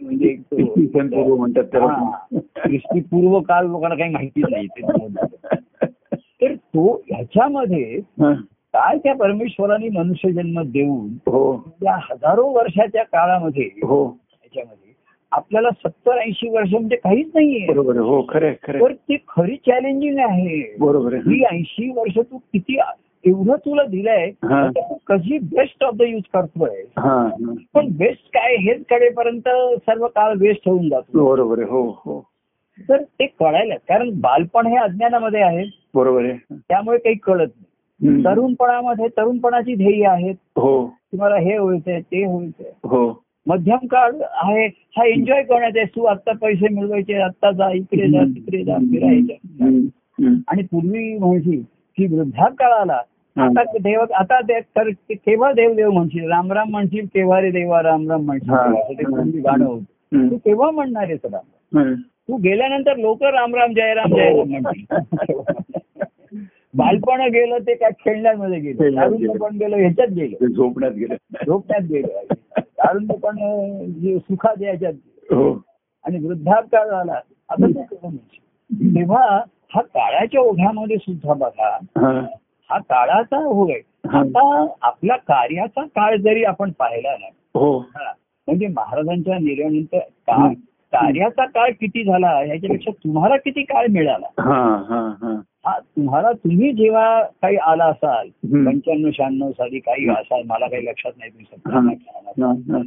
म्हणजे 0.00 0.34
पूर्व 0.50 1.34
म्हणतात. 1.34 1.74
हा. 1.76 2.10
ख्रिस्ती 2.56 3.00
पूर्व 3.00 3.40
काळ 3.40 3.66
लोकांना 3.66 3.96
काही 3.96 4.12
माहितीच 4.12 4.44
नाही. 4.44 4.66
तर 6.40 6.54
तो 6.54 6.92
ह्याच्यामध्ये 7.08 8.00
हा. 8.20 8.32
काय 8.74 8.98
त्या 8.98 9.14
परमेश्वराने 9.14 9.88
मनुष्य 9.88 10.32
जन्म 10.32 10.62
देऊन 10.62 11.08
हो. 11.26 11.74
या 11.82 11.96
हजारो 11.96 12.44
वर्षाच्या 12.46 13.02
काळामध्ये 13.02 13.70
हो. 13.82 14.04
ह्याच्यामध्ये 14.06 14.92
आपल्याला 15.32 15.70
सत्तर 15.70 16.18
ऐंशी 16.18 16.48
वर्ष 16.48 16.72
म्हणजे 16.72 16.96
काहीच 16.96 17.26
नाहीये. 17.34 17.66
बरोबर. 17.68 17.96
हो 17.96 18.26
खरं 18.28 18.52
खरं 18.62 18.80
तर. 18.80 18.92
ती 18.92 19.16
खरी 19.28 19.56
चॅलेंजिंग 19.56 20.18
आहे. 20.18 20.76
बरोबर 20.80 21.14
ही 21.14 21.42
ऐंशी 21.44 21.90
वर्ष 21.90 22.18
तू 22.18 22.38
किती 22.38 22.78
एवढं 23.24 23.56
तुला 23.56 23.84
दिलंय 23.84 24.30
कशी 25.06 25.38
बेस्ट 25.38 25.84
ऑफ 25.84 25.94
द 25.94 26.02
यूज 26.02 26.22
करतोय. 26.32 26.82
पण 27.74 27.88
बेस्ट 27.96 28.26
काय? 28.26 28.56
हेच 28.56 28.84
कळेपर्यंत 28.90 29.48
सर्व 29.78 30.06
काळ 30.06 30.34
वेस्ट 30.38 30.68
होऊन 30.68 30.88
जातो. 30.88 31.26
बरोबर 31.26 31.62
हो 31.62 31.88
हो. 31.88 32.24
तर 32.88 33.02
ते 33.02 33.26
कळायला 33.26 33.74
कारण 33.76 34.10
बालपण 34.14 34.66
हे 34.66 34.76
अज्ञानामध्ये 34.76 35.40
आहे. 35.42 35.64
बरोबर 35.94 36.24
आहे. 36.24 36.54
त्यामुळे 36.68 36.98
काही 36.98 37.14
कळत 37.14 37.48
नाही. 37.56 37.64
तरुणपणामध्ये 38.04 39.06
तरुणपणाची 39.08 39.74
ध्येय 39.74 40.06
आहेत. 40.06 40.34
हो. 40.56 40.86
तुम्हाला 40.88 41.36
हे 41.36 41.58
व्हायचंय 41.58 42.00
ते 42.00 42.26
व्हायचंय. 42.26 42.70
हो. 42.84 43.22
मध्यम 43.46 43.86
काळ 43.86 44.12
आहे 44.32 44.66
हा 44.66 45.04
एन्जॉय 45.04 45.42
करण्याचा 45.42 45.80
आहे. 45.80 45.96
तू 45.96 46.04
आता 46.04 46.32
पैसे 46.32 46.68
मिळवायचे 46.74 47.14
आता 47.14 47.50
जा 47.50 47.70
इकडे 47.70 48.08
जा 48.08 48.24
तिकडे 48.24 48.64
जा 48.64 48.76
फिरायचं. 48.76 49.84
आणि 50.48 50.62
पूर्वी 50.62 51.18
म्हणशील 51.18 51.62
की 51.96 52.16
वृद्धा 52.16 52.48
काळाला 52.48 53.00
हा. 53.36 53.44
आता 53.44 53.62
देव 53.62 54.00
आता 54.14 54.40
तर 54.50 54.88
केव्हा 55.10 55.52
देव 55.52 55.74
देव 55.74 55.90
म्हणशील. 55.90 56.28
राम 56.28 56.52
राम 56.52 56.70
म्हणशील 56.70 57.06
केव्हा 57.06 57.40
रे 57.40 57.50
देवा 57.50 57.82
राम 57.82 58.10
राम 58.10 58.20
म्हणशील. 58.20 58.50
हा. 58.50 58.66
गाणं 59.44 59.64
होतं. 59.64 60.30
तू 60.30 60.36
केव्हा 60.36 60.70
म्हणणार 60.70 61.02
आहेस 61.02 61.20
राम? 61.24 61.78
हम्म. 61.78 61.94
तू 61.94 62.36
गेल्यानंतर 62.36 62.96
लोक 62.96 63.22
राम 63.22 63.54
राम 63.54 63.72
जय 63.72 63.94
राम 63.94 64.14
जय 64.14 64.36
राम 64.36 64.48
म्हणतील. 64.48 64.96
बालपण 66.78 67.20
गेलं 67.20 67.58
ते 67.58 67.74
काय 67.74 67.90
खेळण्यामध्ये 68.00 68.58
गेलं. 68.60 68.82
गेलं. 69.16 69.38
पण 69.38 69.56
गेलं. 69.56 69.76
ह्याच्यात 69.76 70.08
गेलं. 70.08 70.46
झोपण्यात 70.46 70.92
गेलं. 70.92 71.14
झोपण्यात 71.46 71.82
गेलं. 71.82 72.34
तारुण्य 72.60 73.16
पण 73.16 73.36
सुखात 74.18 74.62
याच्यात. 74.62 74.92
हो. 75.32 75.62
आणि 76.04 76.26
वृद्धापकाळ 76.26 76.88
झाला. 76.90 77.20
आता 77.48 77.66
ते. 77.66 77.82
तेव्हा 78.70 79.42
हा 79.74 79.80
काळाच्या 79.80 80.40
ओघामध्ये 80.40 80.96
सुद्धा 80.96 81.32
बघा 81.32 81.78
हा. 81.96 82.78
काळाचा 82.78 83.36
होय. 83.36 83.80
आता 84.08 84.66
आपल्या 84.82 85.16
कार्याचा 85.16 85.84
काळ 85.84 86.16
जरी 86.16 86.44
आपण 86.44 86.70
पाहिला 86.70 87.16
ना 87.20 87.26
हो. 87.58 87.78
म्हणजे 88.48 88.66
महाराजांच्या 88.66 89.38
निर्णयानंतर 89.38 89.98
काळ 89.98 90.52
कार्याचा 90.92 91.44
काळ 91.44 91.70
किती 91.70 92.04
झाला 92.04 92.28
ह्याच्यापेक्षा 92.28 92.90
तुम्हाला 92.90 93.36
किती 93.36 93.62
काळ 93.62 93.86
मिळाला? 93.90 94.26
तुम्हाला 95.64 96.30
तुम्ही 96.34 96.72
जेव्हा 96.72 97.22
काही 97.42 97.56
आला 97.62 97.84
असाल. 97.84 98.28
पंच्याण्णव 98.64 99.10
शहाण्णव 99.10 99.50
साली 99.50 99.78
काही 99.78 100.08
असाल 100.10 100.42
मला 100.46 100.66
काही 100.66 100.84
लक्षात 100.84 101.12
नाही 101.18 101.30
तुम्ही 101.30 101.94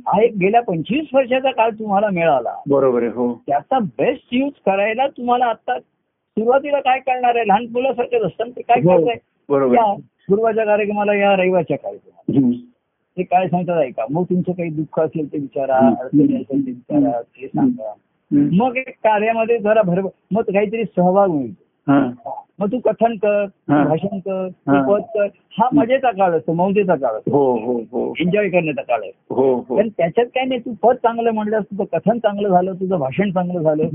हा. 0.06 0.22
एक 0.22 0.36
गेल्या 0.38 0.62
पंचवीस 0.62 1.08
वर्षाचा 1.14 1.52
काळ 1.52 1.70
तुम्हाला 1.80 2.10
मिळाला 2.10 2.56
बरोबर 2.70 3.04
आहे 3.04 3.12
हो 3.12 3.34
त्याचा 3.48 3.80
बेस्ट 3.98 4.34
यूज 4.34 4.52
करायला 4.66 5.08
तुम्हाला 5.08 5.46
आता 5.46 5.78
सुरुवातीला 5.80 6.80
काय 6.80 7.00
करणार 7.00 7.36
आहे 7.36 7.48
लहान 7.48 7.66
मुलासारखेच 7.72 8.22
असतात 8.22 8.50
ते 8.56 8.62
काय 8.62 8.82
हो. 8.82 8.98
करताय 8.98 9.18
बरोबर 9.50 9.76
या 9.76 9.94
गुरुवाच्या 10.30 10.66
कार्यक्रमाला 10.66 11.14
या 11.14 11.36
रविवारच्या 11.36 11.78
कार्यक्रमाला 11.78 12.40
हम्म. 12.40 12.52
ते 13.18 13.24
काय 13.24 13.48
सांगतात 13.48 13.78
ऐका 13.78 14.06
मग 14.10 14.24
तुमचं 14.24 14.52
काही 14.52 14.70
दुःख 14.70 15.00
असेल 15.00 15.32
ते 15.34 15.38
विचारा. 15.38 15.78
अडचणी 15.78 16.36
असेल 16.36 16.66
ते 16.66 16.72
विचारा 16.72 17.20
ते 17.22 17.48
सांगा. 17.48 17.94
मग 18.54 18.78
एक 18.78 18.90
कार्यामध्ये 19.04 19.58
जरा 19.60 19.82
भर 19.82 20.00
मग 20.32 20.42
काहीतरी 20.44 20.84
सहभाग 20.86 21.30
होईल. 21.30 21.52
मग 22.62 22.72
तू 22.72 22.80
कथन 22.80 23.16
कर 23.16 23.44
हा. 23.70 23.84
भाषण 23.84 24.20
कर 24.20 24.48
तू 24.50 24.72
हा. 24.72 24.82
पद 24.82 25.02
कर. 25.14 25.28
हा 25.58 25.68
मजेचा 25.74 26.12
काळ 26.12 26.32
असतो 26.32 26.54
मौजेचा 26.54 26.96
काळ 26.96 27.16
असतो. 27.16 27.32
हो 27.32 27.56
हो 27.58 27.78
हो. 27.92 28.14
एन्जॉय 28.20 28.50
करण्याचा 28.50 28.82
काळ 28.82 29.00
असतो 29.00 29.36
हो 29.36 29.54
हो. 29.70 29.78
पण 29.78 29.90
त्याच्यात 29.90 30.26
काय 30.26 30.46
नाही 30.46 30.60
तू 30.60 30.74
पद 30.84 30.96
चांगलं 30.96 31.32
म्हणलं 31.32 31.60
तुझं 31.62 31.84
कथन 31.98 32.18
चांगलं 32.18 32.50
झालं 32.50 32.74
तुझं 32.74 32.98
भाषण 33.00 33.32
चांगलं 33.32 33.62
झालं. 33.62 33.88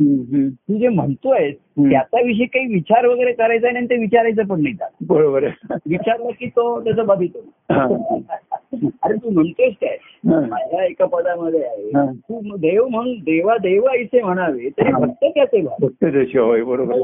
तू 0.69 0.79
जे 0.79 0.89
म्हणतोय 0.89 1.51
हम्म. 1.77 1.91
त्याच्याविषयी 1.91 2.47
काही 2.47 2.67
विचार 2.67 3.07
वगैरे 3.07 3.33
करायचा 3.33 3.71
नाही 3.71 3.87
ते 3.87 3.97
विचारायचं 3.97 4.47
पण 4.47 4.63
नाही 4.63 4.75
त्यात. 4.75 4.91
बरोबर 5.09 5.45
विचारलं 5.87 6.31
की 6.31 6.47
तो 6.49 6.81
त्याचं 6.85 7.07
बाधित. 7.07 7.37
होतो 7.71 8.21
अरे 9.03 9.17
तू 9.17 9.31
म्हणतोयस 9.31 9.75
काय. 9.81 9.97
माझ्या 10.25 10.85
एका 10.85 11.07
पदामध्ये. 11.07 11.63
आहे 11.63 12.07
तू 12.13 12.57
देव 12.57 12.87
म्हणून 12.87 13.19
देवा 13.25 13.57
देवा 13.57 13.95
इथे 13.95 14.23
म्हणावे 14.23 14.69
तरी. 14.71 14.93
भक्त 14.93 15.25
त्याचे 15.25 15.63
फक्त 15.67 16.05
त्याची 16.05 16.39
होय 16.39 16.63
बरोबर. 16.63 17.01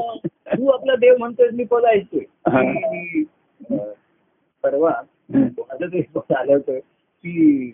तू 0.57 0.67
आपला 0.69 0.97
देव 0.97 1.17
म्हणतोय 1.19 1.49
मी 1.53 1.65
पद 1.65 1.85
ऐकतोय 1.85 3.23
परवा. 4.65 4.93
माझं 5.35 5.87
ते 5.87 6.01
आलं 6.35 6.53
होतं 6.53 6.79
की 6.79 7.73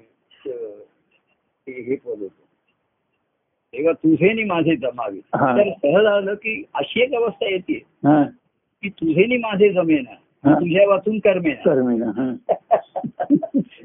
हे 1.66 1.96
पद 1.96 2.08
होतं 2.08 2.28
तेव्हा 3.72 3.92
तुझे 3.92 4.32
नि 4.32 4.44
माझे 4.44 4.76
जमावे. 4.76 5.18
तर 5.58 5.70
सहज 5.72 6.06
आलं 6.06 6.34
की 6.34 6.62
अशी 6.74 7.02
एक 7.02 7.14
अवस्था 7.14 7.46
येते 7.46 7.72
हा. 8.04 8.22
की 8.82 8.88
तुझे 8.88 9.26
नि 9.26 9.36
माझे 9.36 9.68
जमेना. 9.68 10.14
तुझ्या 10.54 10.88
वाचून 10.88 11.18
कर्मेना. 11.18 12.34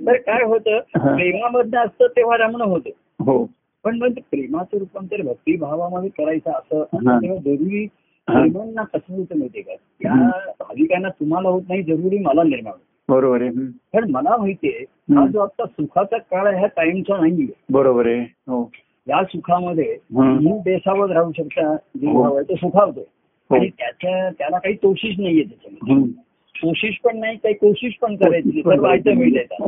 तर 0.08 0.18
काय 0.18 0.44
होतं. 0.44 0.80
प्रेमामधनं 0.98 1.80
असतं 1.80 2.08
तेव्हा 2.08 2.38
रमणं 2.38 2.64
होतं 2.64 2.90
हो 3.20 3.44
पण 3.84 3.98
मग 3.98 4.12
प्रेमाचं 4.32 4.78
रूपांतर 4.78 5.22
भक्तिभावामध्ये 5.22 6.10
करायचं 6.10 6.52
असं. 6.52 6.84
तेव्हा 6.94 7.38
जरुरी. 7.38 7.86
प्रेमांना 8.28 8.84
कसं 8.84 9.16
होतं 9.16 9.38
माहितीये 9.38 9.64
का 9.64 9.74
त्या 9.76 10.14
भाविकांना 10.60 11.10
तुम्हाला 11.10 11.50
होत 11.50 11.62
नाही 11.70 11.84
जरुरी 11.84 12.18
मला 12.18 12.44
निर्माण. 12.44 12.74
बरोबर 13.10 13.42
आहे. 13.42 13.50
कारण 13.94 14.12
मला 14.12 14.38
माहितीये. 14.38 14.84
हा 15.16 15.28
जो 15.28 15.40
आता 15.40 15.66
सुखाचा 15.66 16.18
काळ 16.18 16.48
आहे 16.48 16.58
ह्या 16.58 16.68
टाइमचा 16.68 17.20
नाहीये 17.20 17.48
बरोबर 17.72 18.08
आहे 18.08 18.20
हो 18.48 18.64
या 19.08 19.24
सुखामध्ये. 19.24 19.96
तुम्ही 19.96 20.60
बेसावध 20.66 21.12
राहू 21.12 21.32
शकता 21.32 21.76
जे 21.96 22.08
हो. 22.08 22.42
तो 22.42 22.56
सुखावतोय 22.56 23.04
हो. 23.50 23.56
आणि 23.56 23.70
त्याच्या 23.70 24.30
त्याला 24.30 24.58
काही 24.58 24.76
कोशिश 24.76 25.16
नाहीये 25.20 25.44
त्याच्यामध्ये. 25.44 26.12
कोशिश 26.56 27.00
पण 27.04 27.18
नाही 27.20 27.38
काही 27.38 27.54
कोशिश 27.56 27.98
पण 28.02 28.16
करायची 28.16 28.50
नाही. 28.50 28.62
सर्व 28.62 28.86
आयतं 28.86 29.16
मिळत 29.16 29.62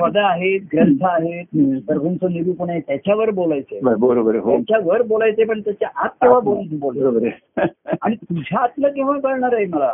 पद 0.00 0.16
आहेत 0.16 0.60
ग्रंथ 0.72 1.02
आहेत. 1.02 1.44
प्रभूंचं 1.86 2.32
निरूपण 2.32 2.70
आहे 2.70 2.80
त्याच्यावर 2.80 3.30
बोलायचंय 3.30 3.80
बर- 3.80 3.96
बरोबर 3.98 4.36
हो 4.36 4.50
त्याच्यावर 4.52 5.02
बोलायचंय 5.02 5.44
पण 5.44 5.60
त्याच्या 5.60 5.88
आत 5.96 6.08
केव्हा 6.22 6.38
बोलून 6.40 6.78
बोल 6.78 6.98
बरोबर 6.98 7.26
आहे 7.26 7.66
आणि 8.02 8.14
तुझ्या 8.14 8.60
आतलं 8.60 8.88
केव्हा 8.88 9.18
कळणार 9.20 9.54
आहे 9.54 9.66
मला 9.66 9.92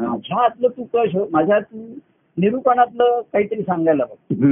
माझ्या 0.00 0.44
आतलं 0.44 0.68
तू 0.68 0.84
कश 0.94 1.16
माझ्या 1.32 1.58
निरूपणातलं 2.36 3.20
काहीतरी 3.32 3.62
सांगायला 3.62 4.04
बघ. 4.04 4.44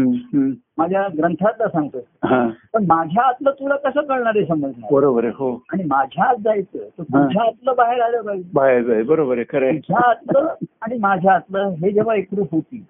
माझ्या 0.78 1.06
ग्रंथातलं 1.16 1.68
सांगतोय. 1.68 2.00
हा. 2.24 2.46
पण 2.72 2.84
माझ्या 2.88 3.22
आतलं 3.22 3.50
तुला 3.50 3.76
कसं 3.76 4.00
कळणार 4.00 4.36
आहे 4.36 4.44
समजणार 4.46 4.92
बरोबर 4.92 5.24
आहे 5.24 5.32
हो. 5.36 5.50
आणि 5.72 5.82
माझ्या 5.84 6.24
आत 6.24 6.36
जायचं 6.44 6.78
तर 6.98 7.02
तुझ्या 7.02 7.42
आतलं 7.42 7.74
बाहेर 7.76 8.00
आलं 8.02 8.22
पाहिजे. 8.22 8.48
बाहेर 8.54 8.90
आहे 8.92 9.02
बरोबर 9.02 9.36
आहे 9.36 9.44
खरं 9.48 9.76
तुझ्या 9.76 10.08
आतलं 10.10 10.48
आणि 10.82 10.98
माझ्या 10.98 11.32
आतलं 11.32 11.74
हे 11.82 11.90
जेव्हा 11.90 12.14
एकरूप 12.14 12.54
होती 12.54 12.84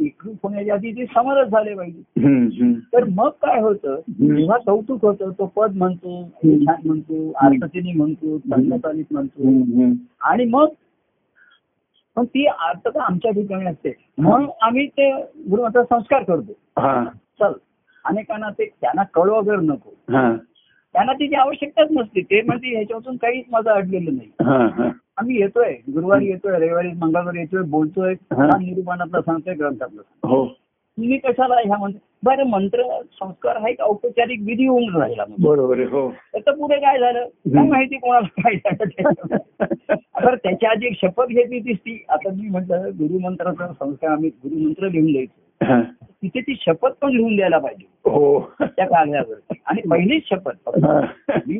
एकरूप 0.00 0.36
होण्याच्या 0.42 0.74
आधी 0.74 0.92
ते 0.92 1.06
समरस 1.06 1.48
झाले 1.48 1.74
पाहिजे. 1.74 2.72
तर 2.92 3.04
मग 3.04 3.28
काय 3.42 3.60
होतं 3.60 4.00
जेव्हा 4.20 4.58
कौतुक 4.58 5.04
होतं 5.04 5.30
तो 5.30 5.46
पद 5.56 5.76
म्हणतो 5.76 6.22
छान 6.42 6.86
म्हणतो 6.86 7.30
आर्थतेने 7.42 7.92
म्हणतो 7.92 8.38
चालीत 8.38 9.12
म्हणतो. 9.12 9.92
आणि 10.20 10.44
मग 10.44 10.66
पण 12.16 12.24
ती 12.24 12.46
आर्थता 12.46 13.02
आमच्या 13.02 13.30
ठिकाणी 13.30 13.66
असते. 13.66 13.92
म्हणून 14.18 14.48
आम्ही 14.62 14.86
ते 14.86 15.10
गुरुमाता 15.50 15.82
संस्कार 15.82 16.22
करतो. 16.22 16.52
हा. 16.78 17.04
चल. 17.40 17.52
अनेकांना 18.04 18.48
ते 18.50 18.64
त्यांना 18.80 19.02
कळव 19.02 19.38
वगैरे 19.38 19.56
नको. 19.56 19.90
हा. 20.12 20.36
त्यांना 20.94 21.12
तिची 21.12 21.34
आवश्यकताच 21.34 21.88
नसते. 21.90 22.20
ते 22.20 22.42
म्हणजे 22.42 22.68
ह्याच्यापासून 22.68 23.16
काहीच 23.16 23.44
माझं 23.50 23.70
अडलेलं 23.70 24.16
नाही. 24.16 24.30
हा 24.40 24.66
हा. 24.66 24.88
आम्ही 25.16 25.40
येतोय. 25.40 25.72
गुरुवारी 25.72 26.26
येतोय 26.26 26.52
रविवारी 26.52 26.88
मंगळवारी 26.88 27.38
येतोय 27.38 27.62
बोलतोय. 27.62 28.14
निरूपणातलं 28.32 29.20
सांगतोय 29.20 29.54
ग्रंथातलं. 29.54 30.02
हो. 30.24 30.44
तुम्ही 31.00 31.18
कशाला 31.18 31.54
ह्या 31.54 31.76
मंत्र 31.78 31.98
बरं 32.22 32.44
मंत्र 32.44 32.82
संस्कार 33.12 33.56
हा 33.56 33.68
एक 33.68 33.80
औपचारिक 33.80 34.40
विधी 34.42 34.66
होऊन 34.66 34.96
राहिला 34.96 35.24
मग 35.28 35.44
बरोबर 35.44 35.80
हो. 35.80 36.10
त्याचं 36.10 36.50
पुढे 36.52 36.76
काय 36.76 36.98
झालं? 36.98 37.24
काय 37.28 37.68
माहिती 37.68 37.96
कोणाला 37.96 38.48
काय 38.48 38.54
झालं. 38.56 39.36
बरं 40.24 40.36
त्याच्या 40.36 40.70
आधी 40.70 40.86
एक 40.86 40.96
शपथ 41.02 41.26
घेतली 41.26 41.60
तीच 41.60 41.78
ती. 41.78 42.04
आता 42.08 42.30
मी 42.30 42.48
म्हटलं 42.48 42.90
गुरुमंत्राचा 42.94 43.66
संस्कार 43.68 44.10
आम्ही 44.10 44.30
गुरुमंत्र 44.30 44.88
लिहून 44.88 45.12
द्यायचो. 45.12 45.40
तिथे 46.22 46.40
ती 46.40 46.54
शपथ 46.60 46.90
पण 47.02 47.16
लिहून 47.16 47.36
द्यायला 47.36 47.58
पाहिजे. 47.58 48.10
हो. 48.10 48.40
त्या 48.60 48.86
कागदावर. 48.86 49.54
आणि 49.66 49.88
पहिलीच 49.90 50.22
शपथ. 50.30 50.78
मी 51.48 51.58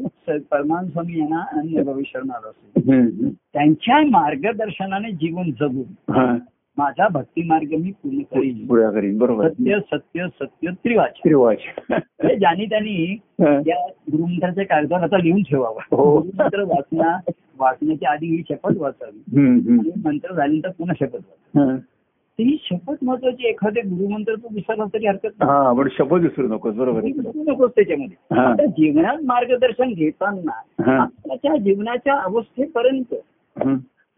परमान 0.50 0.88
स्वामी 0.88 1.18
यांना 1.18 1.44
अन्य 1.52 1.80
हम्म, 1.80 3.28
त्यांच्या 3.28 3.98
मार्गदर्शनाने 3.98 5.10
जीवन 5.10 5.50
जगून. 5.60 6.36
माझा 6.80 7.08
भक्ती 7.08 7.42
मार्ग 7.46 7.72
मी 7.74 7.90
पूर्ण 7.92 8.20
करीन 8.30 8.66
पुढ्या 8.66 8.90
करीन 8.90 9.18
बरोबर 9.18 9.48
सत्य 9.48 9.78
सत्य 9.92 10.26
सत्य 10.40 10.70
त्रिवाच 10.84 11.18
त्रिवाच 11.24 11.58
म्हणजे 11.90 12.36
ज्यानी 12.36 12.64
त्यांनी 12.64 12.94
हा. 13.40 13.52
या 13.66 13.86
गुरुमंत्राच्या 14.12 14.64
कागदावर 14.64 15.02
आता 15.02 15.18
लिहून 15.18 15.42
ठेवावा 15.42 15.82
हो. 15.90 16.16
गुरुमंत्र 16.18 16.62
वाचना 16.62 17.16
वाचण्याच्या 17.58 18.10
आधी 18.10 18.26
ही 18.26 18.42
शपथ 18.48 18.76
वाचावी 18.76 19.40
मंत्र 20.04 20.34
झाल्यानंतर 20.34 20.70
पुन्हा 20.70 20.94
शपथ 21.00 21.14
वाचावी 21.14 21.60
हा. 21.60 21.76
शपथ 22.62 23.04
महत्वाची 23.04 23.46
एखादे 23.48 23.80
गुरुमंत्र 23.80 24.34
तू 24.34 24.48
विसरला 24.54 24.84
तरी 24.84 25.06
हरकत 25.06 25.28
नाही 25.38 25.50
हा 25.50 25.88
शपथ 25.98 26.20
विसरू 26.20 26.46
नकोस 26.48 26.74
बरोबर 26.74 27.00
विसरू 27.00 27.42
नकोस 27.42 27.70
त्याच्यामध्ये. 27.70 28.38
आता 28.40 28.64
जीवनात 28.64 29.22
मार्गदर्शन 29.24 29.92
घेताना. 29.92 30.60
आपल्याच्या 30.92 31.56
जीवनाच्या 31.56 32.14
अवस्थेपर्यंत. 32.14 33.14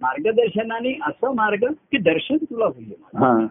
मार्गदर्शनाने 0.02 0.98
असं 1.06 1.34
मार्ग 1.34 1.64
की 1.64 1.98
दर्शन 1.98 2.36
तुला 2.36 2.66
होईल. 2.66 2.92
हा. 3.16 3.46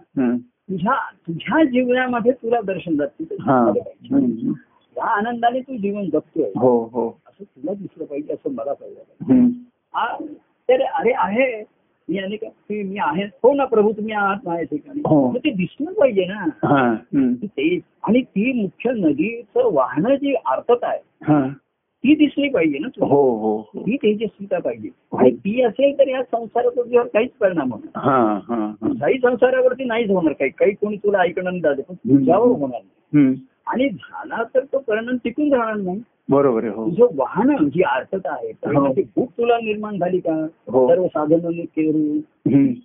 तुझ्या 0.47 0.95
तुझ्या 1.27 1.63
जीवनामध्ये 1.63 2.31
तुला 2.31 2.61
दर्शन 2.61 2.95
जात 2.95 3.23
हा. 3.41 3.73
या 4.97 5.05
आनंदाने 5.05 5.59
तू 5.59 5.77
जीवन 5.77 6.05
जगतोय. 6.05 6.51
हो 6.55 6.89
हो. 6.93 7.09
असं 7.27 7.43
तुला 7.43 7.73
दिसलं 7.73 8.05
पाहिजे 8.05 8.33
असं 8.33 8.51
मला 8.51 8.73
पाहिजे. 8.73 9.03
तर 10.69 10.81
अरे 10.81 11.11
आहे. 11.15 11.63
मी 12.09 12.17
आणि 12.17 12.37
का 12.37 12.47
की 12.47 12.83
मी 12.83 12.95
आहे. 12.99 13.23
हो 13.23 13.53
ना 13.53 13.65
प्रभू 13.65 13.91
तुम्ही 13.91 14.13
आहात 14.13 14.37
माझ्या 14.45 14.65
ठिकाणी. 14.65 14.99
हो. 14.99 15.37
ते 15.37 15.49
दिसलं 15.51 15.93
पाहिजे 15.93 16.25
ना. 16.25 16.43
हा 16.43 16.95
ते 17.43 17.79
आणि 18.03 18.21
ती 18.21 18.61
मुख्य 18.61 18.91
नदीचं 18.91 19.73
वाहनं 19.73 20.15
जी 20.15 20.33
आर्तता 20.45 20.87
आहे 20.87 21.33
ती 22.03 22.15
दिसली 22.15 22.49
पाहिजे 22.49 22.79
ना 22.79 22.87
हो 23.01 23.07
हो 23.07 23.55
हो. 23.73 23.81
ती 23.81 23.95
तेजस्विता 23.97 24.59
पाहिजे. 24.59 24.89
आणि 25.17 25.31
ती 25.35 25.61
असेल 25.61 25.97
तर 25.99 26.07
या 26.07 26.21
संसाराचा 26.23 26.81
तुझ्यावर 26.81 27.07
काहीच 27.07 27.31
परिणाम 27.39 27.71
होणार 27.73 27.99
हा 28.05 28.15
हा 28.47 28.55
हा. 28.55 28.91
काही 29.01 29.17
संसारावरती 29.17 29.83
नाहीच 29.83 30.09
होणार 30.09 30.33
काही 30.33 30.51
काही 30.51 30.71
कोणी 30.71 30.97
तुला 30.97 31.19
ऐकणार 31.19 31.51
नाही 31.51 31.61
दादा 31.61 31.81
पण 31.89 31.95
तुझ्यावर 31.95 32.47
होणार 32.51 32.79
नाही. 33.13 33.33
आणि 33.67 33.89
झाला 33.89 34.43
तर 34.55 34.63
तो 34.73 34.77
परिणाम 34.77 35.17
टिकून 35.23 35.53
राहणार 35.53 35.75
नाही. 35.75 35.99
बरोबर 36.29 36.63
आहे 36.63 36.73
हो. 36.73 36.85
तुझं 36.89 37.15
वाहन 37.15 37.67
जी 37.69 37.81
आर्थता 37.83 38.31
आहे. 38.31 38.51
परिणामाची 38.63 39.01
भूक 39.15 39.29
तुला 39.37 39.57
निर्माण 39.63 39.97
झाली 39.97 40.19
का? 40.19 40.33
हो. 40.67 40.87
सर्व 40.89 41.07
साधनांनी 41.07 41.65
केरू 41.75 42.19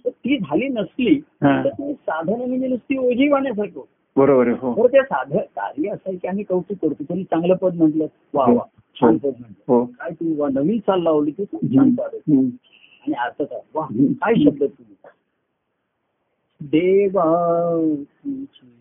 ती 0.09 0.37
झाली 0.39 0.69
नसली 0.69 1.15
हा. 1.43 1.63
तर 1.65 1.69
ते 1.71 1.93
साधन 1.93 2.49
म्हणजे 2.49 2.69
नुसती 2.69 2.97
ओझी 2.99 3.29
वाहण्यासारखं 3.29 3.81
बरोबर 4.17 4.47
आहे 4.47 4.57
हो. 4.57 4.75
तर 4.75 4.87
ते 4.89 5.03
साधन 5.03 5.39
कार्य 5.39 5.89
असं 5.89 6.09
आहे 6.09 6.17
की 6.17 6.29
आम्ही 6.29 6.45
कौतुक 6.45 6.79
करतो. 6.79 7.05
त्यांनी 7.05 7.25
चांगलं 7.25 7.55
पद 7.55 7.75
म्हटलं 7.75 8.07
वा 8.35 8.47
वा 8.53 8.65
छान 8.97 9.19
पद 9.19 9.33
म्हटलं. 9.41 9.63
हो. 9.69 9.85
काय 9.85 10.11
तू 10.11 10.35
वा 10.37 10.49
नवीन 10.49 10.79
चाल 10.79 11.03
लावली 11.03 11.31
तू 11.31 11.45
खूप 11.45 11.63
छान 11.75 11.95
पद. 11.95 12.15
आणि 12.29 13.13
अर्थता 13.13 13.59
वा 13.75 13.87
काय 13.93 14.45
शब्द 14.45 14.63
तुम्ही? 14.63 14.95
देवा 16.61 17.25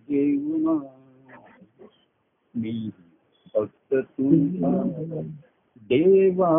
देवना 0.10 0.74
मी 2.54 2.90
फक्त 3.56 3.94
तुझा 3.94 5.22
देवा 5.90 6.50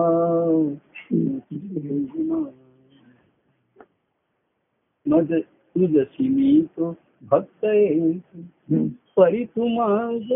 मग 5.07 5.33
तू 5.33 5.87
जशी 5.87 6.29
मी 6.29 6.61
तो 6.77 6.93
भक्त. 7.31 7.67
परी 9.17 9.45
तू 9.47 9.67
माझ 9.69 10.31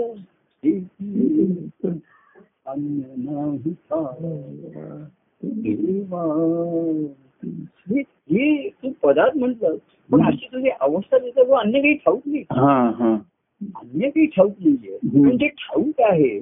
अन्य 2.67 3.15
नाही 3.19 3.73
का. 3.93 4.01
देवा. 5.43 6.23
ही 8.31 8.69
तू 8.83 8.91
पदात 9.03 9.37
म्हटलं 9.37 9.77
पण 10.11 10.25
अशी 10.27 10.47
तुझी 10.53 10.69
अवस्था 10.71 11.19
तिथं 11.19 11.47
तू 11.47 11.53
अन्य 11.53 11.81
काही 11.81 11.95
ठाऊक 11.97 12.23
नाही 12.27 12.43
हा 12.53 12.75
हा 12.99 13.13
अन्य 13.77 14.09
काही 14.11 14.27
ठाऊक 14.27 14.55
नाहीये 14.61 14.97
हम्म. 14.97 15.29
पण 15.29 15.37
जे 15.37 15.49
ठाऊक 15.49 16.01
आहे. 16.01 16.39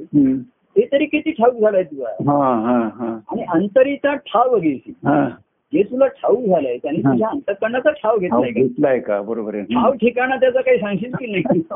ते 0.76 0.84
तरी 0.92 1.06
किती 1.06 1.30
ठाऊक 1.32 1.60
झालाय 1.60 1.82
तुला 1.82 2.08
हा 2.28 2.54
हा 2.62 2.78
हा 2.96 3.08
आणि 3.30 3.42
अंतरीचा 3.54 4.14
ठाव 4.26 4.58
घेशी 4.58 4.92
हा 5.04 5.18
जे 5.72 5.82
तुला 5.82 6.06
ठाऊक 6.12 6.40
झालंय 6.40 6.78
त्याने 6.78 6.98
हा. 6.98 7.12
तुझ्या 7.12 7.28
अंतकरणाचा 7.28 7.92
ठाव 7.92 8.18
घेतलाय 8.18 8.44
का 8.44 8.50
घेतलाय 8.60 9.00
का 9.00 9.22
बरोबर 9.22 9.54
आहे 9.54 9.64
ठाव 9.74 9.94
ठिकाणा 9.94 10.36
त्याचा 10.36 10.60
काही 10.60 10.78
सांगशील 10.78 11.14
की 11.14 11.28
नाही 11.28 11.60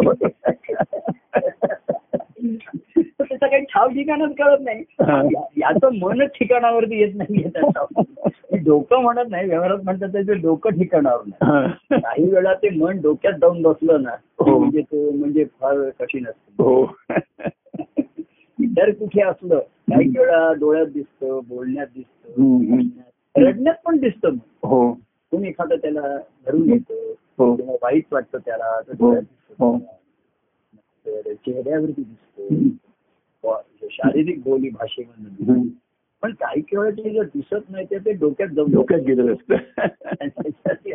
तर 3.10 3.20
त्याचा 3.20 3.46
काही 3.46 3.64
ठाव 3.64 3.88
ठिकाणच 3.88 4.36
कळत 4.36 4.60
नाही 4.60 4.82
हा. 5.00 5.22
याचं 5.58 5.96
मनच 5.96 6.30
ठिकाणावरती 6.30 7.00
येत 7.00 7.16
नाही 7.16 7.42
डोकं 8.58 9.02
म्हणत 9.02 9.30
नाही 9.30 9.48
व्यवहारात 9.48 9.78
म्हणतात 9.84 10.08
त्याचं 10.08 10.40
डोकं 10.40 10.70
ठिकाणावर 10.70 11.22
नाही 11.26 11.50
हा. 11.50 11.66
काही 11.98 12.24
वेळा 12.24 12.54
ते 12.54 12.76
मन 12.76 13.00
डोक्यात 13.02 13.34
जाऊन 13.40 13.62
बसलं 13.62 14.02
ना 14.02 14.10
हो. 14.40 14.58
म्हणजे 14.58 14.82
तो 14.82 15.10
म्हणजे 15.10 15.44
फार 15.60 15.90
कठीण 16.00 16.26
असतं 16.26 16.62
हो 16.62 16.86
इतर 18.58 18.90
कुठे 18.90 19.22
असलं 19.22 19.58
काही 19.88 20.08
वेळा 20.08 20.52
डोळ्यात 20.52 20.86
दिसतं 20.86 21.40
बोलण्यात 21.48 21.86
दिसतं. 21.86 22.42
रडण्यात 23.36 23.74
पण 23.84 23.96
दिसतं. 23.96 24.28
हो. 24.62 24.92
कोणी 25.30 25.48
एखादं 25.48 25.76
त्याला 25.76 26.16
धरून 26.46 26.62
घेतं 26.62 27.12
हो. 27.38 27.56
किंवा 27.56 27.74
वाईट 27.82 28.04
वाटतं 28.12 28.38
त्याला 28.38 28.80
तर 28.80 28.92
हो. 29.00 29.14
हो. 29.58 29.78
चेहऱ्यावरती 31.34 32.02
दिसतं. 32.02 32.68
शारीरिक 33.90 34.42
बोली. 34.42 34.68
हम्म. 34.68 35.62
पण 36.22 36.32
काही 36.32 36.60
काही 36.60 36.76
वेळा 36.76 36.90
ते 36.90 37.10
जर 37.10 37.22
दिसत 37.22 37.70
नाही 37.70 37.86
तर 37.86 37.98
ते 37.98 38.12
डोक्यात 38.12 38.48
जाऊन 38.48 38.70
डोक्यात 38.70 39.00
गेलेलं 39.00 39.32
असतं. 39.32 39.54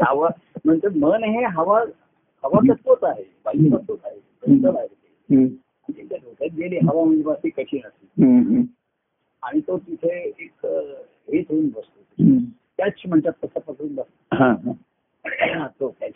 हवा 0.01 0.29
म्हणजे 0.65 0.99
मन 0.99 1.23
हे 1.23 1.43
हवा 1.43 1.81
हवा 2.43 2.73
तत्वच 2.73 3.03
आहे. 3.03 3.23
वायू 3.45 3.77
तत्वच 3.77 3.99
आहे. 4.03 4.19
डोक्यात 6.03 6.49
गेली 6.57 6.77
हवा 6.77 7.03
म्हणजे 7.03 7.49
कठीण 7.49 7.79
असते. 7.87 8.07
आणि 9.43 9.59
तो 9.59 9.77
तिथे 9.77 10.33
एक 10.39 10.67
हेच 11.33 11.45
होऊन 11.49 11.67
बसतो. 11.67 12.37
कॅच 12.77 12.93
म्हणतात 13.07 13.31
तसं 13.43 13.59
पकडून 13.59 13.95
बसतो. 13.95 14.77
तो 15.79 15.95
कॅच. 16.01 16.13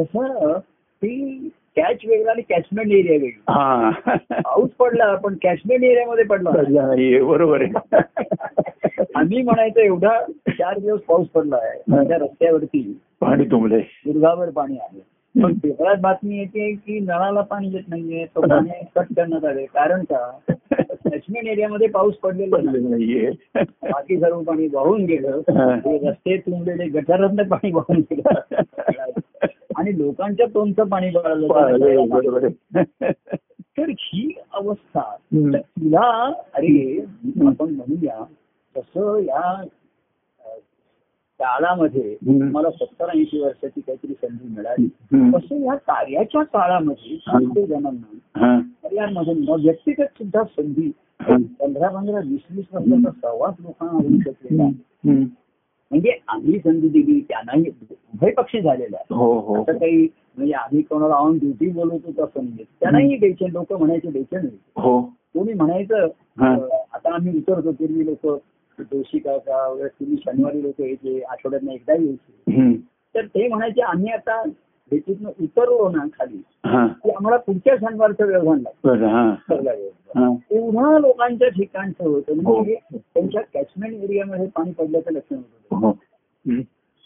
तसं 0.00 0.58
ती 1.02 1.48
कॅच 1.76 1.96
वेगळा 2.08 2.30
आणि 2.30 2.42
कॅचमेंट 2.42 2.92
एरिया 2.92 3.12
वेगळा. 3.12 3.52
हा. 3.52 3.90
पाऊस 4.30 4.70
पडला 4.70 5.14
पण 5.14 5.34
कॅचमेंट 5.42 5.84
एरियामध्ये 5.84 6.24
पडला. 6.24 6.50
बरोबर 7.24 7.62
आहे. 7.62 7.70
आम्ही 9.14 9.42
म्हणायचं 9.42 9.80
एवढा 9.80 10.22
चार 10.48 10.78
दिवस 10.78 11.00
पाऊस 11.00 11.28
पडला 11.28 11.56
आहे. 11.56 12.08
त्या 12.08 12.16
रस्त्यावरती 12.16 13.00
पाणी 13.20 13.44
तुंबले 13.44 13.78
दुर्गावर 13.78 14.50
पाणी 14.50 14.78
आहे. 14.78 15.00
पण 15.36 15.54
पेपरात 15.58 15.96
बातमी 16.00 16.38
येते 16.38 16.74
की 16.74 17.00
नळाला 17.00 17.40
पाणी 17.40 17.68
येत 17.72 17.82
नाहीये 17.88 18.26
तो 18.26 18.40
पाणी 18.40 18.84
कट 18.96 19.06
करण्यात 19.16 19.44
आले. 19.44 19.64
कारण 19.64 20.04
का? 20.04 20.38
कॅचमेंट 21.04 21.48
एरियामध्ये 21.48 21.88
पाऊस 21.88 22.14
पडलेला 22.14 22.56
नाही. 22.56 22.66
पडले 22.66 22.88
नाहीये. 22.88 23.30
बाकी 23.82 24.20
सर्व 24.20 24.42
पाणी 24.42 24.68
वाहून 24.72 25.04
गेलं. 25.04 25.40
रस्ते 26.08 26.36
तुंबलेले 26.36 26.88
गटारातनं 26.88 27.42
पाणी 27.42 27.72
वाहून 27.72 27.96
गेलं. 27.96 28.40
आणि 29.76 29.98
लोकांच्या 29.98 30.46
तोंडचं 30.46 30.84
पाणी 30.84 31.06
आहे. 31.06 32.48
तर 33.78 33.88
ही 33.88 34.38
अवस्था. 34.54 35.16
तुला 35.34 36.32
अरे 36.54 37.04
आपण 37.46 37.70
म्हणूया 37.70 38.24
तसं 38.76 39.18
या 39.18 39.64
काळामध्ये. 41.40 42.16
मला 42.52 42.70
सत्तर 42.70 43.08
ऐंशी 43.08 43.40
वर्षाची 43.40 43.80
काहीतरी 43.80 44.12
संधी 44.12 44.54
मिळाली. 44.54 44.86
तसं 45.34 45.64
या 45.64 45.74
कार्याच्या 45.74 46.42
काळामध्ये 46.42 47.66
जणांना 47.66 48.40
हा. 48.40 48.58
कार्यामधून 48.60 49.38
मग 49.48 49.64
व्यक्तिगत 49.64 50.18
सुद्धा 50.18 50.42
संधी 50.44 50.90
हा. 51.20 51.36
पंधरा 51.60 51.88
पंधरा 51.88 52.18
वीस 52.18 52.40
वीस 52.50 52.64
वर्षाचा 52.72 53.10
सहवास 53.10 53.54
लोकांना 53.60 53.92
होऊ 53.92 54.20
शकलेला. 54.20 54.68
म्हणजे 55.90 56.18
आम्ही 56.28 56.58
संधी 56.58 56.88
दिली 56.88 57.20
त्यांनाही 57.20 57.70
उभय 57.90 58.30
पक्षी 58.30 58.60
झालेला 58.60 58.96
आहे 58.96 59.14
हो 59.14 59.32
हो 59.38 59.62
असं 59.62 59.78
काही 59.78 60.06
म्हणजे 60.36 60.52
आम्ही 60.52 60.82
कोणाला 60.82 61.14
ऑन 61.14 61.38
ड्युटी 61.38 61.68
बोलवतो 61.68 62.10
तसं 62.10 62.44
नाही 62.44 62.64
त्यांनाही 62.80 63.16
द्यायचे 63.16 63.52
लोक 63.52 63.72
म्हणायचे 63.72 64.46
हो 64.76 65.00
कोणी 65.34 65.52
म्हणायचं 65.52 66.06
हा. 66.40 66.54
आता 66.94 67.14
आम्ही 67.14 67.36
उतरतो 67.38 67.72
पूर्वी 67.72 68.06
लोक 68.06 68.26
जोशी 68.82 69.18
वगैरे 69.26 69.88
तुम्ही 69.88 70.16
शनिवारी 70.16 70.62
लोक 70.62 70.80
यायचे 70.80 71.20
आठवड्यात 71.20 71.74
एकदा 71.74 71.92
यायचे. 71.92 72.76
तर 73.14 73.26
ते 73.26 73.48
म्हणायचे 73.48 73.82
आम्ही 73.82 74.12
आता 74.12 74.42
भेटीतनं 74.90 75.28
उतरलो 75.28 75.88
ना 75.88 76.04
खाली. 76.18 76.36
की 76.88 77.10
आम्हाला 77.10 77.36
पुढच्या 77.36 77.76
शनिवारचं 77.76 78.26
व्यवधान 78.26 78.58
लागतं 78.58 78.88
एवढा 80.50 80.98
लोकांच्या 80.98 81.48
ठिकाणचं 81.48 82.08
होतं 82.08 82.32
हो. 82.44 82.54
म्हणजे 82.54 82.76
त्यांच्या 82.96 83.42
कॅचमेंट 83.42 84.04
एरियामध्ये 84.04 84.46
पाणी 84.46 84.72
पडल्याचं 84.72 85.12
लक्षण 85.12 85.36
होतं. 85.36 85.76
हो. 85.76 85.90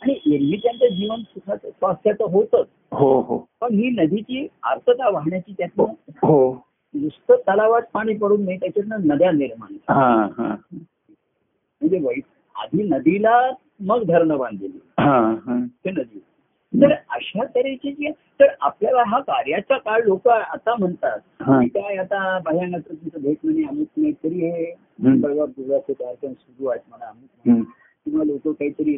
आणि 0.03 0.35
एरवी 0.35 0.57
त्यांचं 0.57 0.87
जीवन 0.87 1.21
सुखाचं 1.21 1.69
स्वास्थ्याचं 1.71 2.25
होतच. 2.25 2.67
हो 2.93 3.21
हो. 3.21 3.49
पण 3.61 3.75
ही 3.75 3.91
नदीची 3.91 4.49
आर्तता 4.63 5.11
वाहण्याची 5.11 5.53
त्यातनं 5.59 5.85
हो. 6.23 6.67
नुसतं 6.95 7.35
तलावात 7.37 7.83
पाणी 7.93 8.15
पडून 8.15 8.45
नाही 8.45 8.57
त्याच्यातनं 8.57 8.97
नद्या 9.01 9.31
निर्माण 9.31 9.73
म्हणजे 11.85 12.07
वै 12.07 12.15
आधी 12.57 12.83
नदीला 12.83 13.51
मग 13.81 14.03
धरणं 14.03 14.39
बांधलेली 14.39 14.79
हा 14.99 15.19
हा 15.47 15.65
ते 15.85 15.91
नदी 15.91 16.19
तर 16.73 16.93
अशा 17.11 17.45
तऱ्हेची 17.45 17.93
जी 17.93 18.11
तर 18.41 18.47
आपल्याला 18.61 19.03
हा 19.07 19.21
कार्याचा 19.21 19.77
काळ 19.79 20.01
लोक 20.05 20.29
आता 20.29 20.75
म्हणतात. 20.79 21.19
की 21.43 21.69
काय 21.69 21.97
आता 21.97 22.39
तुमचं 22.39 23.21
भेट 23.23 23.37
म्हणे 23.45 23.63
अमुक 23.63 23.87
नाही 23.97 24.13
तरी 24.13 24.51
हे 24.51 24.73
दुर्गाचे 25.01 25.93
कार्यक्रम 25.93 26.33
सुरू 26.33 26.67
आहेत 26.67 26.81
म्हणा 26.89 27.07
अमुक. 27.07 27.65
किंवा 28.07 28.25
लोक 28.25 28.49
काहीतरी 28.49 28.97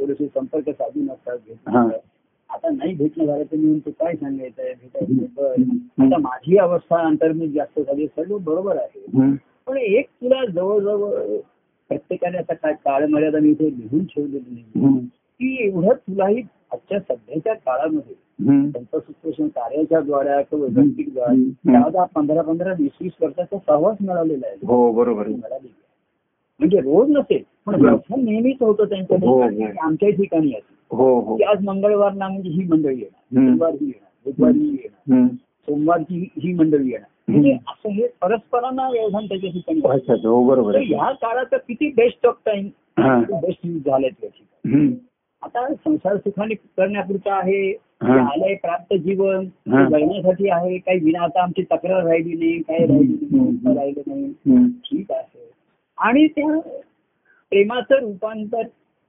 थोडेसे 0.00 0.26
संपर्क 0.26 0.70
साधून 0.70 1.10
असतात. 1.10 1.90
आता 2.50 2.70
नाही 2.70 2.94
भेटणं 2.94 3.24
झालं 3.26 3.42
तर 3.44 3.56
मी 3.56 3.66
म्हणतो 3.66 3.90
काय 3.90 4.14
सांगायचंय 4.14 4.72
भेटायचं 4.72 5.24
बरं. 5.36 5.62
हम्म. 5.62 6.04
आता 6.06 6.18
माझी 6.18 6.56
अवस्था 6.56 7.00
अंतर्मित 7.00 7.48
जास्त 7.48 7.80
झाली 7.80 8.06
सर्व 8.06 8.38
बरोबर 8.38 8.76
आहे. 8.76 9.06
पण 9.66 9.76
एक 9.76 10.06
तुला 10.06 10.44
जवळजवळ 10.44 11.36
प्रत्येकाने 11.90 12.38
आता 12.38 12.54
काय 12.54 12.72
काळ 12.84 13.06
मर्यादा 13.06 13.38
मी 13.38 13.50
इथे 13.50 13.68
लिहून 13.70 14.04
ठेवलेली 14.04 14.62
नाही. 14.74 14.98
की 15.40 15.56
एवढं 15.66 15.94
तुलाही 15.96 16.42
आजच्या 16.72 16.98
सध्याच्या 17.00 17.54
काळामध्ये. 17.56 18.14
संत 18.70 18.96
सुप्रेषण 18.96 19.48
कार्याच्या 19.48 20.00
द्वारा 20.00 20.40
किंवा 20.40 20.66
वैयक्तिक 20.70 21.12
द्वारा 21.14 21.88
दहा 21.88 22.04
पंधरा 22.14 22.42
पंधरा 22.42 22.72
वीस 22.78 22.96
वीस 23.00 23.12
वर्षाचा 23.20 23.56
सहवास 23.58 23.96
मिळालेला 24.00 24.46
आहे 24.46 24.66
हो 24.66 24.90
बरोबर 24.92 25.26
आहे 25.26 25.34
मिळालेली 25.34 25.68
आहे. 25.68 25.84
म्हणजे 26.60 26.80
रोज 26.80 27.10
नसेल 27.10 27.42
पण. 27.66 27.80
व्यवसाय 27.80 28.22
नेहमीच 28.22 28.56
होतं 28.60 28.84
त्यांच्या 28.84 29.16
हो, 29.18 29.36
ठिकाणी 29.36 29.56
हो. 29.56 29.68
आणि 29.68 29.78
आमच्या 29.82 30.10
ठिकाणी 30.10 30.52
असते 30.52 30.74
हो 30.90 31.38
आज 31.48 31.64
मंगळवारला 31.64 32.28
म्हणजे 32.28 32.50
ही 32.50 32.64
मंडळी 32.64 32.94
येणार. 32.94 33.44
बुधवारी 33.46 33.76
ही 33.76 33.86
येणार 33.86 34.10
बुधवारी 34.26 34.68
येणार. 34.74 35.26
सोमवारची 35.68 36.28
ही 36.36 36.52
मंडळी 36.54 36.90
येणार 36.90 37.08
म्हणजे 37.28 37.52
असं 37.68 37.88
हे 37.88 38.06
परस्परांना 38.22 38.88
व्यवधान 38.90 39.26
त्याच्या 39.26 39.50
ठिकाणी. 39.50 39.80
हो 40.24 40.42
बरोबर 40.44 40.76
ह्या 40.78 41.10
काळाचं 41.12 41.56
किती 41.68 41.90
बेस्ट 41.96 42.26
ऑफ 42.26 42.36
टाइम 42.46 42.68
हा. 42.98 43.18
बेस्ट 43.32 43.66
यूज 43.66 43.80
झालंय 43.86 44.08
त्या 44.10 44.28
ठिकाणी 44.28 44.76
हम्म. 44.76 44.92
आता 45.42 45.66
संसार 45.74 46.16
सुखाने 46.16 46.54
करण्यापुरता 46.54 47.34
आहे 47.34 47.70
आलंय 48.02 48.54
प्राप्त 48.54 48.94
जीवन 48.94 49.44
जगण्यासाठी 49.68 50.48
आहे 50.50 50.78
काही 50.78 50.98
विना 51.00 51.22
आता 51.24 51.42
आमची 51.42 51.62
तक्रार 51.62 52.02
राहिली 52.04 52.34
नाही 52.34 52.58
काय 52.62 52.86
राहिली 52.86 53.74
राहिलं 53.74 54.02
नाही. 54.06 54.66
ठीक 54.84 55.10
आहे. 55.12 55.44
आणि 55.98 56.26
त्या 56.26 56.58
प्रेमाचं 57.52 58.00
रूपांतर 58.00 58.62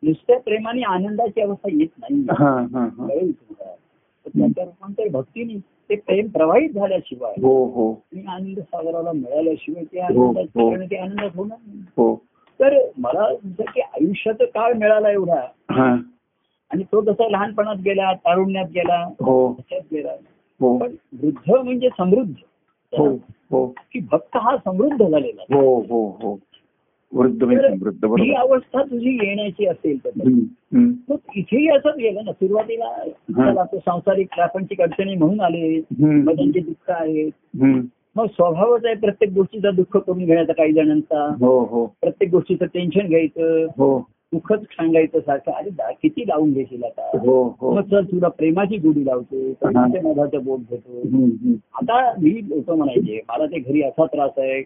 नुसत्या 0.03 0.39
प्रेमाने 0.39 0.81
आनंदाची 0.87 1.41
अवस्था 1.41 1.69
येत 1.73 1.87
नाही. 1.99 2.21
त्याचं 4.25 4.63
रूपांतर 4.63 5.07
भक्तीने 5.11 5.57
ते 5.89 5.95
प्रेम 5.95 6.27
प्रवाहित 6.27 6.69
झाल्याशिवाय 6.69 7.33
हो 7.41 7.65
हो. 7.65 7.91
आनंद 8.27 8.59
सागराला 8.59 9.11
मिळाल्याशिवाय 9.11 9.83
ते 9.83 9.99
हो, 9.99 10.05
आनंदात 10.05 10.57
हो. 10.57 10.75
ते 10.75 10.95
आनंदात 10.95 11.29
होणार 11.35 11.57
नाही. 11.67 11.81
हो. 11.97 12.15
तर 12.59 12.77
मला 12.97 13.33
की 13.59 13.81
आयुष्याचा 13.81 14.45
काळ 14.45 14.73
मिळाला 14.73 15.11
एवढा 15.11 15.41
हा. 15.71 15.95
आणि 16.71 16.83
तो 16.83 17.01
जसा 17.01 17.27
लहानपणात 17.29 17.75
गेला 17.75 18.13
तारुण्यात 18.13 18.65
गेला 18.75 19.03
हो. 19.21 19.51
गेला. 19.73 20.11
पण 20.61 20.95
वृद्ध 21.23 21.51
म्हणजे 21.51 21.89
समृद्ध. 21.97 22.33
हो 22.97 23.07
हो. 23.51 23.67
की 23.67 23.99
भक्त 24.11 24.37
हा 24.37 24.57
समृद्ध 24.57 25.05
झालेला. 25.07 25.55
हो 25.55 25.79
हो 25.79 26.17
हो. 26.21 26.39
वृद्ध 27.13 27.43
वृद्ध 27.43 28.05
ही 28.05 28.33
अवस्था 28.33 28.81
तुझी 28.83 29.27
येण्याची 29.27 29.65
असेल 29.65 29.97
तर. 30.05 30.09
मग 31.09 31.15
इथेही 31.35 31.67
असंच 31.67 31.95
गेलं 31.95 32.21
ना 32.25 32.31
सुरुवातीला 32.31 33.65
सांसारिक 33.65 34.27
प्रापंचिक 34.35 34.81
अडचणी 34.81 35.15
म्हणून 35.15 35.41
आले. 35.41 35.81
त्यांचे 35.81 36.59
दुःख 36.59 36.91
आहेत. 36.91 37.31
मग 38.15 38.25
स्वभावच 38.25 38.85
आहे 38.85 38.95
प्रत्येक 38.95 39.31
गोष्टीचा 39.31 39.71
दुःख 39.71 39.97
करून 39.97 40.17
घेण्याचा 40.17 40.53
काही 40.53 40.73
जणांचा. 40.73 41.35
हो 41.39 41.63
हो. 41.63 41.85
प्रत्येक 41.85 42.31
गोष्टीचं 42.31 42.65
टेन्शन 42.65 43.07
घ्यायचं. 43.07 43.65
हो. 43.65 43.99
दुःखच 44.33 44.61
सांगायचं 44.61 45.19
सारखं. 45.19 45.51
अरे 45.51 45.69
किती 46.03 46.21
लावून 46.21 46.53
घेशील 46.53 46.83
आता? 46.83 47.17
हो 47.21 47.55
हो. 47.61 47.75
मग 47.75 47.81
चल 47.81 48.03
तुला 48.03 48.27
प्रेमाची 48.27 48.77
गोडी 48.77 49.05
लावतो. 49.05 49.49
मधाचं 49.65 50.43
बोट 50.43 50.59
घेतो. 50.59 51.01
आता 51.73 52.11
मी 52.11 52.41
लोक 52.49 52.71
म्हणायचे 52.71 53.21
मला 53.29 53.45
ते 53.45 53.59
घरी 53.59 53.81
असा 53.81 54.05
त्रास 54.05 54.31
आहे. 54.37 54.61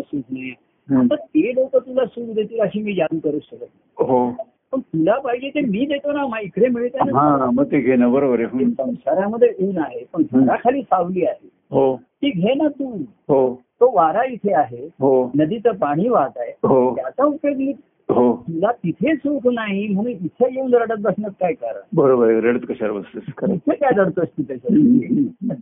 सुख 0.00 0.22
नाही. 0.30 0.52
आता 0.90 1.14
ते 1.14 1.54
लोक 1.54 1.76
तुला 1.76 2.04
सुख 2.04 2.34
देतील 2.34 2.60
अशी 2.60 2.82
मी 2.82 2.94
जादू 2.94 3.18
करू 3.18 3.38
शकत 3.38 3.60
नाही. 3.60 4.08
हो. 4.08 4.30
पण 4.72 4.80
तुला 4.80 5.18
पाहिजे 5.18 5.48
ते 5.48 5.60
मी 5.60 5.86
देतो 5.86 6.12
ना 6.12 6.40
इकडे 6.40 6.68
मिळते 6.68 6.98
ना. 6.98 7.18
हा 7.18 7.50
मग 7.50 7.64
ते 7.64 7.80
घेणं 7.80 8.12
बरोबर 8.12 8.40
आहे. 8.40 8.64
संसारामध्ये 8.64 9.48
ऊन 9.58 9.78
आहे 9.78 10.04
पण 10.12 10.22
घराखाली 10.32 10.82
सावली 10.82 11.24
आहे. 11.24 11.48
हो. 11.70 11.96
ती 11.96 12.30
घे 12.30 12.54
ना 12.54 12.68
तू. 12.68 12.96
हो. 13.28 13.54
तो 13.80 13.96
वारा 13.96 14.22
इथे 14.24 14.52
आहे. 14.54 14.86
हो. 15.00 15.30
नदीचं 15.36 15.70
पाणी 15.70 16.08
वाहत 16.08 16.38
आहे. 16.38 16.50
हो. 16.50 16.94
त्याचा 16.94 17.24
उपयोग 17.24 17.74
हो. 18.08 18.36
तुला 18.36 18.70
तिथे 18.72 19.14
सुख 19.16 19.40
नाही 19.52 19.88
म्हणून 19.88 20.12
इथे 20.12 20.54
येऊन 20.54 20.74
रडत 20.74 21.00
बसण्यात 21.00 21.32
काय 21.40 21.52
कारण? 21.52 21.80
बरोबर 21.94 22.30
आहे. 22.30 22.40
रडत 22.40 22.66
कशाला 22.68 22.92
बसतेस? 22.92 23.50
इथे 23.50 23.74
काय 23.74 23.90
रडतोस 23.96 24.28
तू 24.38 24.42
त्याच्यात 24.42 25.56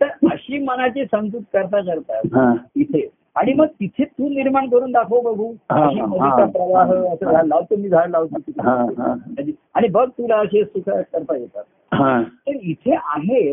तर 0.00 0.06
अशी 0.30 0.58
मनाची 0.58 1.04
समजूत 1.04 1.42
करता 1.52 1.80
करता 1.80 2.54
इथे 2.76 3.08
आणि 3.34 3.52
मग 3.52 3.66
तिथे 3.66 4.04
तू 4.04 4.28
निर्माण 4.28 4.68
करून 4.68 4.92
दाखव 4.92 5.20
बघू. 5.20 5.52
नदीचा. 5.70 6.44
प्रवाह 6.44 6.92
असं 6.92 7.32
झाड 7.32 7.46
लावतो 7.46 7.76
मी 7.76 7.88
झाड 7.88 8.10
लावतो. 8.10 8.38
तिथे. 8.38 9.52
आणि 9.74 9.88
बघ 9.88 10.08
तुला 10.08 10.36
असे 10.36 10.64
सुख 10.64 10.90
करता 10.90 11.36
येतात. 11.36 11.64
हा. 11.94 12.22
तर 12.22 12.52
इथे 12.62 12.94
आहे. 12.94 13.50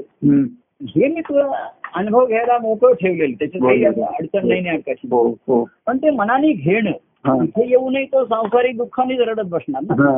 हे 0.82 1.08
मी 1.08 1.22
तुला 1.22 1.68
अनुभव 1.96 2.26
घ्यायला 2.26 2.58
मोकळं 2.58 2.94
ठेवलेलं. 2.94 3.34
त्याच्यात 3.34 3.64
काही 3.64 3.86
अडचण 3.86 4.48
नाही 4.48 4.62
नाही 4.62 4.82
कशी 4.82 5.08
हो 5.12 5.28
हो. 5.48 5.70
पण 5.86 5.98
ते 5.98 6.10
मनाने 6.10 6.52
घेणं. 6.52 6.92
हा. 7.26 7.44
इथे 7.44 7.70
येऊनही 7.70 8.06
तो 8.06 8.26
सांसारिक 8.26 8.78
दुःखाने 8.78 9.16
रडत 9.16 9.46
बसणार 9.46 9.82
ना. 9.84 10.18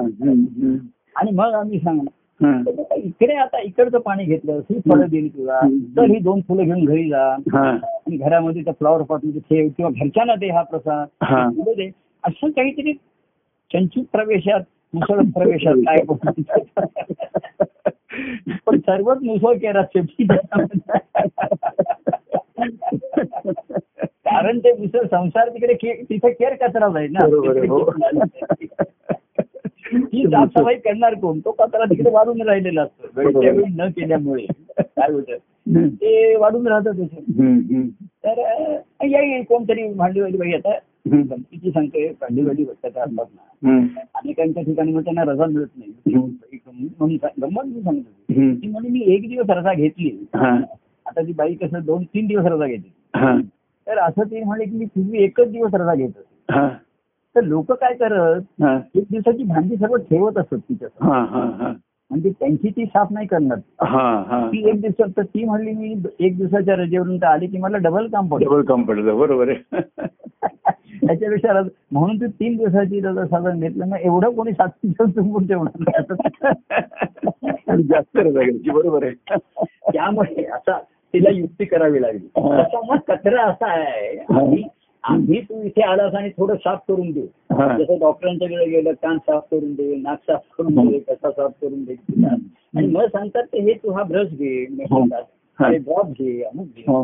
आणि 1.15 1.31
मग 1.31 1.53
आम्ही 1.53 1.79
सांगणार. 1.79 2.13
इकडे 2.41 3.33
आता 3.33 3.59
इकडचं 3.61 3.99
पाणी 3.99 4.23
घेतलं 4.23 4.59
ही 4.69 4.79
फळं 4.79 5.07
दिली 5.09 5.29
तुला. 5.29 5.59
तर 5.97 6.03
ही 6.03 6.19
दोन 6.19 6.41
फुलं 6.41 6.63
घेऊन 6.63 6.85
घरी 6.85 7.09
जा. 7.09 7.35
हा. 7.53 7.69
आणि 7.69 8.17
घरामध्ये 8.17 8.63
त्या 8.63 8.73
फ्लॉवर 8.73 9.01
पॉटमध्ये 9.01 9.41
ठेव 9.41 9.69
किंवा 9.77 9.91
घरच्यांना 9.91 10.35
दे 10.35 10.49
हा 10.49 10.61
प्रसाद. 10.61 11.07
दे. 11.77 11.89
असं 12.23 12.49
काहीतरी 12.49 12.93
चंचूत 13.73 14.03
प्रवेशात 14.11 14.61
मुसळ 14.93 15.19
प्रवेशात 15.35 15.75
काय. 15.75 15.97
पण 18.65 18.79
सर्वच 18.79 19.17
मुसळ 19.23 19.53
केला 19.57 19.81
शेवटी 19.83 20.23
कारण 24.25 24.59
ते 24.59 24.71
मुसळ 24.73 25.05
संसार 25.05 25.49
तिकडे 25.49 25.73
के- 25.73 26.03
तिथे 26.09 26.31
केर 26.31 26.53
कचराच 26.53 26.95
आहे 26.95 27.07
ना. 27.07 27.19
ती 30.11 30.23
साफसफाई 30.23 30.75
करणार 30.75 31.13
कोण? 31.13 31.39
तो 31.39 31.51
कचरा 31.51 31.85
तिकडे 31.85 32.09
वाढून 32.09 32.41
राहिलेला 32.41 32.81
असतो. 32.81 33.07
वेळच्या 33.15 33.51
वेळी 33.51 33.73
न 33.75 33.81
केल्यामुळे. 33.81 34.45
काय 34.79 35.11
होतं? 35.11 35.33
ते 35.87 36.35
वाढून 36.35 36.67
राहतं. 36.67 36.91
तर 38.25 38.39
येईल 39.03 39.43
कोणतरी 39.43 39.93
भांडीवाली 39.93 40.37
बाई 40.37 40.53
आता. 40.53 40.77
गमतीची 41.07 41.71
सांगते 41.71 42.07
भांडीवाली 42.21 42.63
बसतात 42.63 42.89
असतात 42.89 43.25
ना. 43.35 43.69
हम्म, 43.69 43.87
अनेकांच्या 44.15 44.63
ठिकाणी 44.63 44.91
मग 44.91 45.03
त्यांना 45.03 45.23
रजा 45.23 45.45
मिळत 45.45 45.67
नाही. 45.77 46.15
म्हणून 46.15 47.15
गंमत 47.41 47.63
मी 47.65 47.81
सांगतो. 47.81 48.09
ती 48.61 48.67
म्हणे 48.67 48.89
मी 48.89 49.03
एक 49.05 49.29
दिवस 49.29 49.45
रजा 49.49 49.73
घेतली. 49.73 50.25
आता 50.33 51.21
ती 51.21 51.33
बाई 51.33 51.53
कसं 51.53 51.79
दोन 51.85 52.03
तीन 52.03 52.27
दिवस 52.27 52.45
रजा 52.45 52.67
घेते. 52.67 52.93
हा. 53.15 53.39
तर 53.87 53.97
असं 53.97 54.23
ती 54.23 54.43
म्हणे 54.43 54.65
की 54.65 54.75
मी 54.75 54.85
पूर्वी 54.85 55.23
एकच 55.23 55.51
दिवस 55.51 55.73
रजा 55.73 55.95
घेत 55.95 56.09
तर 57.35 57.43
लोक 57.43 57.71
काय 57.71 57.93
करत 57.93 58.63
एक 58.95 59.03
दिवसाची 59.11 59.43
भांडी 59.43 59.75
सर्व 59.75 59.95
ठेवत 59.95 60.37
असत 60.37 60.55
तिच्या 60.59 60.87
हा 61.05 61.19
हा 61.25 61.43
हा. 61.59 61.73
म्हणजे 62.11 62.29
त्यांची 62.29 62.69
ती 62.69 62.85
साफ 62.85 63.07
नाही 63.11 63.27
करणार. 63.27 63.57
हा 63.81 64.03
हा. 64.27 64.45
ती 64.47 64.67
एक 64.69 64.79
दिवसात 64.81 65.09
तर 65.17 65.23
ती 65.23 65.43
म्हणली 65.45 65.71
मी 65.71 65.93
एक 66.19 66.37
दिवसाच्या 66.37 66.75
रजेवरून 66.75 67.17
तर 67.17 67.25
आली 67.25 67.47
की 67.47 67.57
मला 67.57 67.77
डबल 67.77 68.07
काम 68.07 68.27
पडलं. 68.27 68.45
डबल 68.45 68.61
काम 68.61 68.83
पडलं 68.83 69.17
बरोबर 69.17 69.49
आहे. 69.49 69.81
त्याच्यापेक्षा 71.05 71.61
म्हणून 71.91 72.17
तू 72.21 72.27
तीन 72.29 72.55
दिवसाची 72.57 72.99
रजा 72.99 73.25
साधारण 73.25 73.59
घेतलं. 73.59 73.89
ना 73.89 73.97
एवढं 73.99 74.31
कोणी 74.31 74.51
सात 74.51 74.69
दिवस 74.83 75.15
तुंबून 75.15 75.47
ठेवणार 75.47 75.83
जास्त 77.81 78.17
रजा 78.17 78.29
घ्यायची 78.31 78.69
बरोबर 78.71 79.03
आहे. 79.03 79.37
त्यामुळे 79.93 80.43
आता 80.45 80.77
तिला 81.13 81.29
युक्ती 81.29 81.65
करावी 81.65 82.01
लागली. 82.01 82.27
त्याचा 82.27 82.79
मग 82.87 82.97
कचरा 83.07 83.43
असा 83.43 83.71
आहे 83.71 84.63
आम्ही 85.03 85.39
तू 85.41 85.61
इथे 85.63 85.81
आलास 85.81 86.13
आणि 86.15 86.29
थोडं 86.29 86.55
साफ 86.55 86.79
करून 86.87 87.11
दे 87.11 87.21
हा. 87.51 87.77
जसं 87.77 87.99
डॉक्टरांच्याकडे 87.99 88.65
गेलं 88.65 88.93
कान 88.93 89.17
साफ 89.17 89.43
करून 89.51 89.73
दे 89.73 89.95
नाक 89.95 90.19
साफ 90.27 90.41
करून 90.57 90.87
दे 90.87 90.99
कसा 90.99 91.29
साफ 91.31 91.51
करून 91.61 91.83
दे 91.83 91.93
आणि 92.25 92.87
मग 92.87 93.05
सांगतात 93.05 93.43
ते 93.43 93.61
हे 93.61 93.73
तू 93.73 93.91
हा 93.91 94.03
ब्रश 94.03 94.27
घे 94.29 94.63
हा. 94.83 95.03
हा. 95.59 95.69
हे 95.69 95.77
ड्रॉप 95.77 96.11
घे 96.11 96.41
अमुक 96.43 96.89
हा. 96.89 97.03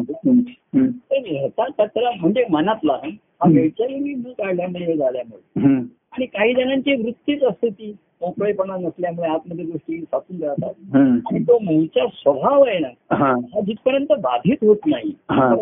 घे 0.76 1.38
ह्याचा 1.40 1.66
कचरा 1.78 2.12
म्हणजे 2.12 2.46
मनातला 2.50 2.94
हा 2.94 3.08
हम्म. 3.08 3.58
वेळच्या 3.58 3.86
वेळी 3.86 4.14
न 4.14 4.32
काढल्यामुळे 4.38 4.86
हे 4.86 4.98
झाल्यामुळे. 4.98 5.68
आणि 6.14 6.26
काही 6.26 6.54
जणांची 6.54 6.94
वृत्तीच 6.96 7.44
असते 7.44 7.70
ती 7.70 7.92
मोकळेपणा 8.22 8.78
नसल्यामुळे 8.78 9.30
आतमध्ये 9.30 9.66
गोष्टी 9.66 10.00
साचून 10.02 10.38
जातात. 10.38 10.96
आणि 10.96 11.40
तो 11.40 11.58
मूळचा 11.60 12.06
स्वभाव 12.14 12.64
आहे 12.64 12.78
ना 12.80 13.16
हा 13.16 13.32
हा 13.32 13.62
जिथपर्यंत 13.62 14.14
बाधित 14.22 14.64
होत 14.64 14.86
नाही 14.88 15.12
हा. 15.32 15.54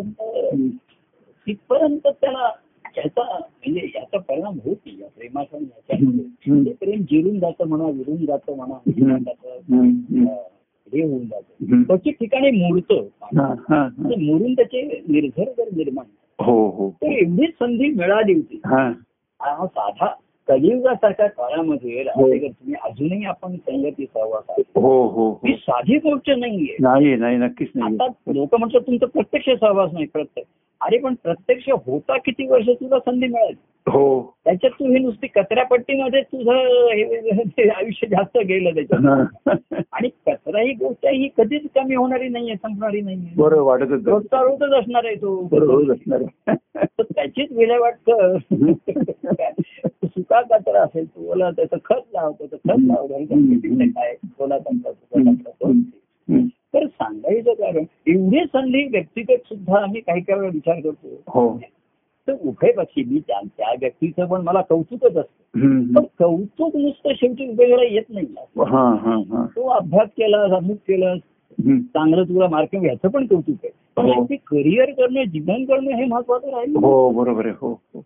तिथपर्यंत 1.48 2.08
त्याला 2.08 2.50
याचा 2.98 3.24
म्हणजे 3.40 3.92
याचा 3.96 4.18
परिणाम 4.18 4.54
होत 4.66 4.76
नाही 4.86 5.02
या 5.02 5.08
प्रेमाचा. 5.08 5.58
ते 6.66 6.74
प्रेम 6.74 7.02
जिरून 7.02 7.40
जातं 7.40 7.68
म्हणा 7.68 7.86
विरून 7.86 8.26
जातं 8.26 8.56
म्हणा 8.56 8.74
हे 10.94 11.02
होऊन 11.04 11.26
जातं. 11.26 11.84
त्याची 11.84 12.12
ठिकाणी. 12.12 12.52
म्हणजे 12.52 14.16
मोडून 14.16 14.54
त्याचे 14.54 14.82
निर्भर 15.08 15.44
जर 15.44 15.70
निर्माण 15.76 16.06
हो 16.40 16.70
हो. 16.70 16.90
तर 16.90 17.08
एवढीच 17.08 17.50
संधी 17.50 17.90
मिळाली 17.90 18.34
होती. 18.34 18.62
हा. 18.66 18.94
साधा 19.66 20.06
कलियुगासारख्या 20.48 21.28
काळामध्ये 21.28 22.02
हो. 22.02 22.28
तुम्ही 22.32 22.74
अजूनही 22.84 23.26
आपण 23.26 23.56
संगती 23.56 24.06
सहवास 24.06 24.44
आहे 24.50 24.62
हो 24.76 25.08
हो 25.08 25.32
ही. 25.32 25.52
हो 25.52 25.58
साधी 25.58 25.98
गोष्ट 25.98 26.30
नाहीये. 26.30 26.76
नाही 26.80 27.16
नाही 27.16 27.38
नक्कीच 27.38 27.70
नाही 27.76 27.96
आता 27.96 28.32
लोक 28.34 28.56
म्हणतात 28.56 28.82
तुमचं 28.82 29.06
प्रत्यक्ष 29.06 29.50
सहवास 29.50 29.90
नाही 29.94 30.06
प्रत्यक्ष. 30.06 30.50
अरे 30.86 30.98
पण 30.98 31.14
प्रत्यक्ष 31.24 31.70
होता 31.70 32.18
किती 32.18 32.48
वर्ष 32.48 32.66
तुला 32.68 33.00
संधी 33.00 33.28
मिळाली? 33.28 33.56
हो. 33.88 34.36
त्याच्यात 34.46 34.72
तू 34.80 34.86
ही 34.86 35.00
नुसती 35.00 35.28
कचऱ्यापट्टीमध्ये 35.28 36.22
तुझं 36.22 37.70
आयुष्य 37.70 38.08
जास्त 38.08 38.38
गेलं 38.38 38.70
त्याच्यात. 38.70 39.56
आणि 39.92 40.10
कचरा 40.10 40.62
ही 40.62 40.74
गोष्ट 40.74 41.06
ही 41.06 41.30
कधीच 41.38 41.62
कमी 41.76 41.96
होणारी 41.96 42.28
नाहीये 42.28 42.56
संपणारी 42.56 43.02
नाहीये. 43.02 43.34
बरोबर 43.38 43.62
वाटत. 43.62 44.08
रोजचा 44.08 44.42
रोजच 44.42 44.74
असणार 44.74 45.06
आहे 45.06 45.16
तो. 45.16 45.42
बरोबर 45.42 45.94
असणार 45.94 46.22
त्याचीच 47.02 47.52
विल्हेवाट 47.52 47.94
कर 48.10 48.38
सुका 50.06 50.42
कचरा 50.42 50.82
असेल 50.82 51.06
तू 51.06 51.32
ओला 51.32 51.52
त्याचं 51.52 51.78
खत 51.86 52.02
लावतो 52.14 52.46
खत 52.46 52.58
लावतो. 52.66 53.18
काय? 53.86 54.16
ओला 54.40 54.58
तो. 56.74 56.80
तर 56.80 56.88
सांगायचं 56.88 57.54
कारण 57.54 57.84
एवढी 58.08 58.40
संधी 58.40 58.84
व्यक्तिगत 58.84 59.38
सुद्धा 59.46 59.84
आम्ही 59.84 60.02
काही 60.02 60.22
काही 60.22 60.40
वेळा 60.40 60.52
विचार 60.54 60.80
करतो. 60.80 61.22
हो. 61.28 61.60
तर 62.28 62.34
उभे 62.42 62.72
पक्षी 62.72 63.04
मी 63.04 63.20
त्या 63.20 63.74
व्यक्तीचं 63.82 64.26
पण 64.26 64.42
मला 64.42 64.62
कौतुकच 64.62 65.18
असतं. 65.18 65.94
पण 65.94 66.04
कौतुक 66.20 66.76
नुसतं 66.76 67.14
शेवटी 67.14 67.50
उपयोगाला 67.50 67.84
येत 67.84 68.04
नाही 68.10 68.26
हा 68.58 68.96
हा 69.02 69.16
हा. 69.16 69.46
तो 69.46 69.68
अभ्यास 69.68 70.10
केला 70.10 70.44
अमुक 70.56 70.78
केला. 70.78 71.16
चांगलं 71.68 72.24
तुला 72.24 72.48
मार्क 72.48 72.76
ह्याचं 72.76 73.08
पण 73.08 73.26
कौतुक 73.26 73.56
आहे. 73.64 73.70
पण 73.96 74.06
हो. 74.06 74.14
शेवटी 74.14 74.36
करिअर 74.36 74.92
करणं 74.92 75.24
जीवन 75.24 75.66
करणं 75.66 75.92
हे 75.92 76.06
महत्वाचं 76.06 76.48
राहील. 76.48 76.76
हो 76.76 77.10
बरोबर 77.10 77.46
आहे. 77.46 77.56
हो 77.62 77.74
हो. 77.74 78.02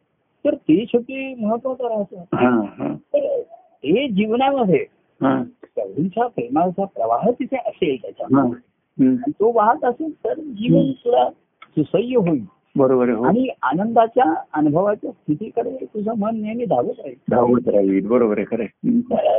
तर 0.46 0.56
ते 0.56 0.86
शेवटी 0.88 1.36
महत्वाचं 1.46 1.84
राहतं. 1.84 2.18
हा 2.34 2.50
हा. 2.50 2.96
तर 3.14 3.42
ते 3.84 4.08
जीवनामध्ये 4.08 4.86
कवींचा 5.24 6.28
प्रेमाचा 6.28 6.86
प्रवाह 6.86 7.30
तिथे 7.32 7.58
असेल 7.58 8.02
त्याच्या 8.02 8.44
तो 9.40 9.52
वाहत 9.56 9.84
असेल 9.86 10.12
तर 10.26 10.40
जीवन 10.40 10.92
तुला 11.06 11.30
सुसह्य 11.64 12.18
होईल. 12.18 12.44
बरोबर 12.76 13.10
हो. 13.10 13.24
आणि 13.24 13.48
आनंदाच्या 13.62 14.24
अनुभवाच्या 14.54 15.12
स्थितीकडे 15.12 15.86
तुझं 15.86 16.14
मन 16.18 16.36
नेहमी 16.36 16.66
धावत 16.66 17.00
राहील. 17.00 17.16
धावत 17.30 17.68
राहील. 17.68 18.08
बरोबर 18.08 18.38
आहे 18.38 18.46
खरं 18.46 18.66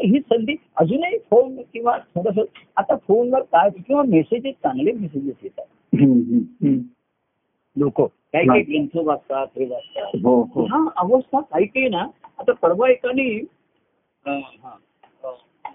ही 0.04 0.20
संधी 0.20 0.54
अजूनही 0.76 1.18
फोन 1.30 1.56
किंवा 1.72 1.96
थोडस 2.14 2.38
आता 2.76 2.96
फोनवर 2.96 3.42
काय 3.42 3.70
किंवा 3.78 4.02
मेसेजेस 4.02 4.54
चांगले 4.54 4.92
मेसेजेस 4.92 5.34
येतात. 5.42 5.64
लोक 7.76 8.00
काही 8.02 8.46
काही 8.46 8.62
ग्रंथ 8.62 9.06
वाचतात 9.06 9.46
हे 9.56 9.66
वाचतात. 9.66 10.16
हो 10.24 10.42
हो. 10.54 10.64
हा 10.64 10.88
अवस्था 10.96 11.40
काही 11.40 11.66
काही 11.66 11.88
ना 11.88 12.06
आता 12.38 12.52
परवा 12.52 12.90
एकाने 12.90 13.28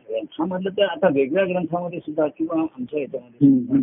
ग्रंथामधलं 0.09 0.69
तर 0.77 0.83
आता 0.83 1.07
वेगळ्या 1.13 1.45
ग्रंथामध्ये 1.45 1.99
सुद्धा 1.99 2.27
किंवा 2.27 2.59
आमच्या 2.61 2.99
याच्यामध्ये 3.01 3.81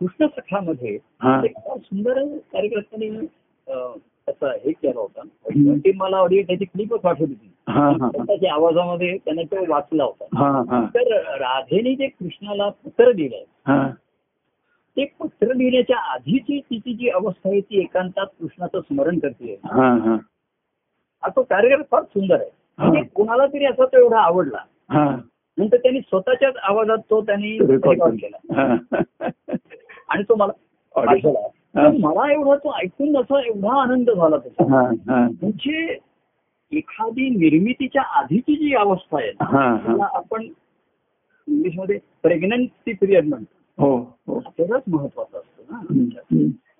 कृष्ण 0.00 0.26
सखामध्ये 0.36 0.96
सुंदर 1.78 2.22
कार्यकर्त्याने 2.52 3.08
त्याचा 3.66 4.50
हे 4.64 4.72
केला 4.72 5.00
होता. 5.00 5.22
ती 5.76 5.92
मला 5.96 6.16
ऑडिओ 6.16 6.42
त्याची 6.42 6.64
क्लिपच 6.64 7.00
पाठवली 7.00 7.34
होती. 7.34 7.48
त्याच्या 8.26 8.52
आवाजामध्ये 8.52 9.16
त्याने 9.24 9.44
तो 9.44 9.64
वाचला 9.68 10.04
होता. 10.04 10.24
तर 10.94 11.12
राधेने 11.40 11.94
जे 11.94 12.06
कृष्णाला 12.08 12.68
पत्र 12.84 13.12
दिलंय 13.12 13.44
ते 14.96 15.04
पत्र 15.20 15.52
लिहिण्याच्या 15.54 15.96
आधीची 16.12 16.60
तिची 16.60 16.92
जी 16.94 17.08
अवस्था 17.08 17.48
आहे 17.48 17.60
ती 17.60 17.80
एकांतात 17.80 18.26
कृष्णाचं 18.40 18.80
स्मरण 18.80 19.18
करते 19.18 19.54
हा 21.22 21.28
तो 21.36 21.42
कार्यक्रम 21.42 21.82
फार 21.90 22.02
सुंदर 22.04 22.34
आहे. 22.34 22.50
म्हणजे 22.78 23.00
कोणाला 23.14 23.46
तरी 23.46 23.64
असा 23.64 23.84
तो 23.84 23.98
एवढा 23.98 24.20
आवडला. 24.20 24.58
नंतर 25.58 25.76
त्यांनी 25.76 26.00
स्वतःच्याच 26.00 26.54
आवाजात 26.62 26.98
तो 26.98 27.20
त्यांनी 27.20 27.58
रेकॉर्ड 27.58 28.14
केला. 28.14 28.36
हा 28.54 28.76
आणि 30.08 30.22
तो 30.22 30.34
मला 30.34 30.52
मला 32.00 32.32
एवढा 32.32 32.54
तो 32.54 32.72
ऐकून 32.82 33.16
असा 33.16 33.40
एवढा 33.46 33.82
आनंद 33.82 34.10
झाला 34.10 34.36
त्याचा. 34.36 34.64
हा 34.74 34.80
हा. 34.80 35.28
म्हणजे 35.42 35.98
एखादी 36.72 37.28
निर्मितीच्या 37.28 38.02
आधीची 38.02 38.56
जी 38.56 38.74
अवस्था 38.74 39.18
आहे 39.18 39.30
ना, 39.30 39.44
हा 39.44 39.70
हा. 39.70 39.86
त्याला 39.86 40.08
आपण 40.12 40.42
इंग्लिशमध्ये 40.42 41.98
प्रेग्नन्सी 42.22 42.92
पिरियड 42.92 43.26
म्हणतो. 43.26 43.82
हो 43.82 44.16
हो. 44.26 44.40
तेवढाच 44.40 44.82
महत्वाचं 44.88 45.38
असतं 45.38 45.62
ना. 45.72 45.80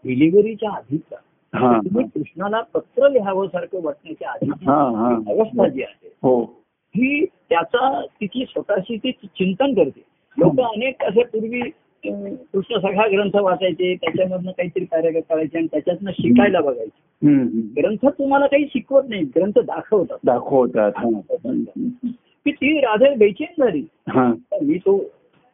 डिलिव्हरीच्या 0.05 0.71
आधीचा. 0.71 1.17
हा 1.55 1.79
तुम्ही 1.79 2.09
कृष्णाला 2.09 2.61
पत्र 2.61 3.09
लिहावं 3.09 3.47
सारखं 3.47 3.83
वाटण्याच्या 3.83 4.31
हा, 4.31 4.91
हा. 4.99 5.15
अवस्था 5.15 5.69
जी 5.69 5.83
आहे 5.83 6.09
हो 6.95 7.25
त्याचा 7.25 8.03
तिची 8.21 8.45
स्वतःशी 8.45 8.97
ती 8.97 9.13
चिंतन 9.13 9.75
करते 9.75 10.03
लोक 10.39 10.61
अनेक 10.61 11.03
असे 11.03 11.23
पूर्वी 11.23 11.61
कृष्ण 12.05 12.79
सखा 12.79 13.07
ग्रंथ 13.07 13.37
वाचायचे 13.37 13.95
त्याच्यामधनं 13.95 14.51
काहीतरी 14.51 14.85
कार्य 14.85 15.21
करायचे 15.21 15.59
आणि 15.59 15.67
त्याच्यातनं 15.67 16.11
शिकायला 16.11 16.61
बघायचे. 16.61 17.27
ग्रंथ 17.81 18.07
तुम्हाला 18.07 18.47
काही 18.47 18.67
शिकवत 18.67 19.03
नाही 19.09 19.23
ग्रंथ 19.23 19.59
दाखवतात 19.59 20.19
दाखवतात. 20.25 20.93
की 22.45 22.53
ती 22.53 22.81
राधे 22.81 23.15
बेचैन 23.15 23.63
झाली 23.63 23.87
मी 24.63 24.79
तो 24.79 25.05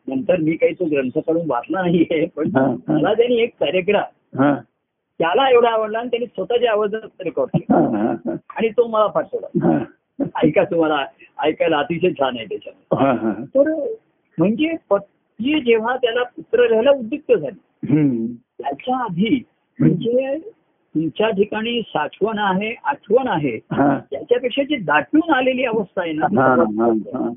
नंतर 0.09 0.37
मी 0.37 0.57
काही 0.57 0.73
तो 0.73 0.85
ग्रंथ 0.85 1.19
काढून 1.19 1.51
वाचला 1.51 1.83
नाहीये 1.83 2.27
पण. 2.27 2.51
मला 2.89 3.15
त्यांनी 3.15 3.37
एक 3.37 3.55
हा 4.39 4.55
त्याला 5.19 5.51
एवढा 5.51 5.71
आवडला 5.71 5.99
आणि 5.99 6.09
त्यांनी 6.09 6.27
स्वतःच्या 6.27 6.73
आवाजात 6.73 7.01
रेकॉर्ड 7.21 7.57
केला. 7.57 7.77
आणि 8.57 8.69
तो 8.69 8.87
मला 8.87 9.07
पाठवला. 9.07 9.79
ऐका 10.45 10.65
तुम्हाला 10.65 11.05
ऐकायला 11.45 11.79
अतिशय 11.79 12.11
छान 12.11 12.37
आहे 12.37 12.45
त्याच्यात. 12.45 12.75
तर 13.45 13.73
म्हणजे 14.39 14.75
पत्नी 14.91 15.61
जेव्हा 15.61 15.97
त्याला 15.97 16.23
पुत्र 16.23 16.69
लिहायला 16.69 16.91
उद्युक्त 16.91 17.33
झाली. 17.33 17.59
त्याच्या 18.63 18.97
आधी 18.97 19.43
म्हणजे 19.81 20.39
तुमच्या 20.39 21.31
ठिकाणी 21.31 21.81
साठवण 21.83 22.39
आहे 22.39 22.75
आठवण 22.85 23.29
आहे. 23.29 23.59
त्याच्यापेक्षा 24.11 24.63
जी 24.63 24.77
दाटून 24.77 25.33
आलेली 25.35 25.65
अवस्था 25.65 26.03
आहे 26.03 26.13
ना 26.13 26.27
हा, 26.41 26.47
हा. 26.79 26.87
हा. 27.19 27.31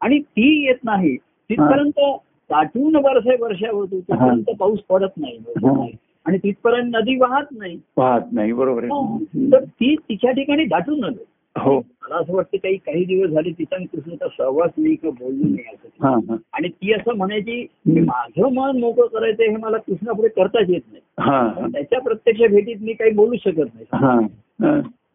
आणि 0.00 0.18
ती 0.18 0.66
येत 0.66 0.84
नाही. 0.84 1.16
तिथपर्यंत 1.50 2.00
दाटून 2.50 2.96
वर्ष 2.96 3.26
वर्षा 3.40 3.70
होतो 3.70 4.00
तिथपर्यंत 4.00 4.50
पाऊस 4.60 4.78
पडत 4.88 5.18
नाही. 5.18 5.38
आणि 6.26 6.38
तिथपर्यंत 6.38 6.94
नदी 6.94 7.16
वाहत 7.16 7.44
नाही. 7.52 7.78
पाहत 7.96 8.32
नाही. 8.32 8.52
बरोबर 8.52 8.82
आहे. 8.82 8.90
तर 9.52 9.64
ती 9.64 9.94
तिच्या 9.96 10.30
ठिकाणी 10.32 10.64
दाटून 10.64 11.04
आलं. 11.04 11.22
हो. 11.56 11.78
मला 11.78 12.16
असं 12.16 12.34
वाटतं 12.34 12.56
काही 12.56 12.76
काही 12.76 13.04
दिवस 13.04 13.30
झाले 13.30 13.50
तिचा 13.50 13.76
कृष्णाचा 13.76 14.26
सहवास 14.38 14.70
नाही 14.76 14.94
किंवा 14.94 15.24
बोललो 15.24 15.44
नाही 15.44 15.64
असं. 15.74 15.88
आणि 16.52 16.68
ती 16.68 16.92
असं 16.92 17.16
म्हणायची 17.16 17.62
की 17.64 18.00
माझं 18.00 18.52
मन 18.52 18.80
मोकळं 18.80 19.06
करायचं 19.06 19.42
हे 19.42 19.56
मला 19.56 19.76
कृष्णापुढे 19.76 20.28
करताच 20.28 20.70
येत 20.70 20.80
नाही. 20.90 21.02
हा. 21.20 21.68
त्याच्या 21.72 22.00
प्रत्यक्ष 22.00 22.40
भेटीत 22.40 22.76
मी 22.80 22.92
काही 22.92 23.10
बोलू 23.10 23.36
शकत 23.36 23.74
नाही. 23.74 23.84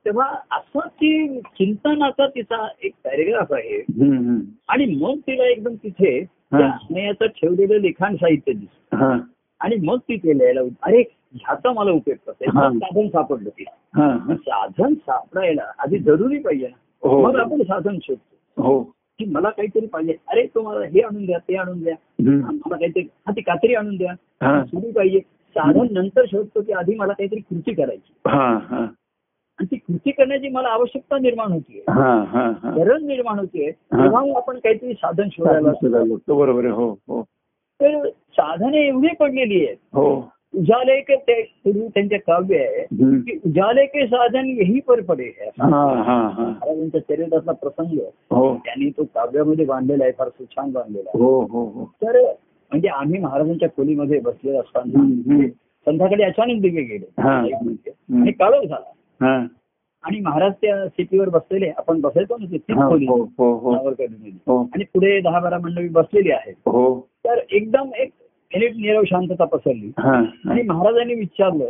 तेव्हा 0.06 0.26
असं 0.52 0.80
ती 0.80 1.40
चिंतनाचा 1.40 2.28
तिचा 2.28 2.68
एक 2.84 2.92
पॅरेग्राफ 3.04 3.54
आहे. 3.54 3.78
आणि 4.68 4.86
मग 4.86 5.18
तिला 5.18 5.46
एकदम 5.46 5.74
तिथे 5.74 6.26
ठेवलेलं 7.26 7.78
लिखाण 7.80 8.16
साहित्य 8.16 8.54
दिसतं. 8.54 8.98
आणि 9.64 9.76
मग 9.84 9.98
ती 9.98 10.18
ते 10.18 10.38
लिहायला 10.38 10.62
अरे 10.82 11.04
ह्याचा 11.34 11.72
मला 11.72 11.92
उपयोग 11.92 12.18
करता 12.28 12.46
येईल. 12.46 12.58
मग 12.58 12.78
साधन 12.78 13.08
सापडलं 13.08 13.50
हा. 13.70 14.36
साधन 14.36 14.94
सापडायला 14.94 15.62
आधी 15.80 15.98
जरुरी 15.98 16.40
पाहिजे 16.40 16.68
ना. 16.68 17.08
हो. 17.08 17.22
मग 17.22 17.36
आपण 17.36 17.62
साधन 17.62 17.98
शोधतो. 18.04 18.64
हो. 18.64 18.84
की 19.20 19.26
मला 19.26 19.50
काहीतरी 19.50 19.86
पाहिजे. 19.86 20.16
अरे 20.28 20.46
तुम्हाला 20.56 20.86
हे 20.86 21.00
आणून 21.00 21.26
द्या 21.26 21.38
ते 21.38 21.56
आणून 21.56 21.84
द्या. 21.84 21.94
मला 22.44 22.76
काहीतरी 22.76 23.04
हा 23.04 23.32
ती 23.32 23.42
कात्री 23.42 23.76
आणून 23.76 23.98
द्या. 23.98 24.12
हा. 24.48 24.66
सुरू 24.66 24.92
पाहिजे. 24.92 25.20
साधन 25.56 25.88
नंतर 25.92 26.22
शोधतो 26.32 26.62
की 26.62 26.72
आधी 26.72 26.96
मला 26.96 27.14
काहीतरी 27.14 27.40
कृती 27.40 27.74
करायची. 27.74 28.14
आणि 29.58 29.66
ती 29.72 29.76
कृती 29.76 30.12
करण्याची 30.12 30.50
मला 30.50 30.68
आवश्यकता 30.68 31.18
निर्माण 31.18 31.52
होतीये. 31.52 31.84
गरज 32.84 33.04
निर्माण 33.04 33.40
होतीये. 33.40 33.72
तेव्हा 33.72 34.38
आपण 34.38 34.58
काहीतरी 34.58 34.94
साधन 34.94 35.28
शोधायला 35.32 35.72
तो 36.28 36.36
बरोबर 36.38 36.66
हो 36.66 36.92
हो. 36.92 37.24
तर 37.84 38.10
साधने 38.10 38.88
एवढी 38.88 39.08
पडलेली 39.20 39.66
आहेत. 39.66 39.78
हो. 39.94 40.30
उजाले 40.56 41.02
के 41.02 41.16
ते 41.16 41.42
पूर्वी 41.42 41.88
त्यांचे 41.88 42.18
काव्य 42.18 42.58
आहे. 42.58 42.84
की 43.22 43.40
उजाले 43.46 43.86
के 43.86 44.08
साधन 44.08 44.46
यही 44.46 44.80
पर 44.80 45.02
पडे 45.02 45.24
है. 45.24 45.48
हा 45.48 46.04
हा 46.04 46.28
हा. 46.28 46.44
महाराजांच्या 46.44 47.02
चरित्रातला 47.02 47.52
प्रसंग 47.52 48.00
हो. 48.32 48.56
त्यांनी 48.56 48.90
तो 48.90 49.04
काव्यामध्ये 49.04 49.66
बांधलेला 49.66 50.04
आहे 50.04 50.14
फार 50.18 50.28
छान 50.44 50.72
बांधलेला 50.72 51.10
आहे. 51.14 51.24
हो 51.24 51.42
हो 51.42 51.64
हो. 51.66 51.86
तर 51.86 52.22
म्हणजे 52.72 52.88
आम्ही 52.88 53.20
महाराजांच्या 53.20 53.70
खोलीमध्ये 53.70 54.20
बसलेलो 54.20 54.60
असताना. 54.60 55.04
संध्याकाळी 55.86 56.24
अचानक 56.24 56.62
दिवे 56.62 56.82
गेले. 56.82 57.22
हा. 57.22 57.32
आणि 58.22 58.32
काळोख 58.32 58.64
झाला. 58.64 59.48
आणि 60.04 60.20
महाराज 60.20 60.52
त्या 60.62 60.88
सीटीवर 60.88 61.30
बसलेले 61.30 61.70
आपण 61.70 62.02
बसायचो 62.02 62.38
ना 62.38 62.46
हा, 62.82 62.86
हो 63.38 63.54
हो 63.54 63.74
आणि 64.74 64.84
पुढे 64.84 65.22
दहा 65.22 65.40
बारा 65.40 65.58
मंडळी 65.60 65.88
बसलेली 65.88 66.32
आहेत. 66.32 66.54
हो. 66.66 67.00
तर 67.26 67.40
एकदम 67.52 67.90
एक 67.98 68.10
मिनिट 68.54 68.76
निरव 68.76 69.04
शांतता 69.04 69.46
पसरली. 69.46 69.92
हा 70.00 70.24
आणि 70.50 70.62
महाराजांनी 70.62 71.14
विचारलं 71.14 71.66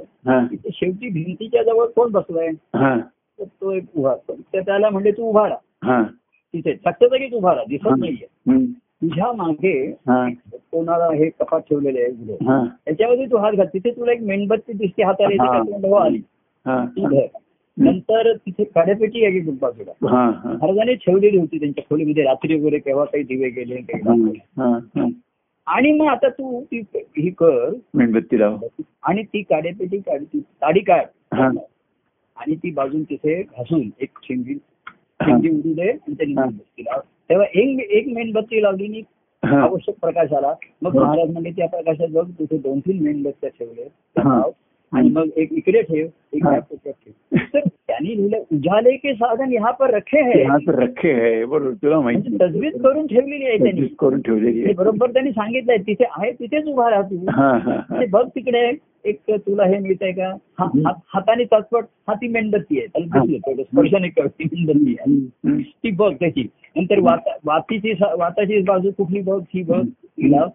की 0.47 0.55
ते 0.55 0.69
शेवटी 0.73 1.09
भिंतीच्या 1.09 1.63
जवळ 1.63 1.85
कोण 1.85 2.11
बसलाय 2.11 2.47
हा. 2.75 2.97
तर 3.39 3.43
तो 3.43 3.71
एक 3.71 3.83
उभा 3.95 4.15
तर 4.29 4.59
त्याला 4.59 4.89
म्हणजे 4.89 5.11
तू 5.11 5.23
उभा 5.23 5.49
राहा. 5.49 5.93
हा. 5.93 6.03
तिथे 6.53 6.73
सत्य 6.75 7.07
जागीच 7.07 7.33
उभा 7.33 7.51
राहा 7.51 7.63
दिसत 7.69 7.87
नाहीये. 7.99 8.27
तुझ्या 8.75 9.31
मागे 9.31 9.91
हा. 10.07 10.29
कोणाला 10.55 11.05
हे 11.05 11.29
कपाट 11.29 11.61
ठेवलेले 11.61 12.01
आहे 12.01 12.35
त्याच्यामध्ये 12.85 13.25
तू 13.25 13.37
हात 13.37 13.53
घाल. 13.53 13.65
तिथे 13.65 13.91
तुला 13.91 14.11
एक 14.11 14.21
मेणबत्ती 14.21 14.73
दिसते 14.73 15.03
हाताला 15.03 16.03
आली. 16.03 16.21
ती 16.67 17.27
नंतर 17.77 18.31
तिथे 18.35 18.63
काड्यापेटी 18.63 19.23
आहे 19.25 19.39
बाजूला 19.51 19.91
महाराजांनी 20.01 20.93
ठेवलेली 20.95 21.37
होती 21.37 21.59
त्यांच्या 21.59 21.83
खोलीमध्ये. 21.89 22.23
रात्री 22.23 22.59
वगैरे 22.59 22.79
केव्हा 22.79 23.05
काही 23.05 23.23
दिवे 23.23 23.49
गेले 23.49 23.75
काही 23.75 25.11
आणि 25.67 25.91
मग 25.91 26.07
आता 26.07 26.29
तू 26.29 26.61
ती 26.71 26.79
ही 26.95 27.29
कर. 27.29 27.73
मेणबत्ती 27.93 28.39
लाव. 28.39 28.57
आणि 29.03 29.23
ती 29.23 29.41
काड्यापेटी 29.41 29.97
काढ 29.97 30.23
ती 30.23 30.39
ताडी 30.61 30.79
काढ. 30.79 31.05
आणि 32.37 32.55
ती 32.55 32.71
बाजून 32.71 33.03
तिथे 33.03 33.41
घासून 33.41 33.89
एक 34.01 34.17
शेंगी 34.23 34.53
शेंगी 34.53 35.49
उडू 35.49 35.73
दे 35.73 35.89
आणि 35.89 36.13
त्याने. 36.13 36.33
मेणबत्ती 36.33 36.83
लाव. 36.83 36.99
तेव्हा 37.29 37.45
एक 37.53 37.79
एक 37.91 38.07
मेणबत्ती 38.07 38.61
लावली 38.61 38.85
आणि 38.85 39.01
आवश्यक 39.43 39.95
प्रकाश 40.01 40.33
आला 40.33 40.53
मग. 40.81 40.95
महाराज 40.95 41.31
म्हणजे 41.31 41.51
त्या 41.51 41.67
प्रकाशात 41.67 42.07
बघ 42.11 42.29
तिथे 42.39 42.57
दोन 42.57 42.79
तीन 42.79 43.03
मेणबत्त्या 43.03 43.49
ठेवले. 43.49 43.87
आणि 44.93 45.09
मग 45.09 45.27
एक 45.37 45.53
इकडे 45.53 45.81
ठेव 45.81 46.07
एक 46.33 46.45
हा. 46.45 46.57
ठेव. 46.59 46.91
तर 47.53 47.59
त्यांनी 47.59 48.17
लिहिलं 48.17 48.37
उजाले 48.51 48.95
के 48.95 49.13
साधन 49.13 49.51
ह्या 49.51 49.71
पर 49.71 49.93
रखे 49.93 50.21
है. 50.21 50.43
रखे 50.67 51.11
आहे 51.11 51.45
बरोबर 51.45 51.73
तुला 51.73 51.99
म्हणजे 51.99 52.29
माहिती 52.29 52.45
तजवीज 52.45 52.81
करून 52.81 53.07
ठेवलेली 53.07 53.45
आहे 53.45 53.57
त्यांनी. 53.57 53.87
करून 53.99 54.21
ठेवलेली 54.21 54.63
आहे. 54.63 54.73
बरोबर 54.73 55.11
त्यांनी 55.11 55.31
सांगितलंय 55.31 55.77
तिथे 55.77 56.03
आहे 56.17 56.31
तिथेच 56.31 56.65
उभा 56.65 56.89
राहा 56.89 57.01
तू 57.01 57.25
हा 57.29 57.57
हा 57.57 57.57
हा. 57.57 57.95
आणि 57.95 58.05
बघ 58.05 58.27
तिकडे 58.27 58.71
एक 59.05 59.19
तुला 59.31 59.63
हे 59.63 59.79
मिळतंय 59.79 60.11
का? 60.11 60.27
हा- 60.59 60.79
हात- 60.85 60.99
हाताने 61.13 61.43
तत्पट 61.43 61.83
हा 62.07 62.13
ती 62.13 62.27
मेणबत्ती 62.27 62.77
आहे. 62.77 62.87
त्याला 62.87 63.19
दिसलं 63.19 63.37
तेवढं 63.37 63.63
स्पर्शाने 63.63 64.07
कळ 64.07 64.27
ती 64.27 64.43
मेणबत्ती 64.43 64.95
आहे. 64.99 65.61
ती 65.83 65.91
बघ 65.91 66.13
त्याची. 66.13 66.47
नंतर 66.75 66.99
वाता- 66.99 67.37
वातीची 67.45 67.91
वाताची 68.17 68.61
बाजू 68.61 68.91
कुठली 68.91 69.21
बघ 69.21 69.41
ही 69.53 69.63
बघ 69.63 69.85
तिला 69.85 70.37
हम्म. 70.37 70.49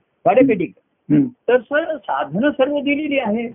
तर 1.11 1.61
सर 1.61 1.96
साधनं 1.96 2.50
सर्व 2.50 2.80
दिलेली 2.80 3.18
आहे 3.18 3.46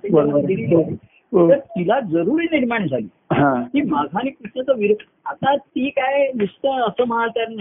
दिलेली 0.41 0.75
आहे. 0.75 0.95
हो. 1.33 1.49
तर 1.49 1.59
तिला 1.59 1.99
जरुरी 1.99 2.45
निर्माण 2.51 2.87
झाली 2.87 3.07
हा 3.31 3.53
की 3.73 3.81
माझा 3.81 4.19
आणि 4.19 4.29
कृष्णाचा 4.29 4.73
विरोध 4.73 5.03
आता 5.25 5.55
ती 5.55 5.89
काय 5.89 6.31
नुसतं 6.35 6.81
असं 6.87 7.07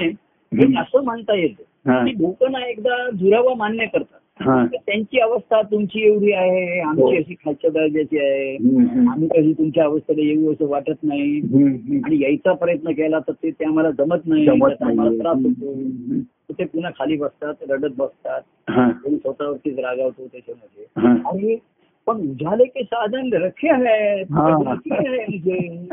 हे 0.02 0.64
हम्म. 0.64 0.80
असं 0.80 1.04
म्हणता 1.04 1.34
येतं 1.36 1.90
हा. 1.90 2.04
की 2.04 2.12
लोक 2.12 2.44
ना 2.50 2.66
एकदा 2.66 3.08
दुरावा 3.10 3.54
मान्य 3.54 3.86
करतात 3.86 4.18
हा 4.40 4.64
त्यांची 4.66 5.18
अवस्था 5.18 5.60
तुमची 5.62 6.02
एवढी 6.02 6.32
आहे 6.32 6.80
हो. 6.80 6.88
आमची 6.88 7.16
अशी 7.16 7.34
खालच्या 7.34 7.70
दर्जाची 7.70 8.18
आहे. 8.18 8.54
आम्ही 9.10 9.28
कधी 9.28 9.52
तुमच्या 9.52 9.84
अवस्थेला 9.84 10.22
येऊ 10.22 10.52
असं 10.52 10.68
वाटत 10.68 11.02
नाही. 11.02 11.40
आणि 12.04 12.22
यायचा 12.22 12.52
प्रयत्न 12.52 12.92
केला 12.92 13.18
तर 13.18 13.32
ते 13.32 13.64
आम्हाला 13.64 13.90
जमत 13.90 14.26
नाही 14.26 14.48
आम्हाला 14.48 15.08
त्रास 15.22 15.36
होतो 15.36 15.74
ते 16.58 16.64
पुन्हा 16.64 16.90
खाली 16.90 17.16
बसतात 17.16 17.54
रडत 17.68 17.90
बसतात. 17.96 18.40
कोणी 18.92 19.16
स्वतःवरतीच 19.16 19.78
रागावतो 19.78 20.26
त्याच्यामध्ये. 20.26 20.84
आणि 21.06 21.56
पण 22.06 22.16
उजाले 22.16 22.64
के 22.64 22.82
साधन 22.82 23.32
रखे 23.32 23.68
आहेत. 23.68 24.26
म्हणजे. 24.32 25.86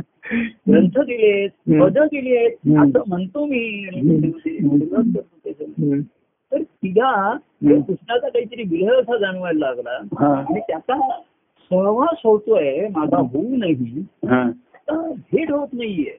ग्रंथ 0.70 1.00
दिलेत. 1.00 1.50
पद 1.82 1.98
दिलेत. 1.98 2.52
हम्म. 2.52 2.84
असं 2.84 3.04
म्हणतो 3.08 3.46
मी. 3.46 3.86
तर 6.52 6.62
तिला. 6.62 7.38
कृष्णाचा 7.64 8.30
काहीतरी 8.30 8.64
विरह 8.64 9.00
असा 9.00 9.18
जाणवायला 9.18 9.68
लागला. 9.68 10.26
आणि 10.36 10.60
त्याचा 10.60 11.20
सहवास 11.70 12.22
होतोय 12.24 12.88
माझा 12.96 13.18
होऊ 13.18 13.56
नाही 13.58 13.74
हा. 14.26 14.52
भेट 15.34 15.52
होत 15.52 15.68
नाहीये. 15.74 16.18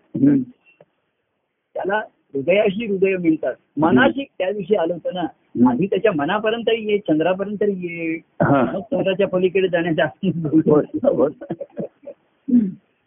त्याला 1.75 2.01
हृदयाशी 2.35 2.87
हृदय 2.87 3.17
मिळतात 3.17 3.55
मनाशी 3.81 4.25
त्या 4.39 4.51
दिवशी 4.53 4.75
आलं 4.75 4.95
होतं 4.95 5.11
ना. 5.15 5.27
आधी 5.71 5.87
त्याच्या 5.87 6.13
मनापर्यंत 6.17 6.69
ये 6.69 6.99
चंद्रापर्यंत 6.99 7.63
ये. 7.63 8.21
मग 8.43 8.81
चंद्राच्या 8.81 9.29
पलीकडे 9.29 9.69
जाण्याचा. 9.69 10.07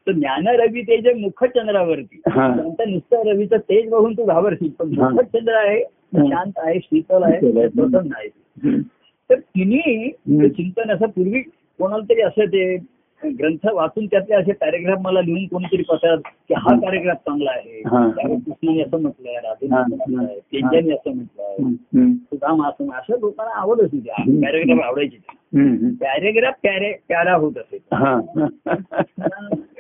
तर 0.08 0.12
ज्ञान 0.12 0.48
रवी 0.48 0.82
ते 0.82 0.98
जे 0.98 1.14
मुख 1.14 1.44
चंद्रावरती. 1.44 2.22
नंतर 2.28 2.86
नुसतं 2.86 3.24
रवीचं 3.26 3.58
तेज 3.58 3.90
बघून 3.90 4.14
तू 4.14 4.26
घाबरशील 4.26 4.70
पण. 4.70 4.88
मुख 4.88 5.22
चंद्र 5.22 5.54
आहे. 5.54 5.84
शांत 6.16 6.52
आहे 6.58 6.80
शीतल 6.80 7.24
आहे 7.24 7.36
आहे. 7.36 7.68
प्रसन्न 7.68 8.14
आहे 8.16 8.30
हम्म, 8.64 8.82
तर 9.30 9.36
तिने 9.36 10.10
चिंतन 10.50 10.92
असं 10.92 11.06
पूर्वी 11.06 11.42
कोणाला 11.80 12.04
तरी 12.10 12.22
असं 12.22 12.46
ते 12.46 12.78
ग्रंथ 13.30 13.68
वाचून 13.74 14.06
त्यातले 14.06 14.36
असे 14.36 14.52
पॅरेग्राफ 14.52 14.98
मला 15.02 15.22
लिहून 15.22 15.46
कोणीतरी 15.46 15.84
पत्रात 15.84 16.18
की 16.48 16.54
हा 16.54 16.80
पॅरेग्राफ 16.80 17.18
चांगला 17.18 17.52
आहे. 17.52 17.82
कृष्णाने 18.36 18.82
असं 18.82 19.02
म्हटलंय 19.02 19.34
राधेने. 19.34 20.94
असं 20.94 21.16
म्हटलंय 21.16 21.72
सुदाम 22.14 22.64
असं 22.66 22.92
असं 22.92 23.20
लोकांना 23.20 23.60
आवडत 23.60 23.82
होती. 23.82 24.42
पॅरेग्राफ 24.42 24.80
आवडायचे. 24.86 25.18
पॅरेग्राफ 26.02 26.54
पॅरे 26.64 26.92
प्यारा 27.08 27.34
होत 27.36 27.58
असे 27.58 27.78
हा. 27.94 28.20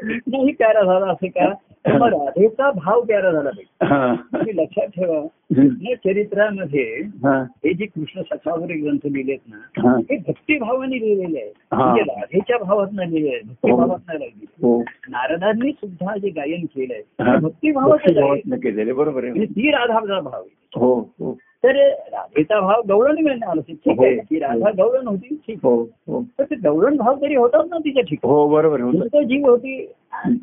कृष्णही 0.02 0.52
प्यारा 0.52 0.82
झाला 0.84 1.06
असे 1.12 1.28
का 1.28 1.54
मग 1.88 2.08
राधेचा 2.08 2.70
भाव 2.72 3.02
प्यारा 3.02 3.32
झाला 3.32 3.50
पाहिजे. 3.50 4.16
तुम्ही 4.34 4.56
लक्षात 4.58 4.88
ठेवा. 4.88 5.20
कृष्ण 5.56 5.94
चरित्रामध्ये 6.06 6.84
हा. 7.24 7.44
जे 7.66 7.86
कृष्ण 7.86 8.22
सखावरी 8.22 8.74
ग्रंथ 8.74 9.06
लिहिलेत 9.06 9.40
ना 9.50 9.58
हा. 9.82 9.96
भक्तिभावाने 10.28 11.00
लिहिलेले 11.00 11.40
आहेत. 11.40 11.54
म्हणजे 11.74 12.02
राधेच्या 12.02 12.58
भावात 12.58 12.88
लिहिलेले 12.94 13.30
आहेत 13.30 13.44
भक्तिभावात 13.48 14.00
नाही 14.08 14.20
लिहिले 14.20 14.68
हो. 14.68 14.80
नारदांनी 15.10 15.72
सुद्धा 15.72 16.16
जे 16.18 16.30
गायन 16.30 16.66
केलंय 16.66 17.40
भक्तिभावातनं 17.40 18.58
केलेलं 18.58 18.96
बरोबर 18.96 19.24
आहे. 19.24 19.46
ती 19.46 19.72
राधाचा 19.72 20.20
भाव 20.20 20.42
आहे. 20.42 20.80
हो 20.80 21.00
हो. 21.20 21.38
तर 21.64 21.76
राधेचा 21.90 22.60
भाव 22.60 22.82
गवळण 22.90 23.24
मिळणार 23.24 23.60
ठीक 23.60 24.00
आहे. 24.00 24.16
की 24.16 24.40
राधा 24.40 24.72
गवळण 24.78 25.08
होती 25.08 25.36
ठीक 25.48 25.58
हो 25.64 25.84
हो. 25.84 26.24
तर 26.40 26.44
ते 26.44 26.56
गवळण 26.56 26.98
भाव 26.98 27.16
तरी 27.22 27.36
होतात 27.36 27.64
ना 27.70 27.78
तिच्या 27.78 28.04
ठिकाणी. 28.04 28.34
हो 28.34 28.48
बरोबर. 28.50 28.80
नुसतं 28.80 29.22
जीव 29.22 29.50
होती. 29.50 29.86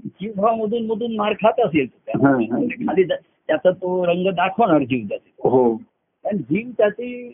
जीव 0.06 0.32
भाव 0.36 0.54
मधून 0.54 0.86
मधून 0.86 1.16
मार 1.16 1.32
खात 1.32 1.60
असेल 1.60 1.86
हा, 2.08 2.28
हा. 2.28 2.36
म्हणजे 2.36 2.86
खाली 2.86 3.04
त्याचा 3.04 3.70
तो 3.70 4.06
रंग 4.06 4.30
दाखवणार 4.30 4.78
जीव 4.78 5.06
त्याचे. 5.08 5.48
हो. 5.48 5.76
कारण 6.24 6.36
जीव 6.38 6.70
त्याची 6.78 7.30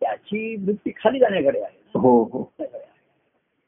त्याची 0.00 0.56
वृत्ती 0.66 0.90
खाली 0.90 1.18
जाण्याकडे 1.18 1.60
आहे. 1.60 1.98
हो 1.98 2.22
हो. 2.22 2.52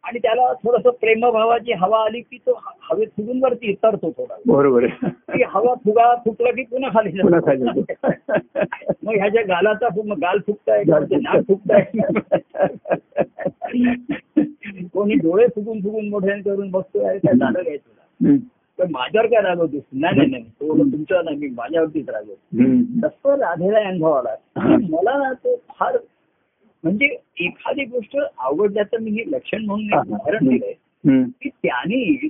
आणि 0.05 0.18
त्याला 0.18 0.53
थोडस 0.53 0.86
प्रेमभावाची 1.00 1.72
हवा 1.72 1.98
आली 2.05 2.20
की 2.20 2.38
तो 2.46 2.59
हवेत 2.82 3.09
फुगून 3.09 3.42
वरती 3.44 3.72
तरतो 3.82 4.11
थोडा. 4.11 4.34
बरोबर 4.46 4.86
ती 5.05 5.42
हवा 5.48 5.74
फुगा 5.74 6.14
फुकला 6.14 6.50
की 6.50 6.62
पुन्हा 6.62 6.90
खाली. 6.94 7.11
मग 9.05 9.14
ह्याच्या 9.14 9.42
गालाचा 9.42 9.88
मग 10.05 10.18
गाल 10.18 10.38
फुगताय 10.46 10.82
कोणते 10.84 11.16
नाक 11.16 11.42
फुगताय. 11.48 11.84
कोणी 14.92 15.14
डोळे 15.14 15.46
फुगून 15.46 15.80
फुगून 15.80 16.09
मोठ्याने 16.09 16.42
करून 16.42 16.70
बसतोय 16.70 17.05
अरे 17.05 17.18
काय 17.18 17.34
झालं 17.34 17.62
काय 17.62 17.76
तुला. 17.76 18.36
पण 18.78 18.90
माझ्यावर 18.90 19.26
काय 19.26 19.40
रागवतोस 19.42 19.82
नाही 19.92 20.16
नाही 20.16 20.28
नाही. 20.30 20.42
तो 20.42 20.76
तुमच्यावर 20.78 21.24
नाही 21.24 21.36
मी 21.36 21.48
माझ्यावरतीच 21.48 22.09
रागवतो 22.09 22.62
हम्म. 22.62 22.82
तसं 23.05 23.34
राधेला 23.34 23.78
अनुभव 23.88 24.12
आला. 24.12 24.34
की 24.59 24.92
मला 24.92 25.16
ना 25.18 25.32
तो 25.32 25.57
फार 25.78 25.96
म्हणजे 26.85 27.07
एखादी 27.41 27.85
गोष्ट 27.85 28.16
आवडल्याचं 28.39 29.03
मी 29.03 29.11
हे 29.11 29.24
लक्षण 29.30 29.64
म्हणून 29.64 29.95
उदाहरण 29.95 30.49
दिलंय. 30.49 31.22
की 31.43 31.49
त्याने. 31.49 32.28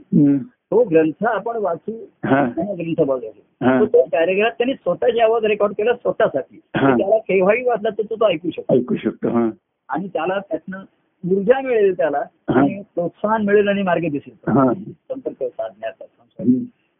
तो 0.70 0.82
ग्रंथ 0.84 1.24
आपण 1.26 1.57
वाचू 1.57 1.92
हा. 2.24 2.44
ग्रंथ 2.59 3.00
बघायचो 3.00 3.66
हा. 3.66 3.84
तो 3.84 4.05
पॅरेग्राफ 4.05 4.53
त्यांनी 4.59 4.74
स्वतःची 4.74 5.20
आवाज 5.20 5.44
रेकॉर्ड 5.44 5.72
केला 5.72 5.92
स्वतःसाठी 5.94 6.61
हा. 6.76 6.96
त्याला 6.96 7.18
केव्हाही 7.18 7.64
वाचला 7.64 7.90
तर 7.90 8.03
तो 8.11 8.14
तो 8.14 8.28
ऐकू 8.28 8.50
शकतो 8.50 8.74
ऐकू 8.74 8.96
शकतो 8.96 9.28
हा 9.28 9.48
आणि 9.88 10.09
त्याला 10.09 10.38
त्यातनं 10.40 10.84
ऊर्जा 11.24 11.61
मिळेल 11.61 11.96
त्याला 11.96 12.18
हा. 12.18 12.61
आणि 12.61 12.80
प्रोत्साहन 12.94 13.44
मिळेल 13.44 13.68
आणि 13.68 13.82
मार्ग 13.82 14.09
दिसेल 14.11 14.50
हा. 14.50 14.72
संपर्क 14.72 15.42
साधण्याचा. 15.42 16.05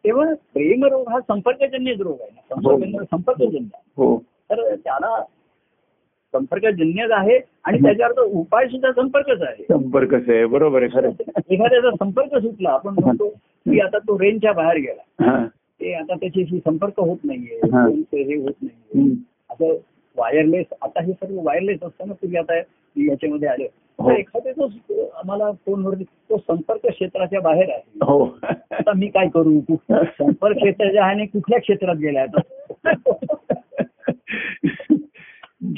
तेव्हा 0.05 0.32
प्रेमरोग 0.55 1.09
हा 1.09 1.20
संपर्कजन्यच 1.20 2.00
रोग 2.00 2.20
आहे 2.20 2.30
ना 2.34 2.55
संपर्क 2.55 3.05
संपर्कजन्य 3.11 3.68
आहे. 3.74 3.90
हो 3.96 4.16
तर 4.50 4.74
त्याला 4.74 5.22
संपर्कजन्यच 6.32 7.10
आहे 7.10 7.40
आणि 7.64 7.78
त्याच्यावर 7.78 8.20
उपाय 8.20 8.66
सुद्धा 8.66 8.92
संपर्कच 8.92 9.42
आहे. 9.42 9.62
संपर्कच 9.62 10.28
आहे. 10.28 10.46
बरोबर 10.46 10.82
आहे 10.82 10.96
खरं 10.96 11.10
एखाद्याचा 11.50 11.90
संपर्क 11.90 12.34
सुटला 12.34 12.70
आपण 12.70 12.94
म्हणतो 13.00 13.28
की 13.66 13.80
आता 13.80 13.98
तो 13.98 14.18
रेंजच्या 14.18 14.52
बाहेर 14.52 14.76
गेला. 14.76 15.46
ते 15.80 15.94
आता 15.94 16.14
त्याच्याशी 16.14 16.58
संपर्क 16.58 17.00
होत 17.00 17.18
नाहीये 17.24 17.56
हा. 17.56 17.88
हे 17.88 18.42
होत 18.42 18.54
नाहीये. 18.62 19.00
हम्म. 19.00 19.14
असं 19.50 19.74
वायरलेस 20.16 20.66
आता 20.82 21.02
हे 21.02 21.12
सर्व 21.12 21.34
वायरलेस 21.42 21.82
असताना 21.82 22.12
तुम्ही 22.12 22.38
आता 22.38 22.56
याच्यामध्ये 22.56 23.48
आले. 23.48 23.68
हो. 23.98 24.10
तर 24.10 24.16
एखाद्या 24.16 24.52
तो 24.52 24.66
आम्हाला 25.04 25.50
फोनवर 25.50 25.94
तो 25.94 26.36
संपर्क 26.38 26.86
क्षेत्राच्या 26.86 27.40
बाहेर 27.40 27.68
आहे. 27.68 27.80
हो. 28.02 28.38
आता 28.70 28.92
मी 28.96 29.06
काय 29.06 29.28
करू? 29.28 29.60
संपर्क 29.90 30.56
क्षेत्राच्या 30.56 31.04
आहे 31.04 31.14
आणि 31.14 31.26
कुठल्या 31.26 31.60
क्षेत्रात 31.60 31.96
गेलाय 31.96 32.26
आता? 32.26 32.40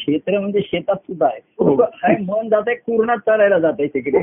क्षेत्र 0.06 0.40
म्हणजे 0.40 0.60
शेतात 0.64 0.96
सुद्धा 0.96 1.26
आहे. 1.26 1.40
हो. 1.58 1.82
मन 2.20 2.48
जात 2.48 2.62
आहे 2.66 2.76
पूर्णात 2.76 3.16
चालायला 3.16 3.58
जात 3.58 3.72
आहे 3.80 3.84
हो. 3.84 3.94
तिकडे 3.94 4.18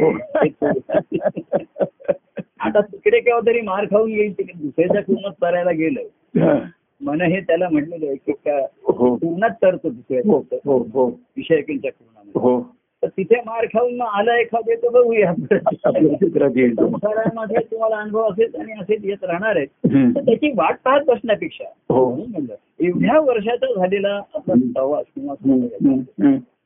आता 2.59 2.82
तिकडे 2.82 3.19
केव्हा 3.19 3.47
तरी 3.47 3.61
मार 3.61 3.86
खाऊन 3.86 4.11
येईल 4.11 4.38
तिकडे 4.38 4.61
दुसऱ्याच्या 4.61 5.01
पूर्णात 5.01 5.32
चरायला 5.32 5.71
गेलं. 5.71 6.01
हा. 6.41 6.59
मन 7.01 7.21
हे 7.21 7.39
त्याला 7.39 7.69
म्हटलेलं 7.69 8.05
आहे 8.05 8.15
की 8.15 8.32
का 8.32 8.65
हो. 8.84 9.15
पूर्णात 9.15 9.49
तरतो 9.49 9.88
हो 9.88 9.89
दुसऱ्या 9.89 10.59
हो 10.65 10.88
हो. 10.93 11.19
विषयकीच्या 11.38 11.91
पूर्णामध्ये 11.91 12.41
हो. 12.41 12.75
तर 13.04 13.08
तिथे 13.08 13.36
मार 13.36 13.66
खाऊन 13.66 13.95
मग 13.97 14.08
आलं 14.08 14.32
एखादे 14.32 14.76
तर 14.76 14.89
बघूया. 14.89 15.34
संसारामध्ये 16.76 17.58
तुम्हाला 17.72 17.95
अनुभव 17.95 18.24
असेल 18.24 18.56
आणि 18.60 18.72
असेच 18.82 19.06
येत 19.06 19.24
राहणार 19.24 19.56
आहेत. 19.56 19.68
तर 20.16 20.22
त्याची 20.22 20.52
वाट 20.52 20.76
पाहत 20.86 21.02
बसण्यापेक्षा 21.08 21.64
हो. 21.89 22.16
म्हणलं 22.16 22.54
एवढ्या 22.80 23.20
वर्षाचा 23.20 23.74
झालेला 23.76 24.22
आपला. 24.36 24.54
प्रवास 24.54 25.06
किंवा. 25.16 25.34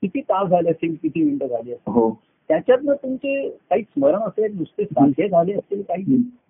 किती 0.02 0.22
तास 0.22 0.50
झाले 0.50 0.70
असतील 0.70 0.96
किती 1.02 1.24
मिनिटं 1.24 1.48
झाली 1.48 1.72
असतील 1.72 1.92
हो 1.94 2.20
त्याच्यातनं 2.50 2.94
तुमचे 2.94 3.50
काही 3.50 3.82
स्मरण 3.82 4.20
असेल 4.20 4.58
नुसते 4.58 4.86
साध्य 4.86 5.28
झाले 5.28 5.54
असतील 5.54 5.82
काही. 5.82 6.04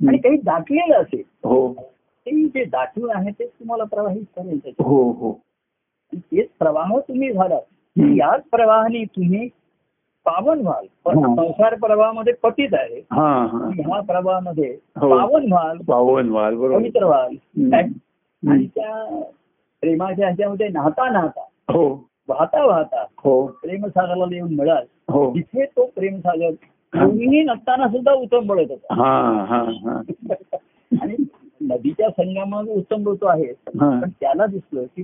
आणि 0.08 0.18
काही 0.18 0.38
दाटलेलं 0.38 0.96
असेल 0.96 1.24
हो 1.44 1.74
ते 2.26 2.44
जे 2.46 2.64
दाटून 2.64 3.10
आहे 3.16 3.30
तेच 3.40 3.50
तुम्हाला 3.50 3.84
प्रवाहित 3.84 4.24
करेल. 4.36 4.60
हो 4.80 5.12
हो 5.12 5.32
आणि 5.32 6.20
तेच 6.20 6.48
प्रवाह 6.60 6.98
तुम्ही 7.00 7.30
हम्म. 7.30 8.14
याच 8.14 8.42
प्रवाहाने 8.52 9.04
तुम्ही 9.04 9.50
पावन 10.26 10.62
व्हाल 10.62 10.86
पण. 11.06 11.36
संसार 11.36 11.76
प्रवाहामध्ये 11.76 12.34
पतित 12.34 12.70
आहे. 12.74 13.00
हा 13.12 13.48
हा. 13.52 13.70
ह्या 13.76 14.02
प्रवाहामध्ये 14.02 14.78
हो. 15.00 15.10
पावन 15.10 15.52
व्हाल 15.52 15.78
पावन 15.78 16.30
वाल 16.30 16.56
बरोबर. 16.56 16.78
पवित्र 16.80 17.06
व्हाल. 17.06 17.36
आणि 17.74 18.66
त्या 18.66 19.22
प्रेमाच्या 19.82 20.26
ह्याच्यामध्ये 20.26 20.68
नाहता 20.68 21.10
नाहता. 21.10 21.42
हो. 21.74 22.10
वाहता 22.28 22.66
वाहता. 22.66 23.06
हो. 23.18 23.46
प्रेमसागराला 23.48 24.36
येऊन 24.36 24.54
मिळाल. 24.54 24.84
हो. 25.10 25.36
तिथे 25.36 25.66
तो 25.66 25.86
प्रेमसागर 25.96 26.50
कोणीही 26.94 27.44
नसताना 27.44 27.88
सुद्धा 27.88 28.12
उत्तम 28.12 28.48
बळत 28.48 28.66
होता. 28.70 28.94
हा 28.94 29.46
हा 29.50 29.64
हा. 29.86 30.02
आणि 31.02 31.16
नदीच्या 31.62 32.10
संगमामध्ये 32.10 32.74
उत्तम 32.74 33.04
बळतो 33.04 33.26
आहे. 33.26 33.54
पण 33.80 34.10
त्याला 34.20 34.46
दिसलं 34.46 34.84
की 34.84 35.04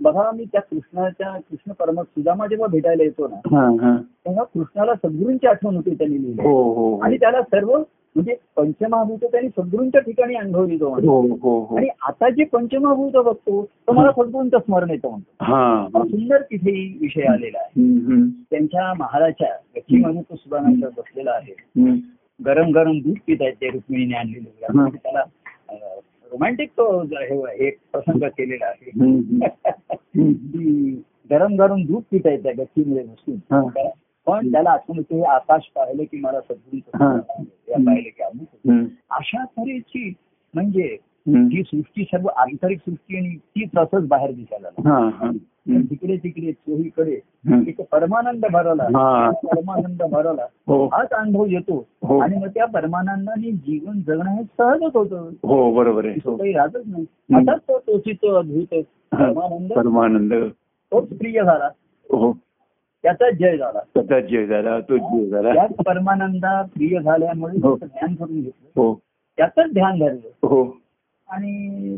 बघा 0.00 0.30
मी 0.32 0.44
त्या 0.44 0.60
कृष्णाच्या 0.60 1.30
कृष्ण 1.50 1.72
परम 1.72 2.00
सुदामा 2.02 2.46
जेव्हा 2.46 2.66
भेटायला 2.66 3.02
येतो 3.02 3.28
ना 3.28 3.36
हा 3.36 3.66
हा. 3.82 3.96
तेव्हा 3.96 4.44
कृष्णाला 4.44 4.94
सद्गुरूंची 4.94 5.46
आठवण 5.46 5.76
होती 5.76 5.94
त्यांनी 5.94 6.22
लिहिली 6.22 6.42
हो 6.42 6.62
हो 6.72 6.98
आणि 6.98 7.16
त्याला 7.16 7.42
सर्व 7.42 7.76
म्हणजे 8.16 8.34
पंचमहाभूत 8.56 9.18
त्यांनी 9.24 9.48
सद्गुरूंच्या 9.48 10.00
ठिकाणी 10.00 10.34
अनुभवली. 10.34 10.76
हो 10.80 11.20
हो 11.20 11.58
हो. 11.60 11.76
आणि 11.76 11.88
आता 12.02 12.28
जे 12.28 12.44
पंचमहाभूत 12.44 13.12
बघतो 13.12 13.64
तो 13.64 13.92
मला 13.92 14.10
सद्गुरूंचं 14.10 14.58
स्मरण 14.58 14.90
येतं 14.90 15.08
म्हणतो. 15.08 15.44
हा. 15.44 15.88
सुंदर 16.04 16.42
तिथे 16.42 16.98
विषय 17.00 17.22
आलेला 17.22 17.58
आहे. 17.58 18.20
त्यांच्या 18.50 18.92
महालाच्या 18.98 19.48
गच्चीमध्ये 19.76 20.22
तो 20.22 20.36
सुधारणाचा 20.36 20.88
बसलेला 20.88 21.30
आहे. 21.30 21.54
गरम 22.40 22.70
गरम 22.70 22.98
दूध 22.98 23.16
पित 23.26 23.36
आहेत 23.40 23.54
ते 23.54 23.70
रुक्मिणीने 23.70 24.14
आणलेले. 24.14 24.50
हा. 24.62 24.88
त्याला 25.02 25.22
रोमॅन्टिक 26.32 26.70
तो 26.70 27.04
ज- 27.04 27.12
हे 27.12 27.66
एक 27.66 27.78
प्रसंग 27.92 28.22
केलेला 28.22 28.66
आहे 28.66 28.90
गरम 31.30 31.54
गरम 31.54 31.82
दूध 31.82 32.02
पित 32.10 32.20
आहेत 32.26 32.42
त्या 32.42 32.52
गच्चीमध्ये 32.58 33.04
बसून. 33.04 33.36
पण 34.26 34.52
त्याला 34.52 34.70
आठवण 34.70 34.96
येते 34.96 35.16
हे 35.16 35.22
आकाश 35.22 35.70
पाहिलं 35.74 36.02
की 36.02 36.20
मला 36.20 36.38
हा. 36.94 37.20
या 37.68 37.76
पाहिलं 37.86 38.08
की 38.08 38.22
अमुक. 38.22 38.46
अशा 39.10 39.44
तऱ्हेची 39.44 40.14
म्हणजे. 40.54 40.96
ही 41.28 41.62
सृष्टी 41.62 42.04
सर्व 42.04 42.28
आंतरिक 42.28 42.78
सृष्टी 42.78 43.16
आणि 43.16 43.36
ती 43.36 43.64
तसंच 43.64 44.08
बाहेर 44.08 44.30
दिसायला. 44.30 44.68
हा, 44.68 45.08
हा. 45.08 45.30
तिकडे 45.68 46.16
तिकडे 46.16 46.52
चोहीकडे. 46.52 47.20
एक 47.66 47.80
परमानंद 47.80 48.46
भरवला 48.52 48.82
हा. 48.82 49.30
परमानंद 49.30 50.02
भरवला 50.02 50.46
हो. 50.66 50.86
हाच 50.86 51.10
अनुभव 51.10 51.46
येतो. 51.46 51.86
हो. 52.02 52.18
आणि 52.18 52.36
मग 52.38 52.48
त्या 52.48 52.64
परमानंदाने 52.64 53.50
जीवन 53.50 54.00
जगणं 54.00 54.30
हे 54.30 54.42
सहजच 54.42 54.96
होतं. 54.96 55.30
हो 55.42 55.74
बरोबर 55.74 56.04
हो. 56.04 56.36
काही 56.36 56.52
राहतच 56.52 56.82
नाही. 56.86 57.06
असाच 57.34 57.60
तो 57.60 57.78
तोचित 57.78 58.24
अद्भुत 58.24 58.84
परमानंद 59.12 59.72
परमानंद. 59.72 60.34
तोच 60.92 61.08
प्रिय 61.08 61.42
झाला. 61.44 61.68
हो. 62.10 62.32
त्याचाच 63.02 63.34
जय 63.34 63.56
झाला. 63.56 63.80
स्वतः 63.80 64.20
जय 64.20 64.46
झाला 64.46 64.80
तो 64.80 64.96
जय 64.96 65.28
झाला. 65.28 65.54
त्याच 65.54 65.70
परमानंदा 65.70 66.62
प्रिय 66.62 67.00
झाल्यामुळे. 67.00 67.56
त्याचं 67.56 67.86
ध्यान 67.86 68.14
करून 68.14 68.40
घेतलं. 68.40 68.80
हो. 68.80 69.00
त्याचंच 69.36 69.72
ध्यान 69.72 69.98
धरलं. 69.98 70.46
हो. 70.46 70.76
आणि 71.28 71.96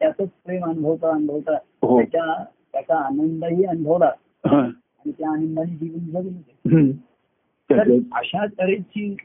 त्याचंच 0.00 0.28
प्रेम 0.46 0.64
अनुभवता 0.64 1.10
अनुभवता. 1.10 1.54
त्याच्या 1.54 2.44
त्याचा 2.72 2.96
आनंदही 2.96 3.64
अनुभवला. 3.64 4.10
आणि 4.70 5.10
त्या 5.10 5.30
आनंदाने 5.30 5.70
जीवन 5.70 6.10
जगले. 6.10 6.92
तर 7.70 7.92
अशा 8.12 8.46
तऱ्हेची. 8.46 9.16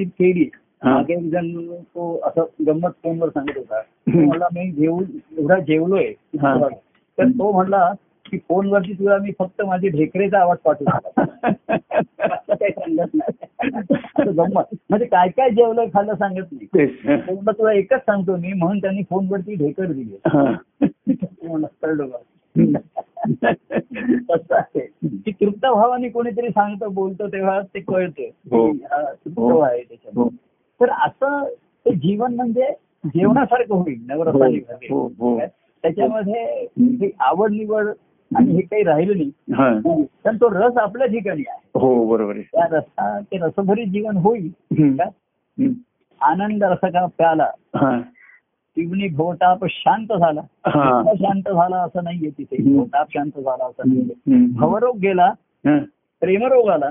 ती 0.00 0.50
हा. 0.84 0.94
मागे 0.94 1.14
एक 1.14 1.30
जण 1.30 1.72
तो 1.72 2.20
असं 2.24 2.44
गंमत 2.66 2.90
फोनवर 3.02 3.28
सांगत 3.28 3.56
होता. 3.56 3.82
म्हणला 4.06 4.46
मी 4.54 4.70
जेवून 4.70 5.04
एवढा 5.38 5.58
जेवलोय. 5.58 6.12
तर 7.18 7.28
तो 7.28 7.52
म्हणला 7.52 7.92
की 8.30 8.38
फोनवरती 8.38 8.92
तुला 8.92 9.18
मी 9.18 9.30
फक्त 9.38 9.62
माझे 9.62 9.88
ढेकरेचा 9.88 10.40
आवाज 10.40 10.58
पाठवतो 10.58 11.20
असं 12.34 12.54
काही 12.54 12.70
सांगत 12.70 13.14
नाही. 13.14 13.30
गंमत. 14.36 14.76
म्हणजे 14.90 15.06
काय 15.06 15.28
काय 15.28 15.50
जेवलं 15.50 15.84
खाल्लं 15.84 16.14
सांगत 16.14 16.52
नाही. 16.52 16.66
तुला 17.52 17.72
एकच 17.72 18.00
सांगतो 18.00 18.36
मी. 18.36 18.52
म्हणून 18.52 18.78
त्यांनी 18.78 19.02
फोनवरती 19.10 19.54
ढेकर 19.54 19.92
दिली. 19.92 20.16
हा. 22.58 22.64
तो 22.64 23.00
म्हणला 23.22 23.50
कळलं 23.50 24.16
बा. 24.28 24.36
तसं 24.36 24.54
आहे 24.54 24.86
की 25.06 25.30
तृप्त 25.30 25.66
भावाने 25.66 26.08
कोणीतरी 26.08 26.48
सांगतं 26.48 26.94
बोलतं 26.94 27.26
तेव्हा 27.26 27.60
ते 27.60 27.80
कळतं 27.80 28.22
हो. 28.50 28.70
हा 28.70 29.02
तृप्त. 29.02 29.62
आहे 29.62 29.82
हो. 30.16 30.28
तर 30.80 30.90
असं 30.90 31.44
ते 31.86 31.94
जीवन 31.94 32.34
म्हणजे 32.34 32.66
जेवणासारखं 33.04 33.74
होईल 33.74 33.98
नवरसाने. 34.06 35.46
त्याच्यामध्ये 35.82 37.10
आवड 37.20 37.52
निवड 37.52 37.88
आणि 38.36 38.54
हे 38.54 38.60
काही 38.60 38.82
राहिलं 38.82 39.18
नाही. 39.18 40.04
पण 40.24 40.36
तो 40.36 40.48
रस 40.50 40.76
आपल्या 40.76 41.06
ठिकाणी 41.06 41.42
आहे 41.48 41.78
हो 41.78 42.06
बरोबर 42.06 42.32
आहे 42.32 42.42
त्या 42.42 42.66
रसा 42.70 43.20
ते 43.20 43.36
रसभरीत 43.36 43.86
जीवन 43.86 44.16
होईल. 44.16 44.50
आनंद 46.20 46.64
रस 46.64 46.78
का 46.82 47.06
प्याला 47.06 47.50
शिवनी 48.76 49.08
भोवताप 49.08 49.58
शांत 49.68 50.06
झाला. 50.06 50.40
शांत 51.14 51.42
झाला 51.42 51.76
असं 51.76 52.04
नाहीये 52.04 52.30
तिथे. 52.30 52.76
भोवताप 52.76 53.06
शांत 53.14 53.30
झाला 53.36 53.64
असं 53.64 53.82
नाहीये. 53.86 54.46
भवरोग 54.58 54.96
गेला. 54.96 55.32
प्रेमरोग 56.20 56.68
आला. 56.68 56.90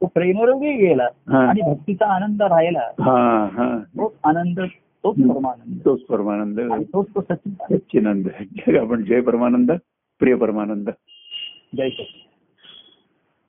तो 0.00 0.06
प्रेमरोगही 0.06 0.72
गेला. 0.72 1.06
आणि 1.48 1.60
भक्तीचा 1.62 2.06
आनंद 2.06 2.42
राहिला. 2.42 2.78
हा 2.78 3.48
हा. 3.52 3.78
तोच 3.78 4.12
आनंद 4.24 4.60
तोच. 5.04 5.16
परमानंद. 5.16 5.78
तोच 5.84 6.00
परमानंद. 6.00 6.60
तोच 6.92 7.06
तो 7.14 7.20
सचिन. 7.20 7.76
सच्चिनंद 7.76 8.28
आपण 8.76 9.04
जय 9.04 9.20
परमानंद 9.20 9.72
प्रिय 10.18 10.34
परमानंद. 10.34 10.90
जय 11.76 11.88
सचिन. 11.88 12.23